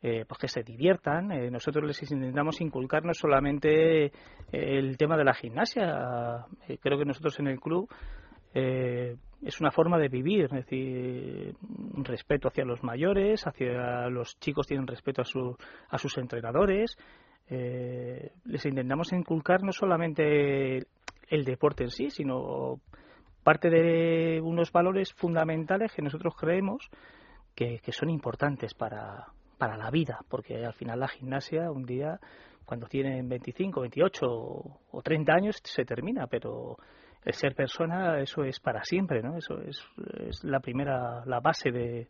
eh, 0.00 0.24
pues 0.28 0.38
que 0.38 0.48
se 0.48 0.62
diviertan. 0.62 1.32
Eh, 1.32 1.50
nosotros 1.50 1.84
les 1.84 2.00
intentamos 2.12 2.60
inculcar 2.60 3.04
no 3.04 3.12
solamente 3.14 4.04
eh, 4.04 4.12
el 4.52 4.96
tema 4.96 5.16
de 5.16 5.24
la 5.24 5.34
gimnasia, 5.34 6.46
creo 6.80 6.98
que 6.98 7.04
nosotros 7.04 7.36
en 7.40 7.48
el 7.48 7.58
club 7.58 7.88
es 9.42 9.60
una 9.60 9.70
forma 9.70 9.98
de 9.98 10.08
vivir, 10.08 10.44
es 10.46 10.50
decir, 10.50 11.54
respeto 11.94 12.48
hacia 12.48 12.64
los 12.64 12.82
mayores, 12.82 13.46
hacia 13.46 14.08
los 14.08 14.38
chicos 14.40 14.66
tienen 14.66 14.86
respeto 14.86 15.22
a, 15.22 15.24
su, 15.24 15.56
a 15.88 15.98
sus 15.98 16.18
entrenadores. 16.18 16.96
Eh, 17.48 18.32
les 18.44 18.66
intentamos 18.66 19.12
inculcar 19.12 19.62
no 19.62 19.72
solamente 19.72 20.86
el 21.28 21.44
deporte 21.44 21.84
en 21.84 21.90
sí, 21.90 22.10
sino 22.10 22.80
parte 23.44 23.70
de 23.70 24.40
unos 24.42 24.72
valores 24.72 25.12
fundamentales 25.14 25.92
que 25.92 26.02
nosotros 26.02 26.34
creemos 26.36 26.90
que, 27.54 27.78
que 27.78 27.92
son 27.92 28.10
importantes 28.10 28.74
para, 28.74 29.28
para 29.56 29.76
la 29.76 29.90
vida, 29.90 30.20
porque 30.28 30.64
al 30.64 30.74
final 30.74 31.00
la 31.00 31.08
gimnasia 31.08 31.70
un 31.70 31.84
día, 31.84 32.18
cuando 32.64 32.86
tienen 32.86 33.28
25, 33.28 33.80
28 33.80 34.26
o 34.26 35.02
30 35.02 35.32
años, 35.32 35.60
se 35.62 35.84
termina, 35.84 36.26
pero 36.26 36.76
ser 37.32 37.54
persona, 37.54 38.20
eso 38.20 38.44
es 38.44 38.58
para 38.60 38.82
siempre, 38.84 39.22
¿no? 39.22 39.36
Eso 39.36 39.60
es, 39.60 39.80
es 40.28 40.44
la 40.44 40.60
primera, 40.60 41.24
la 41.26 41.40
base 41.40 41.70
de, 41.70 42.06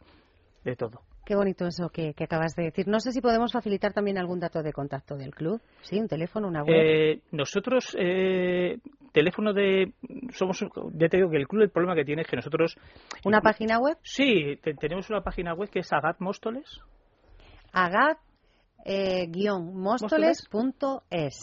de 0.65 0.77
todo. 0.77 1.03
Qué 1.25 1.37
bonito 1.37 1.67
eso 1.67 1.91
que, 1.91 2.15
que 2.15 2.25
acabas 2.25 2.55
de 2.57 2.65
decir. 2.65 2.89
No 2.89 3.01
sé 3.01 3.13
si 3.13 3.21
podemos 3.21 3.53
facilitar 3.53 3.93
también 3.93 4.17
algún 4.17 4.41
dato 4.41 4.63
de 4.63 4.73
contacto 4.73 5.15
del 5.17 5.35
club. 5.35 5.61
Sí, 5.83 5.99
un 6.01 6.09
teléfono, 6.09 6.49
una 6.49 6.63
web. 6.63 6.75
Eh, 6.75 7.21
nosotros, 7.33 7.95
eh, 7.99 8.79
teléfono 9.13 9.53
de. 9.53 9.93
somos 10.33 10.65
Ya 10.95 11.09
te 11.09 11.19
digo 11.19 11.29
que 11.29 11.37
el 11.37 11.47
club, 11.47 11.63
el 11.65 11.71
problema 11.71 11.95
que 11.95 12.05
tiene 12.07 12.23
es 12.23 12.29
que 12.29 12.37
nosotros. 12.37 12.77
¿Una 13.25 13.43
página 13.43 13.79
web? 13.79 13.99
Sí, 14.03 14.57
te- 14.63 14.73
tenemos 14.75 15.11
una 15.11 15.21
página 15.23 15.53
web 15.53 15.69
que 15.69 15.81
es 15.81 15.93
Agat 15.93 16.19
Móstoles. 16.21 16.81
agat 17.73 18.19
eh, 18.87 19.27
guion 19.29 19.75
móstoles 19.79 20.49
punto 20.49 21.03
es. 21.11 21.39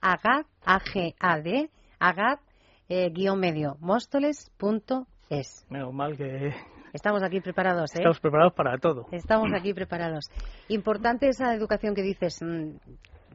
Www.agat, 0.00 0.46
A-G-A-D, 0.64 1.70
agat 1.98 2.40
eh, 2.88 3.10
guion 3.10 3.38
medio 3.38 3.76
móstoles 3.80 4.50
punto 4.56 5.06
es. 5.28 5.66
Menos 5.68 5.92
mal 5.92 6.16
que 6.16 6.54
Estamos 6.92 7.22
aquí 7.22 7.40
preparados, 7.40 7.94
¿eh? 7.94 7.98
estamos 7.98 8.18
preparados 8.18 8.52
para 8.54 8.76
todo. 8.78 9.06
Estamos 9.12 9.52
aquí 9.54 9.72
preparados. 9.72 10.24
Importante 10.68 11.28
esa 11.28 11.54
educación 11.54 11.94
que 11.94 12.02
dices, 12.02 12.42
mm, 12.42 12.78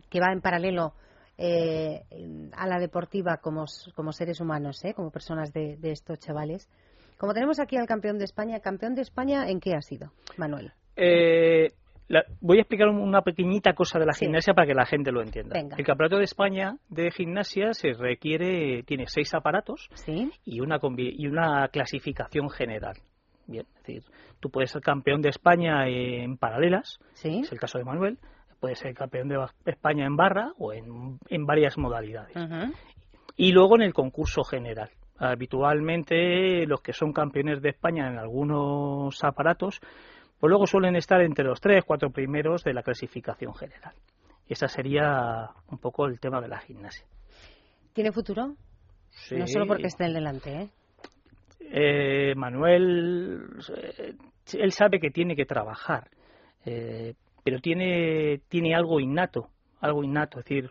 que 0.10 0.20
va 0.20 0.34
en 0.34 0.42
paralelo 0.42 0.94
eh, 1.38 2.04
a 2.54 2.68
la 2.68 2.80
deportiva 2.80 3.38
como, 3.38 3.64
como 3.96 4.12
seres 4.12 4.42
humanos, 4.42 4.84
¿eh? 4.84 4.94
como 4.94 5.10
personas 5.10 5.54
de, 5.54 5.78
de 5.78 5.92
estos 5.92 6.20
chavales. 6.20 6.68
Como 7.18 7.34
tenemos 7.34 7.62
aquí 7.62 7.78
al 7.78 7.88
campeón 7.88 8.18
de 8.18 8.26
España, 8.26 8.60
¿campeón 8.60 8.94
de 8.94 9.04
España 9.04 9.48
en 9.48 9.62
qué 9.62 9.74
ha 9.74 9.82
sido, 9.82 10.12
Manuel? 10.36 10.74
Eh, 10.98 11.72
la- 12.08 12.24
voy 12.42 12.58
a 12.58 12.62
explicar 12.62 12.88
una 12.90 13.22
pequeñita 13.22 13.74
cosa 13.74 13.98
de 14.00 14.06
la 14.06 14.14
gimnasia 14.14 14.54
para 14.54 14.68
que 14.68 14.74
la 14.74 14.86
gente 14.86 15.12
lo 15.12 15.22
entienda. 15.22 15.54
Venga. 15.60 15.76
El 15.78 15.86
campeonato 15.86 16.18
de 16.18 16.24
España 16.24 16.78
de 16.90 17.12
gimnasia 17.12 17.74
se 17.74 17.94
requiere, 17.94 18.84
tiene 18.84 19.06
seis 19.08 19.34
aparatos 19.34 19.90
y, 20.46 20.60
una, 20.60 20.80
y 20.98 21.28
una 21.28 21.68
clasificación 21.70 22.50
general. 22.50 22.96
Bien, 23.48 23.66
es 23.76 23.84
decir, 23.84 24.04
tú 24.40 24.50
puedes 24.50 24.72
ser 24.72 24.82
campeón 24.82 25.22
de 25.22 25.30
España 25.30 25.88
en 25.88 26.38
paralelas, 26.38 27.00
es 27.42 27.52
el 27.52 27.60
caso 27.60 27.78
de 27.78 27.84
Manuel, 27.86 28.18
puedes 28.60 28.80
ser 28.80 28.94
campeón 28.96 29.28
de 29.28 29.38
España 29.66 30.06
en 30.06 30.16
barra 30.16 30.52
o 30.58 30.74
en, 30.74 31.20
en 31.30 31.46
varias 31.46 31.78
modalidades. 31.78 32.36
Y 33.38 33.52
luego 33.52 33.76
en 33.76 33.82
el 33.84 33.94
concurso 33.94 34.44
general. 34.44 34.90
Habitualmente 35.18 36.66
los 36.68 36.82
que 36.82 36.94
son 36.94 37.14
campeones 37.14 37.62
de 37.62 37.70
España 37.70 38.08
en 38.10 38.18
algunos 38.18 39.24
aparatos, 39.24 39.80
pues 40.40 40.50
luego 40.50 40.66
suelen 40.68 40.96
estar 40.96 41.22
entre 41.22 41.46
los 41.46 41.60
tres, 41.62 41.84
cuatro 41.86 42.10
primeros 42.12 42.64
de 42.64 42.74
la 42.74 42.84
clasificación 42.84 43.54
general. 43.56 43.94
Ese 44.48 44.68
sería 44.68 45.50
un 45.72 45.78
poco 45.80 46.06
el 46.06 46.20
tema 46.20 46.40
de 46.42 46.48
la 46.48 46.60
gimnasia. 46.60 47.06
¿Tiene 47.94 48.12
futuro? 48.12 48.56
Sí. 49.10 49.36
No 49.36 49.48
solo 49.48 49.66
porque 49.66 49.88
esté 49.88 50.06
el 50.06 50.14
delante, 50.14 50.54
¿eh? 50.62 50.70
Eh, 51.60 52.36
Manuel, 52.36 53.42
eh, 53.76 54.14
él 54.54 54.72
sabe 54.72 55.00
que 55.00 55.10
tiene 55.10 55.36
que 55.36 55.46
trabajar, 55.46 56.10
eh, 56.66 57.14
pero 57.44 57.60
tiene, 57.60 58.42
tiene 58.50 58.76
algo 58.76 59.00
innato, 59.00 59.50
algo 59.82 60.04
innato, 60.04 60.40
es 60.40 60.46
decir, 60.46 60.70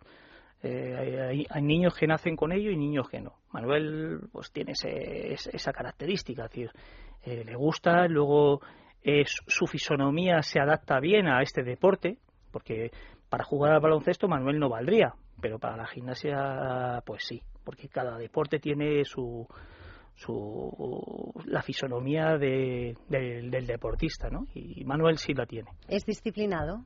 eh, 0.63 1.27
hay, 1.31 1.47
hay 1.51 1.63
niños 1.63 1.95
que 1.95 2.07
nacen 2.07 2.37
con 2.37 2.53
ello 2.53 2.71
y 2.71 2.77
niños 2.77 3.09
que 3.09 3.21
no. 3.21 3.33
Manuel 3.53 4.21
pues 4.31 4.53
tiene 4.53 4.73
ese- 4.73 5.33
esa 5.35 5.73
característica, 5.73 6.45
es 6.45 6.51
decir, 6.51 6.71
le 7.27 7.55
gusta, 7.57 8.07
luego 8.07 8.61
eh, 9.05 9.25
su- 9.27 9.67
fisonomía 9.67 10.43
se 10.43 10.59
adapta 10.61 10.99
bien 10.99 11.27
a 11.29 11.43
este 11.43 11.63
deporte, 11.63 12.17
porque 12.51 12.91
para 13.29 13.45
jugar 13.45 13.73
al 13.73 13.81
baloncesto 13.81 14.27
Manuel 14.29 14.59
no 14.59 14.69
valdría, 14.69 15.13
pero 15.41 15.59
para 15.59 15.77
la 15.77 15.87
gimnasia 15.87 17.03
pues 17.07 17.25
sí, 17.25 17.41
porque 17.65 17.89
cada 17.89 18.17
deporte 18.19 18.59
tiene 18.59 19.05
su, 19.05 19.47
su 20.15 21.33
la 21.47 21.63
fisonomía 21.63 22.37
de- 22.39 22.95
del- 23.09 23.51
del 23.51 23.67
deportista, 23.67 24.29
¿no? 24.31 24.45
Y 24.55 24.85
Manuel 24.85 25.19
sí 25.19 25.35
la 25.35 25.47
tiene. 25.47 25.71
¿Es 25.89 26.05
disciplinado? 26.05 26.85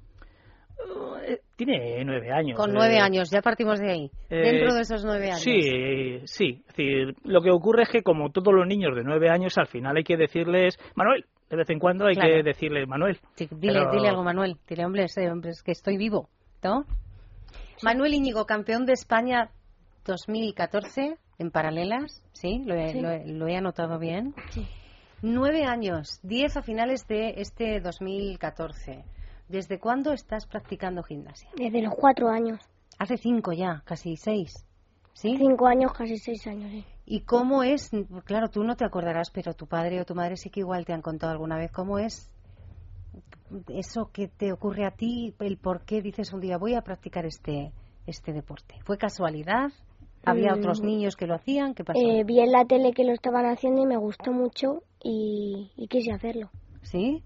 Eh, 1.27 1.41
Tiene 1.57 2.05
nueve 2.05 2.31
años. 2.33 2.57
Con 2.57 2.71
eh, 2.71 2.75
nueve 2.75 2.99
años, 3.01 3.31
ya 3.31 3.43
partimos 3.43 3.81
de 3.81 3.91
ahí. 3.91 4.11
eh, 4.31 4.37
Dentro 4.37 4.75
de 4.75 4.81
esos 4.83 5.05
nueve 5.05 5.27
años. 5.27 5.41
Sí, 5.43 6.21
sí. 6.25 6.63
Es 6.69 6.77
decir, 6.77 7.15
lo 7.25 7.43
que 7.43 7.51
ocurre 7.51 7.83
es 7.83 7.89
que 7.91 8.03
como 8.03 8.31
todos 8.31 8.55
los 8.55 8.67
niños 8.67 8.95
de 8.95 9.03
nueve 9.03 9.29
años, 9.29 9.59
al 9.59 9.67
final 9.67 9.97
hay 9.97 10.05
que 10.05 10.17
decirles, 10.17 10.79
Manuel, 10.95 11.27
de 11.51 11.57
vez 11.57 11.71
en 11.71 11.79
cuando 11.79 12.07
hay 12.07 12.15
Claro. 12.15 12.35
que 12.35 12.43
decirles, 12.43 12.87
Manuel. 12.89 13.19
Dile, 13.37 13.49
Pero- 13.61 13.91
dile 13.93 14.09
algo, 14.09 14.23
Manuel. 14.23 14.57
Dile, 14.69 14.85
hombre, 14.85 15.05
es 15.05 15.63
que 15.63 15.73
estoy 15.73 15.97
vivo, 15.97 16.29
¿no? 16.63 16.85
Manuel 17.83 18.15
Íñigo, 18.15 18.45
campeón 18.45 18.85
de 18.87 18.93
España 18.95 19.51
2014 20.05 21.17
en 21.39 21.51
paralelas, 21.51 22.23
¿sí? 22.33 22.63
Lo 22.65 22.75
he, 22.75 22.93
Sí. 22.93 23.01
lo 23.01 23.11
he- 23.11 23.27
lo 23.27 23.47
he 23.49 23.57
anotado 23.57 23.99
bien. 23.99 24.35
Nueve 25.23 25.65
años, 25.65 26.21
diez 26.23 26.57
a 26.57 26.63
finales 26.63 27.07
de 27.09 27.35
este 27.39 27.81
2014. 27.81 29.05
¿Desde 29.49 29.79
cuándo 29.79 30.13
estás 30.13 30.47
practicando 30.47 31.03
gimnasia? 31.03 31.49
Desde 31.57 31.81
los 31.83 31.95
cuatro 31.95 32.29
años. 32.29 32.61
Hace 32.99 33.17
cinco 33.17 33.53
ya, 33.53 33.83
casi 33.85 34.17
seis. 34.17 34.53
¿Sí? 35.15 35.37
Cinco 35.39 35.67
años, 35.67 35.93
casi 35.93 36.19
seis 36.19 36.47
años. 36.47 36.71
sí. 36.71 36.85
¿Y 37.11 37.21
cómo 37.21 37.63
es? 37.63 37.91
Claro, 38.25 38.51
tú 38.51 38.63
no 38.65 38.77
te 38.77 38.85
acordarás, 38.85 39.31
pero 39.31 39.55
tu 39.55 39.67
padre 39.67 39.99
o 40.01 40.05
tu 40.05 40.15
madre 40.15 40.37
sí 40.37 40.51
que 40.51 40.61
igual 40.61 40.85
te 40.85 40.93
han 40.93 41.01
contado 41.01 41.33
alguna 41.33 41.57
vez 41.57 41.73
cómo 41.73 41.99
es 41.99 42.31
eso 43.69 44.11
que 44.13 44.29
te 44.29 44.53
ocurre 44.53 44.85
a 44.85 44.91
ti, 44.91 45.35
el 45.41 45.57
por 45.57 45.87
qué 45.87 46.03
dices 46.03 46.35
un 46.35 46.41
día 46.41 46.59
voy 46.59 46.75
a 46.75 46.83
practicar 46.83 47.25
este 47.25 47.73
este 48.07 48.33
deporte. 48.33 48.75
¿Fue 48.85 48.99
casualidad? 48.99 49.71
¿Había 50.27 50.53
Mm. 50.55 50.59
otros 50.59 50.83
niños 50.83 51.17
que 51.17 51.27
lo 51.27 51.35
hacían? 51.35 51.75
¿Qué 51.75 51.83
pasó? 51.85 51.99
Eh, 51.99 52.25
vi 52.25 52.41
en 52.41 52.53
la 52.53 52.65
tele 52.67 52.93
que 52.93 53.05
lo 53.05 53.13
estaban 53.13 53.47
haciendo 53.47 53.83
y 53.83 53.87
me 53.87 53.97
gustó 53.97 54.33
mucho 54.33 54.83
y, 55.03 55.71
y 55.77 55.89
quise 55.89 56.13
hacerlo. 56.13 56.51
¿Sí? 56.83 57.23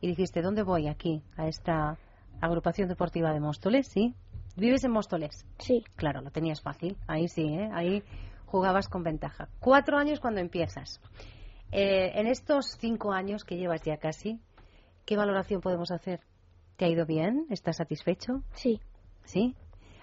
Y 0.00 0.08
dijiste, 0.08 0.40
¿dónde 0.40 0.62
voy? 0.62 0.88
Aquí, 0.88 1.22
a 1.36 1.46
esta 1.48 1.98
agrupación 2.40 2.88
deportiva 2.88 3.32
de 3.32 3.40
Móstoles, 3.40 3.88
¿sí? 3.88 4.14
¿Vives 4.56 4.84
en 4.84 4.92
Móstoles? 4.92 5.44
Sí. 5.58 5.84
Claro, 5.96 6.20
lo 6.22 6.30
tenías 6.30 6.62
fácil. 6.62 6.96
Ahí 7.06 7.28
sí, 7.28 7.42
¿eh? 7.44 7.68
Ahí 7.72 8.02
jugabas 8.46 8.88
con 8.88 9.02
ventaja. 9.02 9.48
Cuatro 9.60 9.98
años 9.98 10.20
cuando 10.20 10.40
empiezas. 10.40 11.00
Eh, 11.72 12.12
en 12.14 12.26
estos 12.26 12.76
cinco 12.78 13.12
años 13.12 13.44
que 13.44 13.56
llevas 13.56 13.82
ya 13.82 13.98
casi, 13.98 14.40
¿qué 15.04 15.16
valoración 15.16 15.60
podemos 15.60 15.90
hacer? 15.90 16.20
¿Te 16.76 16.84
ha 16.84 16.88
ido 16.88 17.06
bien? 17.06 17.46
¿Estás 17.50 17.76
satisfecho? 17.76 18.42
Sí. 18.54 18.80
¿Sí? 19.24 19.54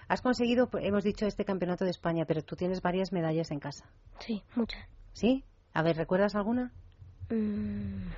Has 0.08 0.20
conseguido, 0.20 0.68
hemos 0.80 1.02
dicho, 1.02 1.26
este 1.26 1.44
campeonato 1.44 1.84
de 1.84 1.90
España, 1.90 2.26
pero 2.26 2.42
tú 2.42 2.56
tienes 2.56 2.82
varias 2.82 3.12
medallas 3.12 3.50
en 3.50 3.58
casa. 3.58 3.86
Sí, 4.18 4.42
muchas. 4.54 4.84
¿Sí? 5.14 5.44
A 5.72 5.82
ver, 5.82 5.96
¿recuerdas 5.96 6.34
alguna? 6.34 6.72
Mm, 7.30 8.08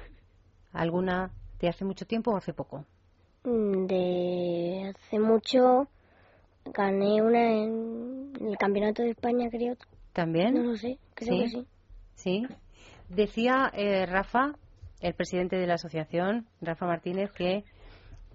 ¿Alguna 0.72 1.30
de 1.60 1.68
hace 1.68 1.84
mucho 1.84 2.06
tiempo 2.06 2.32
o 2.32 2.36
hace 2.36 2.52
poco? 2.52 2.84
mm, 3.44 3.86
de 3.86 4.92
hace 4.94 5.18
mucho 5.20 5.86
gané 6.64 7.22
una 7.22 7.52
en 7.52 8.32
el 8.40 8.58
campeonato 8.58 9.02
de 9.02 9.10
España, 9.10 9.48
creo. 9.48 9.76
¿También? 10.16 10.54
No 10.54 10.62
lo 10.62 10.76
sé, 10.76 10.98
creo 11.14 11.38
que 11.42 11.48
sí. 11.50 11.66
Sí. 12.14 12.46
Decía 13.10 13.70
eh, 13.74 14.06
Rafa, 14.06 14.54
el 15.00 15.12
presidente 15.12 15.56
de 15.56 15.66
la 15.66 15.74
asociación, 15.74 16.46
Rafa 16.62 16.86
Martínez, 16.86 17.30
que 17.32 17.64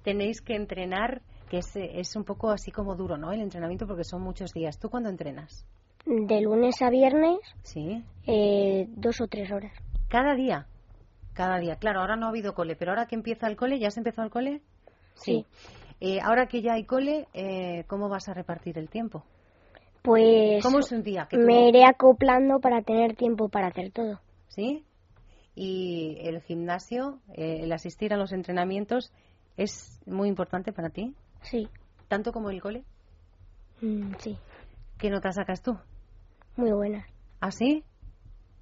tenéis 0.03 0.41
que 0.41 0.55
entrenar, 0.55 1.23
que 1.49 1.57
es, 1.57 1.75
es 1.75 2.15
un 2.15 2.23
poco 2.23 2.51
así 2.51 2.71
como 2.71 2.95
duro, 2.95 3.17
¿no? 3.17 3.31
El 3.31 3.41
entrenamiento 3.41 3.87
porque 3.87 4.03
son 4.03 4.21
muchos 4.21 4.53
días. 4.53 4.77
¿Tú 4.77 4.89
cuándo 4.91 5.09
entrenas? 5.09 5.65
De 6.05 6.39
lunes 6.41 6.79
a 6.83 6.91
viernes, 6.91 7.39
Sí. 7.63 8.03
eh, 8.27 8.85
dos 8.89 9.19
o 9.19 9.27
tres 9.27 9.51
horas. 9.51 9.73
Cada 10.07 10.35
día. 10.35 10.67
Cada 11.33 11.57
día. 11.57 11.77
Claro, 11.77 12.01
ahora 12.01 12.15
no 12.15 12.27
ha 12.27 12.29
habido 12.29 12.53
cole, 12.53 12.75
pero 12.75 12.91
ahora 12.91 13.07
que 13.07 13.15
empieza 13.15 13.47
el 13.47 13.55
cole, 13.55 13.79
¿ya 13.79 13.89
se 13.89 14.01
empezó 14.01 14.21
el 14.21 14.29
cole? 14.29 14.61
Sí. 15.15 15.47
Eh, 15.99 16.19
ahora 16.21 16.45
que 16.45 16.61
ya 16.61 16.73
hay 16.73 16.83
cole, 16.85 17.27
eh, 17.33 17.85
¿cómo 17.87 18.07
vas 18.07 18.29
a 18.29 18.33
repartir 18.35 18.77
el 18.77 18.87
tiempo? 18.87 19.23
Pues 20.01 20.63
¿Cómo 20.63 20.79
es 20.79 20.91
un 20.91 21.03
día? 21.03 21.27
que 21.29 21.37
me 21.37 21.69
iré 21.69 21.85
acoplando 21.85 22.59
para 22.59 22.81
tener 22.81 23.15
tiempo 23.15 23.49
para 23.49 23.67
hacer 23.67 23.91
todo. 23.91 24.19
¿Sí? 24.47 24.83
Y 25.55 26.17
el 26.21 26.41
gimnasio, 26.41 27.19
eh, 27.33 27.59
el 27.63 27.71
asistir 27.71 28.13
a 28.13 28.17
los 28.17 28.31
entrenamientos, 28.31 29.11
¿es 29.57 29.99
muy 30.05 30.27
importante 30.29 30.71
para 30.73 30.89
ti? 30.89 31.13
Sí. 31.43 31.67
¿Tanto 32.07 32.31
como 32.31 32.49
el 32.49 32.61
cole? 32.61 32.83
Mm, 33.81 34.13
sí, 34.19 34.37
¿Qué 34.97 35.09
nota 35.09 35.31
sacas 35.31 35.61
tú? 35.61 35.77
muy 36.55 36.71
buena. 36.71 37.05
¿Ah, 37.39 37.51
sí? 37.51 37.83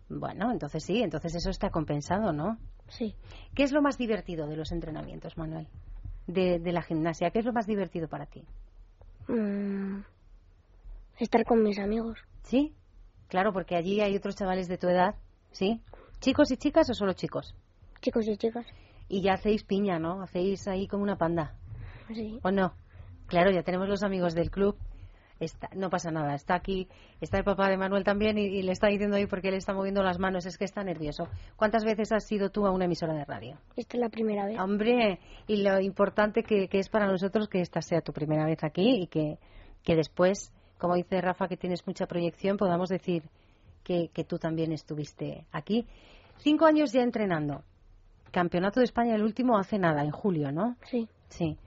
Bueno, 0.10 0.52
entonces 0.52 0.84
sí, 0.84 1.02
entonces 1.02 1.36
eso 1.36 1.50
está 1.50 1.70
compensado, 1.70 2.32
¿no? 2.34 2.58
Sí. 2.88 3.16
¿Qué 3.56 3.64
es 3.64 3.72
lo 3.72 3.82
más 3.82 3.98
divertido 3.98 4.48
de 4.48 4.56
los 4.56 4.72
entrenamientos, 4.72 5.38
Manuel? 5.38 5.68
De, 6.28 6.60
de 6.60 6.72
la 6.72 6.82
gimnasia, 6.82 7.32
¿qué 7.32 7.40
es 7.40 7.46
lo 7.46 7.54
más 7.54 7.66
divertido 7.68 8.08
para 8.08 8.26
ti? 8.26 8.44
Mm, 9.28 10.02
estar 11.20 11.46
con 11.46 11.64
mis 11.64 11.80
amigos. 11.80 12.20
¿Sí? 12.44 12.74
Claro, 13.28 13.54
porque 13.54 13.76
allí 13.76 14.02
hay 14.02 14.16
otros 14.16 14.36
chavales 14.36 14.68
de 14.68 14.78
tu 14.78 14.88
edad, 14.88 15.16
¿sí? 15.52 15.82
¿Chicos 16.20 16.52
y 16.52 16.58
chicas 16.58 16.90
o 16.90 16.94
solo 16.94 17.14
chicos? 17.14 17.56
Chicos 18.02 18.28
y 18.28 18.38
chicas. 18.38 18.66
Y 19.08 19.22
ya 19.22 19.34
hacéis 19.34 19.64
piña, 19.64 20.00
¿no? 20.00 20.22
Hacéis 20.22 20.68
ahí 20.68 20.88
como 20.88 21.04
una 21.04 21.18
panda. 21.18 21.54
Sí. 22.14 22.40
¿O 22.44 22.52
no? 22.52 22.74
Claro, 23.28 23.52
ya 23.52 23.64
tenemos 23.64 23.88
los 23.88 24.04
amigos 24.04 24.34
del 24.34 24.50
club. 24.50 24.76
Está, 25.40 25.70
no 25.74 25.90
pasa 25.90 26.12
nada, 26.12 26.36
está 26.36 26.56
aquí, 26.56 26.90
está 27.22 27.38
el 27.38 27.46
papá 27.46 27.70
de 27.70 27.78
Manuel 27.78 28.04
también 28.04 28.38
y, 28.38 28.42
y 28.42 28.62
le 28.62 28.74
está 28.74 28.88
diciendo 28.88 29.16
ahí 29.16 29.26
porque 29.26 29.48
él 29.48 29.54
está 29.54 29.74
moviendo 29.74 30.04
las 30.04 30.20
manos, 30.20 30.46
es 30.46 30.58
que 30.58 30.66
está 30.66 30.84
nervioso. 30.84 31.30
¿Cuántas 31.56 31.86
veces 31.86 32.12
has 32.12 32.30
ido 32.30 32.50
tú 32.50 32.66
a 32.66 32.72
una 32.72 32.86
emisora 32.86 33.14
de 33.14 33.24
radio? 33.24 33.58
Esta 33.78 33.96
es 33.96 34.02
la 34.02 34.10
primera 34.10 34.46
vez. 34.46 34.60
Hombre, 34.60 35.20
y 35.48 35.64
lo 35.64 35.80
importante 35.80 36.44
que, 36.44 36.68
que 36.68 36.80
es 36.80 36.90
para 36.90 37.08
nosotros 37.08 37.48
que 37.48 37.62
esta 37.62 37.82
sea 37.82 38.02
tu 38.02 38.12
primera 38.12 38.46
vez 38.46 38.66
aquí 38.66 39.04
y 39.04 39.08
que, 39.08 39.38
que 39.82 39.96
después, 39.96 40.52
como 40.80 40.96
dice 40.96 41.22
Rafa, 41.22 41.48
que 41.48 41.58
tienes 41.58 41.86
mucha 41.86 42.08
proyección, 42.08 42.58
podamos 42.58 42.90
decir 42.90 43.24
que, 43.84 44.10
que 44.14 44.24
tú 44.24 44.40
también 44.40 44.72
estuviste 44.72 45.46
aquí. 45.52 45.86
Cinco 46.40 46.66
años 46.66 46.92
ya 46.92 47.02
entrenando. 47.02 47.64
Campeonato 48.32 48.80
de 48.80 48.86
España, 48.86 49.16
el 49.16 49.24
último 49.24 49.58
hace 49.58 49.78
nada, 49.78 50.04
en 50.04 50.12
julio, 50.12 50.52
¿no? 50.52 50.76
Sí. 50.90 51.08
Sí. 51.30 51.58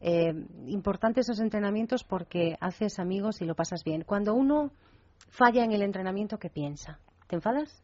Eh, 0.00 0.32
importantes 0.66 1.28
esos 1.28 1.40
entrenamientos 1.40 2.04
porque 2.04 2.56
haces 2.60 2.98
amigos 2.98 3.40
y 3.40 3.44
lo 3.44 3.54
pasas 3.54 3.84
bien. 3.84 4.02
Cuando 4.04 4.34
uno 4.34 4.70
falla 5.30 5.64
en 5.64 5.72
el 5.72 5.82
entrenamiento, 5.82 6.38
¿qué 6.38 6.50
piensa? 6.50 6.98
¿Te 7.26 7.36
enfadas? 7.36 7.82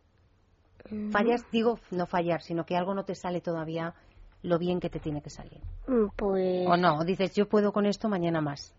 Mm, 0.90 1.10
Fallas, 1.10 1.42
digo, 1.50 1.78
no 1.90 2.06
fallar, 2.06 2.42
sino 2.42 2.64
que 2.64 2.76
algo 2.76 2.94
no 2.94 3.04
te 3.04 3.14
sale 3.14 3.40
todavía 3.40 3.94
lo 4.42 4.58
bien 4.58 4.80
que 4.80 4.88
te 4.90 5.00
tiene 5.00 5.20
que 5.22 5.30
salir. 5.30 5.60
mm, 5.86 6.08
Pues 6.16 6.66
O 6.66 6.76
no, 6.76 7.04
dices, 7.04 7.34
yo 7.34 7.48
puedo 7.48 7.72
con 7.72 7.86
esto, 7.86 8.08
mañana 8.08 8.40
más. 8.40 8.74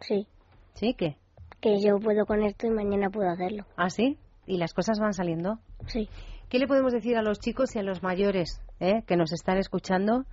sí, 0.00 0.26
¿Sí? 0.74 0.94
¿Qué? 0.94 1.16
Que 1.62 1.80
yo 1.80 1.98
puedo 1.98 2.26
con 2.26 2.42
esto 2.42 2.66
y 2.66 2.70
mañana 2.70 3.08
puedo 3.08 3.30
hacerlo. 3.30 3.64
¿Ah, 3.76 3.88
sí? 3.88 4.18
¿Y 4.46 4.58
las 4.58 4.74
cosas 4.74 4.98
van 4.98 5.14
saliendo? 5.14 5.60
Sí. 5.86 6.08
¿Qué 6.50 6.58
le 6.58 6.66
podemos 6.66 6.92
decir 6.92 7.16
a 7.16 7.22
los 7.22 7.38
chicos 7.38 7.74
y 7.74 7.78
a 7.78 7.82
los 7.82 8.02
mayores 8.02 8.60
eh, 8.80 9.04
que 9.06 9.16
nos 9.16 9.32
están 9.32 9.56
escuchando 9.58 10.26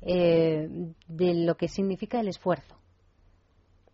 eh, 0.00 0.68
de 1.08 1.34
lo 1.44 1.56
que 1.56 1.66
significa 1.66 2.20
el 2.20 2.28
esfuerzo? 2.28 2.76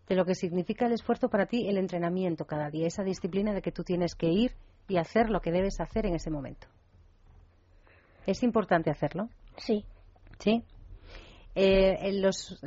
De 0.06 0.14
lo 0.14 0.26
que 0.26 0.34
significa 0.34 0.86
el 0.86 0.92
esfuerzo 0.92 1.30
para 1.30 1.46
ti, 1.46 1.66
el 1.66 1.78
entrenamiento 1.78 2.44
cada 2.44 2.68
día, 2.68 2.86
esa 2.86 3.02
disciplina 3.02 3.54
de 3.54 3.62
que 3.62 3.72
tú 3.72 3.82
tienes 3.82 4.14
que 4.14 4.28
ir 4.28 4.52
y 4.86 4.98
hacer 4.98 5.30
lo 5.30 5.40
que 5.40 5.50
debes 5.50 5.80
hacer 5.80 6.04
en 6.04 6.14
ese 6.14 6.30
momento. 6.30 6.68
¿Es 8.26 8.42
importante 8.42 8.90
hacerlo? 8.90 9.30
Sí. 9.56 9.86
¿Sí? 10.38 10.62
Eh, 11.54 12.20
los, 12.20 12.60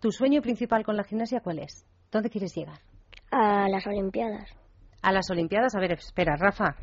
¿Tu 0.00 0.10
sueño 0.10 0.42
principal 0.42 0.84
con 0.84 0.96
la 0.96 1.04
gimnasia 1.04 1.40
cuál 1.40 1.60
es? 1.60 1.86
¿Dónde 2.10 2.28
quieres 2.28 2.52
llegar? 2.56 2.80
A 3.30 3.68
las 3.68 3.86
Olimpiadas. 3.86 4.50
A 5.02 5.12
las 5.12 5.30
Olimpiadas. 5.30 5.74
A 5.74 5.80
ver, 5.80 5.92
espera, 5.92 6.36
Rafa. 6.36 6.76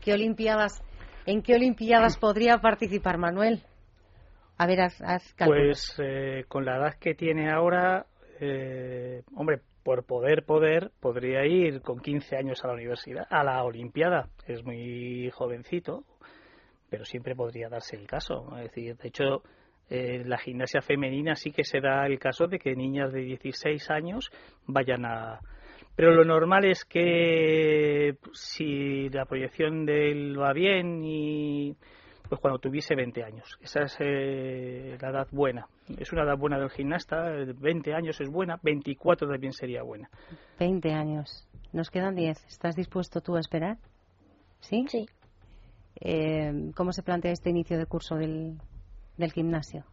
¿Qué 0.00 0.12
Olimpiadas, 0.12 0.82
¿En 1.26 1.42
qué 1.42 1.54
Olimpiadas 1.54 2.18
podría 2.18 2.58
participar 2.58 3.16
Manuel? 3.16 3.62
A 4.58 4.66
ver, 4.66 4.82
haz, 4.82 5.00
haz. 5.00 5.34
Pues 5.44 5.96
eh, 5.98 6.44
con 6.48 6.64
la 6.64 6.76
edad 6.76 6.94
que 7.00 7.14
tiene 7.14 7.50
ahora, 7.50 8.06
eh, 8.40 9.22
hombre, 9.34 9.60
por 9.82 10.04
poder, 10.04 10.44
poder, 10.44 10.90
podría 11.00 11.46
ir 11.46 11.80
con 11.80 12.00
15 12.00 12.36
años 12.36 12.62
a 12.62 12.68
la 12.68 12.74
universidad, 12.74 13.26
a 13.30 13.42
la 13.42 13.62
Olimpiada. 13.64 14.28
Es 14.46 14.62
muy 14.64 15.30
jovencito, 15.30 16.04
pero 16.90 17.06
siempre 17.06 17.34
podría 17.34 17.70
darse 17.70 17.96
el 17.96 18.06
caso. 18.06 18.54
Es 18.58 18.64
decir, 18.64 18.96
de 18.96 19.08
hecho, 19.08 19.42
eh, 19.88 20.22
la 20.26 20.36
gimnasia 20.36 20.82
femenina 20.82 21.36
sí 21.36 21.52
que 21.52 21.64
se 21.64 21.80
da 21.80 22.06
el 22.06 22.18
caso 22.18 22.46
de 22.46 22.58
que 22.58 22.76
niñas 22.76 23.12
de 23.12 23.20
16 23.20 23.90
años 23.90 24.30
vayan 24.66 25.06
a. 25.06 25.40
Pero 25.96 26.12
lo 26.12 26.24
normal 26.24 26.64
es 26.64 26.84
que 26.84 28.16
si 28.32 29.08
la 29.10 29.26
proyección 29.26 29.86
de 29.86 30.10
él 30.10 30.40
va 30.40 30.52
bien 30.52 31.02
y 31.04 31.76
pues 32.28 32.40
cuando 32.40 32.58
tuviese 32.58 32.94
20 32.96 33.22
años. 33.22 33.58
Esa 33.60 33.82
es 33.82 33.96
eh, 34.00 34.96
la 35.00 35.10
edad 35.10 35.28
buena. 35.30 35.68
Es 35.98 36.12
una 36.12 36.22
edad 36.24 36.36
buena 36.36 36.58
del 36.58 36.70
gimnasta, 36.70 37.32
eh, 37.34 37.52
20 37.56 37.94
años 37.94 38.20
es 38.20 38.28
buena, 38.30 38.58
24 38.62 39.28
también 39.28 39.52
sería 39.52 39.82
buena. 39.82 40.08
20 40.58 40.92
años. 40.92 41.46
Nos 41.72 41.90
quedan 41.90 42.14
10. 42.14 42.44
¿Estás 42.46 42.74
dispuesto 42.76 43.20
tú 43.20 43.36
a 43.36 43.40
esperar? 43.40 43.76
¿Sí? 44.60 44.86
Sí. 44.88 45.06
Eh, 46.00 46.72
¿Cómo 46.74 46.92
se 46.92 47.02
plantea 47.02 47.32
este 47.32 47.50
inicio 47.50 47.78
de 47.78 47.86
curso 47.86 48.16
del, 48.16 48.58
del 49.16 49.32
gimnasio? 49.32 49.84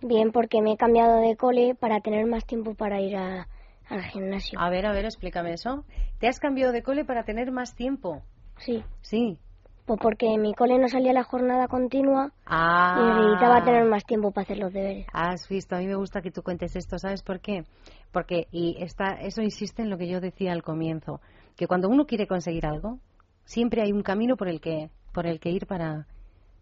Bien, 0.00 0.32
porque 0.32 0.62
me 0.62 0.72
he 0.72 0.76
cambiado 0.76 1.20
de 1.20 1.36
cole 1.36 1.74
para 1.74 2.00
tener 2.00 2.26
más 2.26 2.46
tiempo 2.46 2.74
para 2.74 3.00
ir 3.00 3.16
a- 3.16 3.48
al 3.88 4.02
gimnasio. 4.04 4.58
A 4.60 4.70
ver, 4.70 4.86
a 4.86 4.92
ver, 4.92 5.04
explícame 5.04 5.52
eso. 5.52 5.84
¿Te 6.18 6.28
has 6.28 6.38
cambiado 6.40 6.72
de 6.72 6.82
cole 6.82 7.04
para 7.04 7.24
tener 7.24 7.50
más 7.52 7.74
tiempo? 7.74 8.22
Sí. 8.58 8.82
Sí. 9.02 9.38
Pues 9.86 10.00
porque 10.00 10.26
en 10.32 10.40
mi 10.40 10.54
cole 10.54 10.78
no 10.78 10.88
salía 10.88 11.12
la 11.12 11.24
jornada 11.24 11.68
continua 11.68 12.32
Ah. 12.46 12.96
y 12.98 13.20
necesitaba 13.22 13.64
tener 13.64 13.84
más 13.84 14.04
tiempo 14.06 14.30
para 14.30 14.44
hacer 14.44 14.56
los 14.58 14.72
deberes. 14.72 15.06
Has 15.12 15.46
visto, 15.48 15.76
a 15.76 15.78
mí 15.80 15.86
me 15.86 15.94
gusta 15.96 16.22
que 16.22 16.30
tú 16.30 16.42
cuentes 16.42 16.74
esto, 16.74 16.98
¿sabes 16.98 17.22
por 17.22 17.40
qué? 17.40 17.64
Porque, 18.10 18.46
y 18.50 18.82
está, 18.82 19.18
eso 19.20 19.42
insiste 19.42 19.82
en 19.82 19.90
lo 19.90 19.98
que 19.98 20.08
yo 20.08 20.20
decía 20.20 20.52
al 20.52 20.62
comienzo, 20.62 21.20
que 21.56 21.66
cuando 21.66 21.88
uno 21.90 22.06
quiere 22.06 22.26
conseguir 22.26 22.64
algo, 22.64 22.98
siempre 23.44 23.82
hay 23.82 23.92
un 23.92 24.02
camino 24.02 24.36
por 24.36 24.48
el 24.48 24.60
que, 24.62 24.88
por 25.12 25.26
el 25.26 25.38
que 25.38 25.50
ir 25.50 25.66
para, 25.66 26.06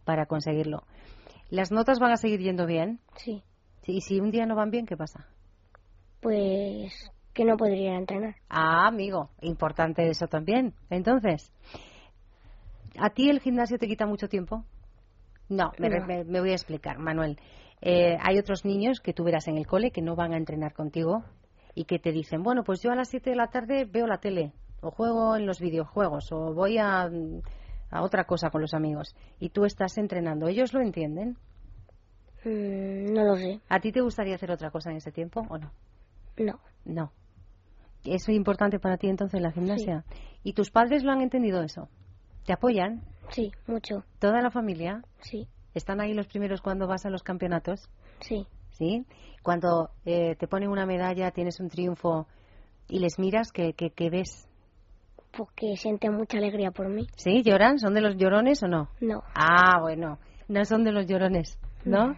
para 0.05 0.27
conseguirlo. 0.27 0.83
¿Las 1.49 1.71
notas 1.71 2.01
van 2.01 2.11
a 2.11 2.17
seguir 2.17 2.41
yendo 2.41 2.67
bien? 2.67 2.99
Sí. 3.17 3.45
Sí, 3.83 3.93
Y 3.93 4.01
si 4.01 4.19
un 4.19 4.33
día 4.33 4.47
no 4.47 4.57
van 4.57 4.71
bien, 4.71 4.85
¿qué 4.87 4.97
pasa? 4.97 5.29
Pues 6.23 7.11
que 7.35 7.45
no 7.45 7.57
podría 7.57 7.97
entrenar. 7.97 8.37
Ah, 8.49 8.87
amigo, 8.87 9.31
importante 9.41 10.09
eso 10.09 10.29
también. 10.29 10.73
Entonces, 10.89 11.51
¿a 12.99 13.11
ti 13.11 13.29
el 13.29 13.41
gimnasio 13.41 13.79
te 13.79 13.89
quita 13.89 14.07
mucho 14.07 14.29
tiempo? 14.29 14.65
No, 15.49 15.73
me, 15.79 15.89
No. 15.91 16.07
me- 16.07 16.25
me 16.25 16.41
voy 16.41 16.51
a 16.51 16.55
explicar, 16.55 16.99
Manuel. 16.99 17.39
Eh, 17.81 18.17
hay 18.23 18.39
otros 18.39 18.65
niños 18.65 19.01
que 19.01 19.13
tú 19.13 19.25
verás 19.25 19.49
en 19.49 19.57
el 19.59 19.67
cole 19.67 19.91
que 19.91 20.01
no 20.01 20.15
van 20.15 20.33
a 20.33 20.37
entrenar 20.37 20.73
contigo 20.73 21.25
y 21.75 21.85
que 21.85 21.99
te 21.99 22.13
dicen, 22.13 22.43
bueno, 22.45 22.63
pues 22.63 22.81
yo 22.81 22.93
a 22.93 22.95
las 22.95 23.09
7 23.09 23.31
de 23.31 23.37
la 23.37 23.49
tarde 23.49 23.85
veo 23.85 24.07
la 24.07 24.19
tele 24.19 24.53
o 24.81 24.91
juego 24.93 25.35
en 25.37 25.47
los 25.47 25.59
videojuegos 25.61 26.31
o 26.31 26.55
voy 26.55 26.79
a, 26.79 27.11
a 27.91 28.03
otra 28.03 28.25
cosa 28.25 28.51
con 28.51 28.61
los 28.61 28.75
amigos 28.75 29.17
y 29.41 29.49
tú 29.49 29.65
estás 29.65 29.99
entrenando. 29.99 30.47
¿Ellos 30.47 30.73
lo 30.73 30.81
entienden? 30.81 31.37
Mm, 32.45 33.13
no 33.13 33.25
lo 33.25 33.37
sé. 33.37 33.61
¿A 33.69 33.81
ti 33.81 33.91
te 33.91 34.01
gustaría 34.01 34.37
hacer 34.37 34.51
otra 34.53 34.71
cosa 34.71 34.91
en 34.91 34.99
ese 34.99 35.11
tiempo 35.11 35.45
o 35.49 35.59
no? 35.59 35.73
No. 36.37 36.61
No. 36.85 37.13
¿Es 38.05 38.29
importante 38.29 38.79
para 38.79 38.97
ti 38.97 39.09
entonces 39.09 39.41
la 39.41 39.53
gimnasia? 39.53 40.05
¿Y 40.43 40.55
tus 40.55 40.71
padres 40.71 41.05
lo 41.05 41.13
han 41.13 41.21
entendido 41.21 41.63
eso? 41.63 41.89
¿Te 42.45 42.53
apoyan? 42.53 43.03
Sí, 43.31 43.53
mucho. 43.67 44.05
¿Toda 44.19 44.41
la 44.43 44.51
familia? 44.51 45.03
Sí. 45.21 45.47
¿Están 45.75 46.01
ahí 46.01 46.13
los 46.13 46.27
primeros 46.27 46.61
cuando 46.61 46.87
vas 46.87 47.07
a 47.07 47.11
los 47.11 47.23
campeonatos? 47.23 47.89
Sí. 48.21 48.47
¿Sí? 48.71 49.07
Cuando 49.43 49.91
eh, 50.05 50.35
te 50.37 50.49
ponen 50.49 50.69
una 50.69 50.87
medalla, 50.87 51.31
tienes 51.31 51.61
un 51.61 51.69
triunfo 51.69 52.27
y 52.89 52.99
les 52.99 53.19
miras, 53.19 53.53
¿qué, 53.53 53.73
qué, 53.75 53.91
qué 53.91 54.11
ves? 54.11 54.49
Porque 55.37 55.77
siente 55.77 56.11
mucha 56.11 56.39
alegría 56.39 56.73
por 56.73 56.89
mí. 56.89 57.07
¿Sí? 57.17 57.43
¿Lloran? 57.43 57.79
¿Son 57.79 57.95
de 57.95 58.01
los 58.01 58.17
llorones 58.17 58.63
o 58.63 58.69
no? 58.69 58.91
No. 59.01 59.23
Ah, 59.35 59.81
bueno, 59.81 60.19
no 60.49 60.65
son 60.65 60.85
de 60.85 60.93
los 60.93 61.07
llorones, 61.07 61.59
¿no? 61.85 62.09
No. 62.09 62.17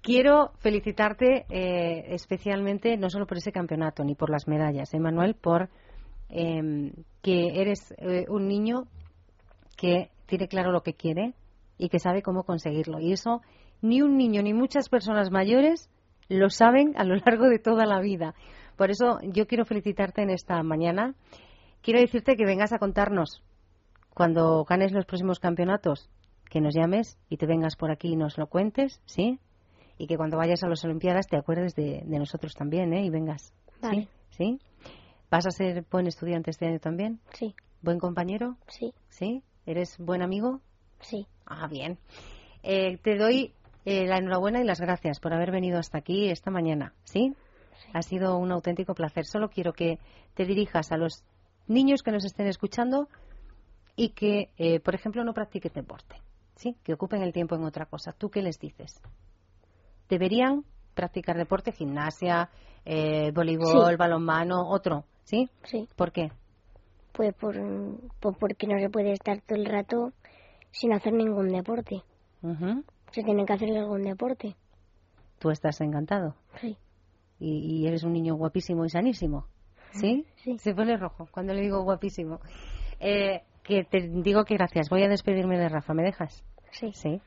Quiero 0.00 0.52
felicitarte 0.58 1.46
eh, 1.50 2.14
especialmente, 2.14 2.96
no 2.96 3.10
solo 3.10 3.26
por 3.26 3.38
ese 3.38 3.52
campeonato 3.52 4.04
ni 4.04 4.14
por 4.14 4.30
las 4.30 4.46
medallas, 4.46 4.94
¿eh? 4.94 5.00
Por 5.40 5.68
eh, 6.30 6.92
que 7.22 7.60
eres 7.60 7.94
eh, 7.98 8.26
un 8.28 8.46
niño 8.46 8.84
que 9.76 10.10
tiene 10.26 10.48
claro 10.48 10.72
lo 10.72 10.82
que 10.82 10.94
quiere 10.94 11.34
y 11.78 11.88
que 11.88 11.98
sabe 11.98 12.22
cómo 12.22 12.44
conseguirlo. 12.44 13.00
Y 13.00 13.12
eso 13.12 13.42
ni 13.80 14.02
un 14.02 14.16
niño 14.16 14.42
ni 14.42 14.54
muchas 14.54 14.88
personas 14.88 15.30
mayores 15.30 15.90
lo 16.28 16.50
saben 16.50 16.94
a 16.96 17.04
lo 17.04 17.16
largo 17.16 17.48
de 17.48 17.58
toda 17.58 17.86
la 17.86 18.00
vida. 18.00 18.34
Por 18.76 18.90
eso 18.90 19.18
yo 19.22 19.46
quiero 19.46 19.64
felicitarte 19.64 20.22
en 20.22 20.30
esta 20.30 20.62
mañana. 20.62 21.14
Quiero 21.82 22.00
decirte 22.00 22.36
que 22.36 22.44
vengas 22.44 22.72
a 22.72 22.78
contarnos 22.78 23.42
cuando 24.14 24.64
ganes 24.64 24.92
los 24.92 25.06
próximos 25.06 25.38
campeonatos, 25.38 26.10
que 26.50 26.60
nos 26.60 26.74
llames 26.74 27.18
y 27.28 27.36
te 27.36 27.46
vengas 27.46 27.76
por 27.76 27.90
aquí 27.90 28.08
y 28.08 28.16
nos 28.16 28.36
lo 28.36 28.48
cuentes, 28.48 29.00
¿sí? 29.06 29.38
Y 29.98 30.06
que 30.06 30.16
cuando 30.16 30.36
vayas 30.36 30.62
a 30.62 30.68
las 30.68 30.84
Olimpiadas 30.84 31.26
te 31.26 31.36
acuerdes 31.36 31.74
de, 31.74 32.02
de 32.04 32.18
nosotros 32.18 32.54
también, 32.54 32.92
¿eh? 32.92 33.04
Y 33.04 33.10
vengas. 33.10 33.52
Vale. 33.82 34.08
¿Sí? 34.30 34.58
¿Sí? 34.58 34.58
¿Vas 35.30 35.46
a 35.46 35.50
ser 35.50 35.84
buen 35.90 36.06
estudiante 36.06 36.50
este 36.50 36.66
año 36.66 36.78
también? 36.78 37.20
Sí. 37.34 37.54
¿Buen 37.82 37.98
compañero? 37.98 38.56
Sí. 38.68 38.94
¿Sí? 39.08 39.42
¿Eres 39.66 39.98
buen 39.98 40.22
amigo? 40.22 40.60
Sí. 41.00 41.26
Ah, 41.44 41.66
bien. 41.68 41.98
Eh, 42.62 42.96
te 42.98 43.16
doy 43.16 43.52
eh, 43.84 44.06
la 44.06 44.18
enhorabuena 44.18 44.60
y 44.60 44.64
las 44.64 44.80
gracias 44.80 45.20
por 45.20 45.34
haber 45.34 45.50
venido 45.50 45.78
hasta 45.78 45.98
aquí 45.98 46.30
esta 46.30 46.50
mañana, 46.50 46.94
¿sí? 47.04 47.34
Ha 47.92 48.02
sido 48.02 48.36
un 48.38 48.52
auténtico 48.52 48.94
placer. 48.94 49.26
Solo 49.26 49.50
quiero 49.50 49.72
que 49.72 49.98
te 50.34 50.44
dirijas 50.44 50.92
a 50.92 50.96
los 50.96 51.24
niños 51.66 52.02
que 52.02 52.10
nos 52.10 52.24
estén 52.24 52.46
escuchando 52.46 53.08
y 53.96 54.10
que, 54.10 54.50
eh, 54.56 54.80
por 54.80 54.94
ejemplo, 54.94 55.24
no 55.24 55.34
practiquen 55.34 55.72
deporte, 55.74 56.16
¿sí? 56.56 56.76
Que 56.82 56.94
ocupen 56.94 57.22
el 57.22 57.32
tiempo 57.32 57.54
en 57.54 57.64
otra 57.64 57.86
cosa. 57.86 58.12
¿Tú 58.12 58.30
qué 58.30 58.42
les 58.42 58.58
dices? 58.58 59.00
¿Deberían 60.08 60.64
practicar 60.94 61.36
deporte, 61.36 61.72
gimnasia, 61.72 62.50
eh, 62.84 63.30
voleibol, 63.32 63.90
Sí. 63.90 63.96
balonmano, 63.96 64.68
otro, 64.68 65.04
¿sí? 65.24 65.48
Sí. 65.64 65.88
¿Por 65.96 66.12
qué? 66.12 66.30
Pues 67.12 67.34
por, 67.34 67.54
pues 68.20 68.36
porque 68.38 68.66
no 68.66 68.78
se 68.78 68.88
puede 68.90 69.12
estar 69.12 69.40
todo 69.42 69.58
el 69.58 69.66
rato 69.66 70.12
sin 70.70 70.92
hacer 70.92 71.12
ningún 71.12 71.48
deporte. 71.48 72.02
Ujú. 72.42 72.84
Se 73.12 73.22
tiene 73.22 73.44
que 73.44 73.52
hacer 73.52 73.76
algún 73.76 74.02
deporte. 74.02 74.54
Tú 75.38 75.50
estás 75.50 75.80
encantado. 75.80 76.34
Sí. 76.60 76.76
y, 77.40 77.82
y 77.82 77.86
eres 77.86 78.02
un 78.02 78.12
niño 78.12 78.34
guapísimo 78.34 78.84
y 78.84 78.90
sanísimo. 78.90 79.46
¿Sí? 79.92 80.26
Sí. 80.36 80.58
Se 80.58 80.74
pone 80.74 80.96
rojo 80.96 81.28
cuando 81.30 81.54
le 81.54 81.60
digo 81.62 81.82
guapísimo. 81.82 82.40
Eh, 83.00 83.42
que 83.62 83.84
te 83.84 84.00
digo 84.08 84.44
que 84.44 84.54
gracias. 84.54 84.88
Voy 84.90 85.04
a 85.04 85.08
despedirme 85.08 85.56
de 85.56 85.68
Rafa. 85.68 85.94
¿Me 85.94 86.02
dejas? 86.02 86.42
Sí. 86.72 86.90
Sí. 86.92 87.20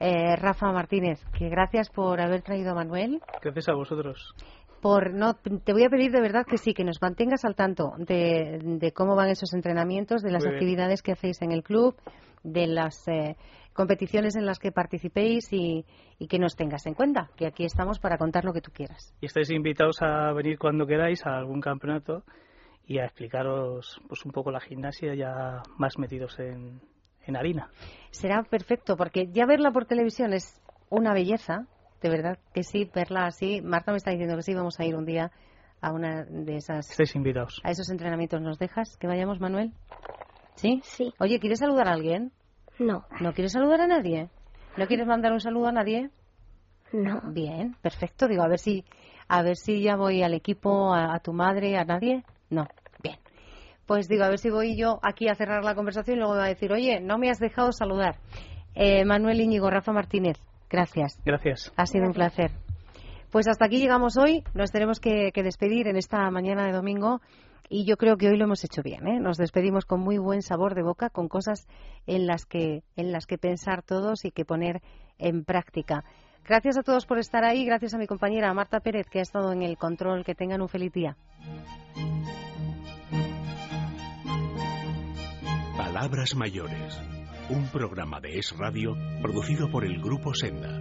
Eh, 0.00 0.36
Rafa 0.36 0.70
Martínez, 0.72 1.20
que 1.36 1.48
gracias 1.48 1.90
por 1.90 2.20
haber 2.20 2.42
traído 2.42 2.70
a 2.72 2.74
Manuel. 2.74 3.20
Gracias 3.42 3.68
a 3.68 3.74
vosotros. 3.74 4.34
Por 4.80 5.12
no, 5.12 5.34
te 5.34 5.72
voy 5.72 5.84
a 5.84 5.88
pedir 5.90 6.12
de 6.12 6.20
verdad 6.20 6.46
que 6.46 6.56
sí, 6.56 6.72
que 6.72 6.84
nos 6.84 7.02
mantengas 7.02 7.44
al 7.44 7.56
tanto 7.56 7.94
de, 7.98 8.60
de 8.62 8.92
cómo 8.92 9.16
van 9.16 9.28
esos 9.28 9.52
entrenamientos, 9.54 10.22
de 10.22 10.30
las 10.30 10.44
Muy 10.44 10.52
bien. 10.52 10.56
actividades 10.56 11.02
que 11.02 11.12
hacéis 11.12 11.42
en 11.42 11.50
el 11.50 11.64
club, 11.64 11.96
de 12.44 12.68
las 12.68 13.08
eh, 13.08 13.34
competiciones 13.72 14.36
en 14.36 14.46
las 14.46 14.60
que 14.60 14.70
participéis 14.70 15.52
y, 15.52 15.84
y 16.20 16.28
que 16.28 16.38
nos 16.38 16.54
tengas 16.54 16.86
en 16.86 16.94
cuenta, 16.94 17.28
que 17.36 17.46
aquí 17.46 17.64
estamos 17.64 17.98
para 17.98 18.18
contar 18.18 18.44
lo 18.44 18.52
que 18.52 18.60
tú 18.60 18.70
quieras. 18.72 19.12
Y 19.20 19.26
estáis 19.26 19.50
invitados 19.50 20.00
a 20.00 20.32
venir 20.32 20.58
cuando 20.58 20.86
queráis 20.86 21.26
a 21.26 21.36
algún 21.36 21.60
campeonato 21.60 22.22
y 22.86 22.98
a 23.00 23.04
explicaros 23.04 24.00
pues 24.06 24.24
un 24.24 24.30
poco 24.30 24.52
la 24.52 24.60
gimnasia 24.60 25.14
ya 25.16 25.62
más 25.76 25.98
metidos 25.98 26.38
en, 26.38 26.80
en 27.28 27.36
harina. 27.36 27.68
Será 28.10 28.42
perfecto, 28.42 28.96
porque 28.96 29.28
ya 29.30 29.46
verla 29.46 29.70
por 29.70 29.84
televisión 29.86 30.32
es 30.32 30.60
una 30.90 31.12
belleza, 31.12 31.66
de 32.02 32.08
verdad 32.08 32.38
que 32.54 32.62
sí, 32.62 32.90
verla 32.94 33.26
así. 33.26 33.60
Marta 33.62 33.90
me 33.92 33.98
está 33.98 34.10
diciendo 34.10 34.36
que 34.36 34.42
sí, 34.42 34.54
vamos 34.54 34.78
a 34.80 34.84
ir 34.84 34.96
un 34.96 35.04
día 35.04 35.30
a 35.80 35.92
una 35.92 36.24
de 36.24 36.56
esas, 36.56 36.90
Estáis 36.90 37.14
invitados. 37.14 37.60
a 37.64 37.70
esos 37.70 37.88
entrenamientos. 37.90 38.40
¿Nos 38.40 38.58
dejas 38.58 38.96
que 38.96 39.06
vayamos, 39.06 39.40
Manuel? 39.40 39.72
¿Sí? 40.56 40.80
Sí. 40.84 41.12
Oye, 41.20 41.38
¿quieres 41.38 41.60
saludar 41.60 41.88
a 41.88 41.92
alguien? 41.92 42.32
No. 42.78 43.04
¿No 43.20 43.32
quieres 43.32 43.52
saludar 43.52 43.80
a 43.82 43.86
nadie? 43.86 44.28
¿No 44.76 44.86
quieres 44.86 45.06
mandar 45.06 45.32
un 45.32 45.40
saludo 45.40 45.68
a 45.68 45.72
nadie? 45.72 46.10
No. 46.92 47.20
Bien, 47.32 47.76
perfecto. 47.82 48.26
Digo, 48.28 48.42
a 48.42 48.48
ver 48.48 48.58
si, 48.58 48.84
a 49.28 49.42
ver 49.42 49.56
si 49.56 49.82
ya 49.82 49.96
voy 49.96 50.22
al 50.22 50.34
equipo, 50.34 50.92
a, 50.94 51.14
a 51.14 51.18
tu 51.20 51.32
madre, 51.32 51.76
a 51.76 51.84
nadie. 51.84 52.24
No. 52.50 52.66
Pues 53.88 54.06
digo, 54.06 54.24
a 54.24 54.28
ver 54.28 54.38
si 54.38 54.50
voy 54.50 54.76
yo 54.76 55.00
aquí 55.02 55.28
a 55.28 55.34
cerrar 55.34 55.64
la 55.64 55.74
conversación 55.74 56.18
y 56.18 56.20
luego 56.20 56.34
me 56.34 56.40
va 56.40 56.44
a 56.44 56.48
decir, 56.48 56.70
oye, 56.70 57.00
no 57.00 57.16
me 57.16 57.30
has 57.30 57.38
dejado 57.38 57.72
saludar. 57.72 58.16
Eh, 58.74 59.06
Manuel 59.06 59.40
Íñigo, 59.40 59.70
Rafa 59.70 59.92
Martínez, 59.92 60.36
gracias. 60.68 61.18
Gracias. 61.24 61.72
Ha 61.74 61.86
sido 61.86 62.04
un 62.04 62.12
placer. 62.12 62.50
Pues 63.30 63.48
hasta 63.48 63.64
aquí 63.64 63.78
llegamos 63.78 64.18
hoy. 64.18 64.44
Nos 64.52 64.72
tenemos 64.72 65.00
que, 65.00 65.32
que 65.32 65.42
despedir 65.42 65.88
en 65.88 65.96
esta 65.96 66.30
mañana 66.30 66.66
de 66.66 66.72
domingo. 66.72 67.22
Y 67.70 67.86
yo 67.86 67.96
creo 67.96 68.18
que 68.18 68.28
hoy 68.28 68.36
lo 68.36 68.44
hemos 68.44 68.62
hecho 68.62 68.82
bien. 68.82 69.08
¿eh? 69.08 69.20
Nos 69.20 69.38
despedimos 69.38 69.86
con 69.86 70.00
muy 70.00 70.18
buen 70.18 70.42
sabor 70.42 70.74
de 70.74 70.82
boca, 70.82 71.08
con 71.08 71.28
cosas 71.28 71.66
en 72.06 72.26
las 72.26 72.44
que, 72.44 72.82
en 72.94 73.10
las 73.10 73.24
que 73.24 73.38
pensar 73.38 73.82
todos 73.82 74.26
y 74.26 74.32
que 74.32 74.44
poner 74.44 74.82
en 75.16 75.44
práctica. 75.44 76.04
Gracias 76.46 76.76
a 76.76 76.82
todos 76.82 77.06
por 77.06 77.18
estar 77.18 77.42
ahí. 77.42 77.64
Gracias 77.64 77.94
a 77.94 77.98
mi 77.98 78.06
compañera 78.06 78.52
Marta 78.52 78.80
Pérez, 78.80 79.08
que 79.08 79.20
ha 79.20 79.22
estado 79.22 79.50
en 79.52 79.62
el 79.62 79.78
control. 79.78 80.24
Que 80.24 80.34
tengan 80.34 80.60
un 80.60 80.68
feliz 80.68 80.92
día. 80.92 81.16
Palabras 85.98 86.36
mayores. 86.36 86.96
Un 87.48 87.66
programa 87.72 88.20
de 88.20 88.38
Es 88.38 88.56
Radio 88.56 88.96
producido 89.20 89.68
por 89.68 89.84
el 89.84 90.00
Grupo 90.00 90.32
Senda. 90.32 90.80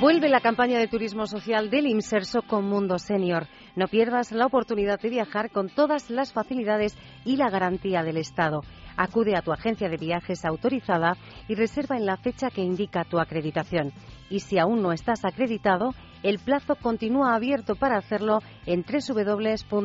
Vuelve 0.00 0.28
la 0.28 0.40
campaña 0.40 0.78
de 0.78 0.86
turismo 0.86 1.26
social 1.26 1.70
del 1.70 1.86
Inserso 1.88 2.42
con 2.42 2.66
Mundo 2.66 3.00
Senior. 3.00 3.48
No 3.74 3.88
pierdas 3.88 4.30
la 4.30 4.46
oportunidad 4.46 5.00
de 5.00 5.08
viajar 5.08 5.50
con 5.50 5.70
todas 5.70 6.08
las 6.08 6.32
facilidades 6.32 6.96
y 7.24 7.36
la 7.36 7.50
garantía 7.50 8.04
del 8.04 8.16
Estado. 8.16 8.60
Acude 9.02 9.34
a 9.34 9.40
tu 9.40 9.50
agencia 9.50 9.88
de 9.88 9.96
viajes 9.96 10.44
autorizada 10.44 11.16
y 11.48 11.54
reserva 11.54 11.96
en 11.96 12.04
la 12.04 12.18
fecha 12.18 12.50
que 12.50 12.60
indica 12.60 13.02
tu 13.04 13.18
acreditación. 13.18 13.94
Y 14.28 14.40
si 14.40 14.58
aún 14.58 14.82
no 14.82 14.92
estás 14.92 15.24
acreditado, 15.24 15.94
el 16.22 16.38
plazo 16.38 16.76
continúa 16.76 17.34
abierto 17.34 17.76
para 17.76 17.96
hacerlo 17.96 18.40
en 18.66 18.84
www.inserso.es. 18.84 19.80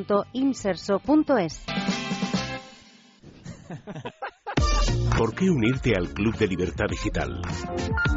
¿Por 5.17 5.33
qué 5.33 5.49
unirte 5.49 5.93
al 5.95 6.09
Club 6.09 6.35
de 6.35 6.45
Libertad 6.45 6.87
Digital? 6.89 7.41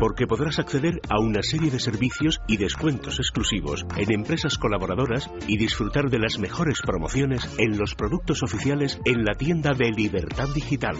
Porque 0.00 0.26
podrás 0.26 0.58
acceder 0.58 1.00
a 1.08 1.20
una 1.20 1.42
serie 1.42 1.70
de 1.70 1.78
servicios 1.78 2.40
y 2.48 2.56
descuentos 2.56 3.20
exclusivos 3.20 3.86
en 3.96 4.12
empresas 4.12 4.58
colaboradoras 4.58 5.30
y 5.46 5.58
disfrutar 5.58 6.10
de 6.10 6.18
las 6.18 6.40
mejores 6.40 6.80
promociones 6.82 7.48
en 7.58 7.78
los 7.78 7.94
productos 7.94 8.42
oficiales 8.42 9.00
en 9.04 9.24
la 9.24 9.34
tienda 9.34 9.74
de 9.74 9.92
Libertad 9.92 10.48
Digital. 10.52 10.96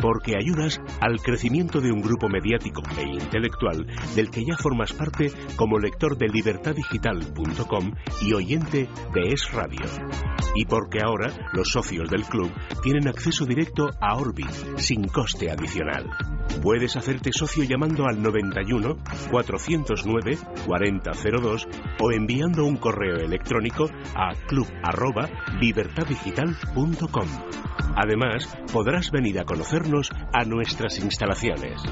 Porque 0.00 0.36
ayudas 0.36 0.80
al 1.00 1.20
crecimiento 1.20 1.80
de 1.80 1.90
un 1.90 2.00
grupo 2.00 2.28
mediático 2.28 2.82
e 2.96 3.02
intelectual 3.02 3.86
del 4.14 4.30
que 4.30 4.44
ya 4.44 4.56
formas 4.56 4.92
parte 4.92 5.32
como 5.56 5.80
lector 5.80 6.16
de 6.16 6.28
libertaddigital.com 6.28 7.92
y 8.22 8.34
oyente 8.34 8.88
de 9.14 9.32
Es 9.32 9.50
Radio. 9.52 9.80
Y 10.54 10.64
porque 10.64 11.00
ahora 11.04 11.50
los 11.52 11.68
socios 11.68 12.08
del 12.08 12.22
club 12.22 12.52
tienen 12.82 13.08
acceso 13.08 13.44
directo 13.46 13.88
a 14.00 14.16
Orbit 14.16 14.50
sin 14.76 15.06
coste 15.40 15.50
adicional. 15.50 16.08
Puedes 16.62 16.96
hacerte 16.96 17.30
socio 17.32 17.64
llamando 17.64 18.06
al 18.06 18.22
91 18.22 18.98
409 19.30 20.38
4002 20.66 21.66
o 22.00 22.12
enviando 22.12 22.66
un 22.66 22.76
correo 22.76 23.16
electrónico 23.16 23.86
a 24.14 24.34
club@libertaddigital.com. 24.46 27.28
Además, 27.96 28.56
podrás 28.72 29.10
venir 29.10 29.40
a 29.40 29.44
conocernos 29.44 30.10
a 30.32 30.44
nuestras 30.44 30.98
instalaciones. 30.98 31.82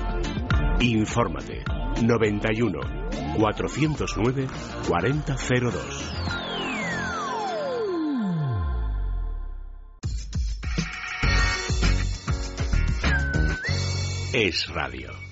Infórmate 0.80 1.64
91 2.02 2.80
409 3.38 4.46
4002. 4.88 6.47
Es 14.32 14.68
Radio. 14.68 15.27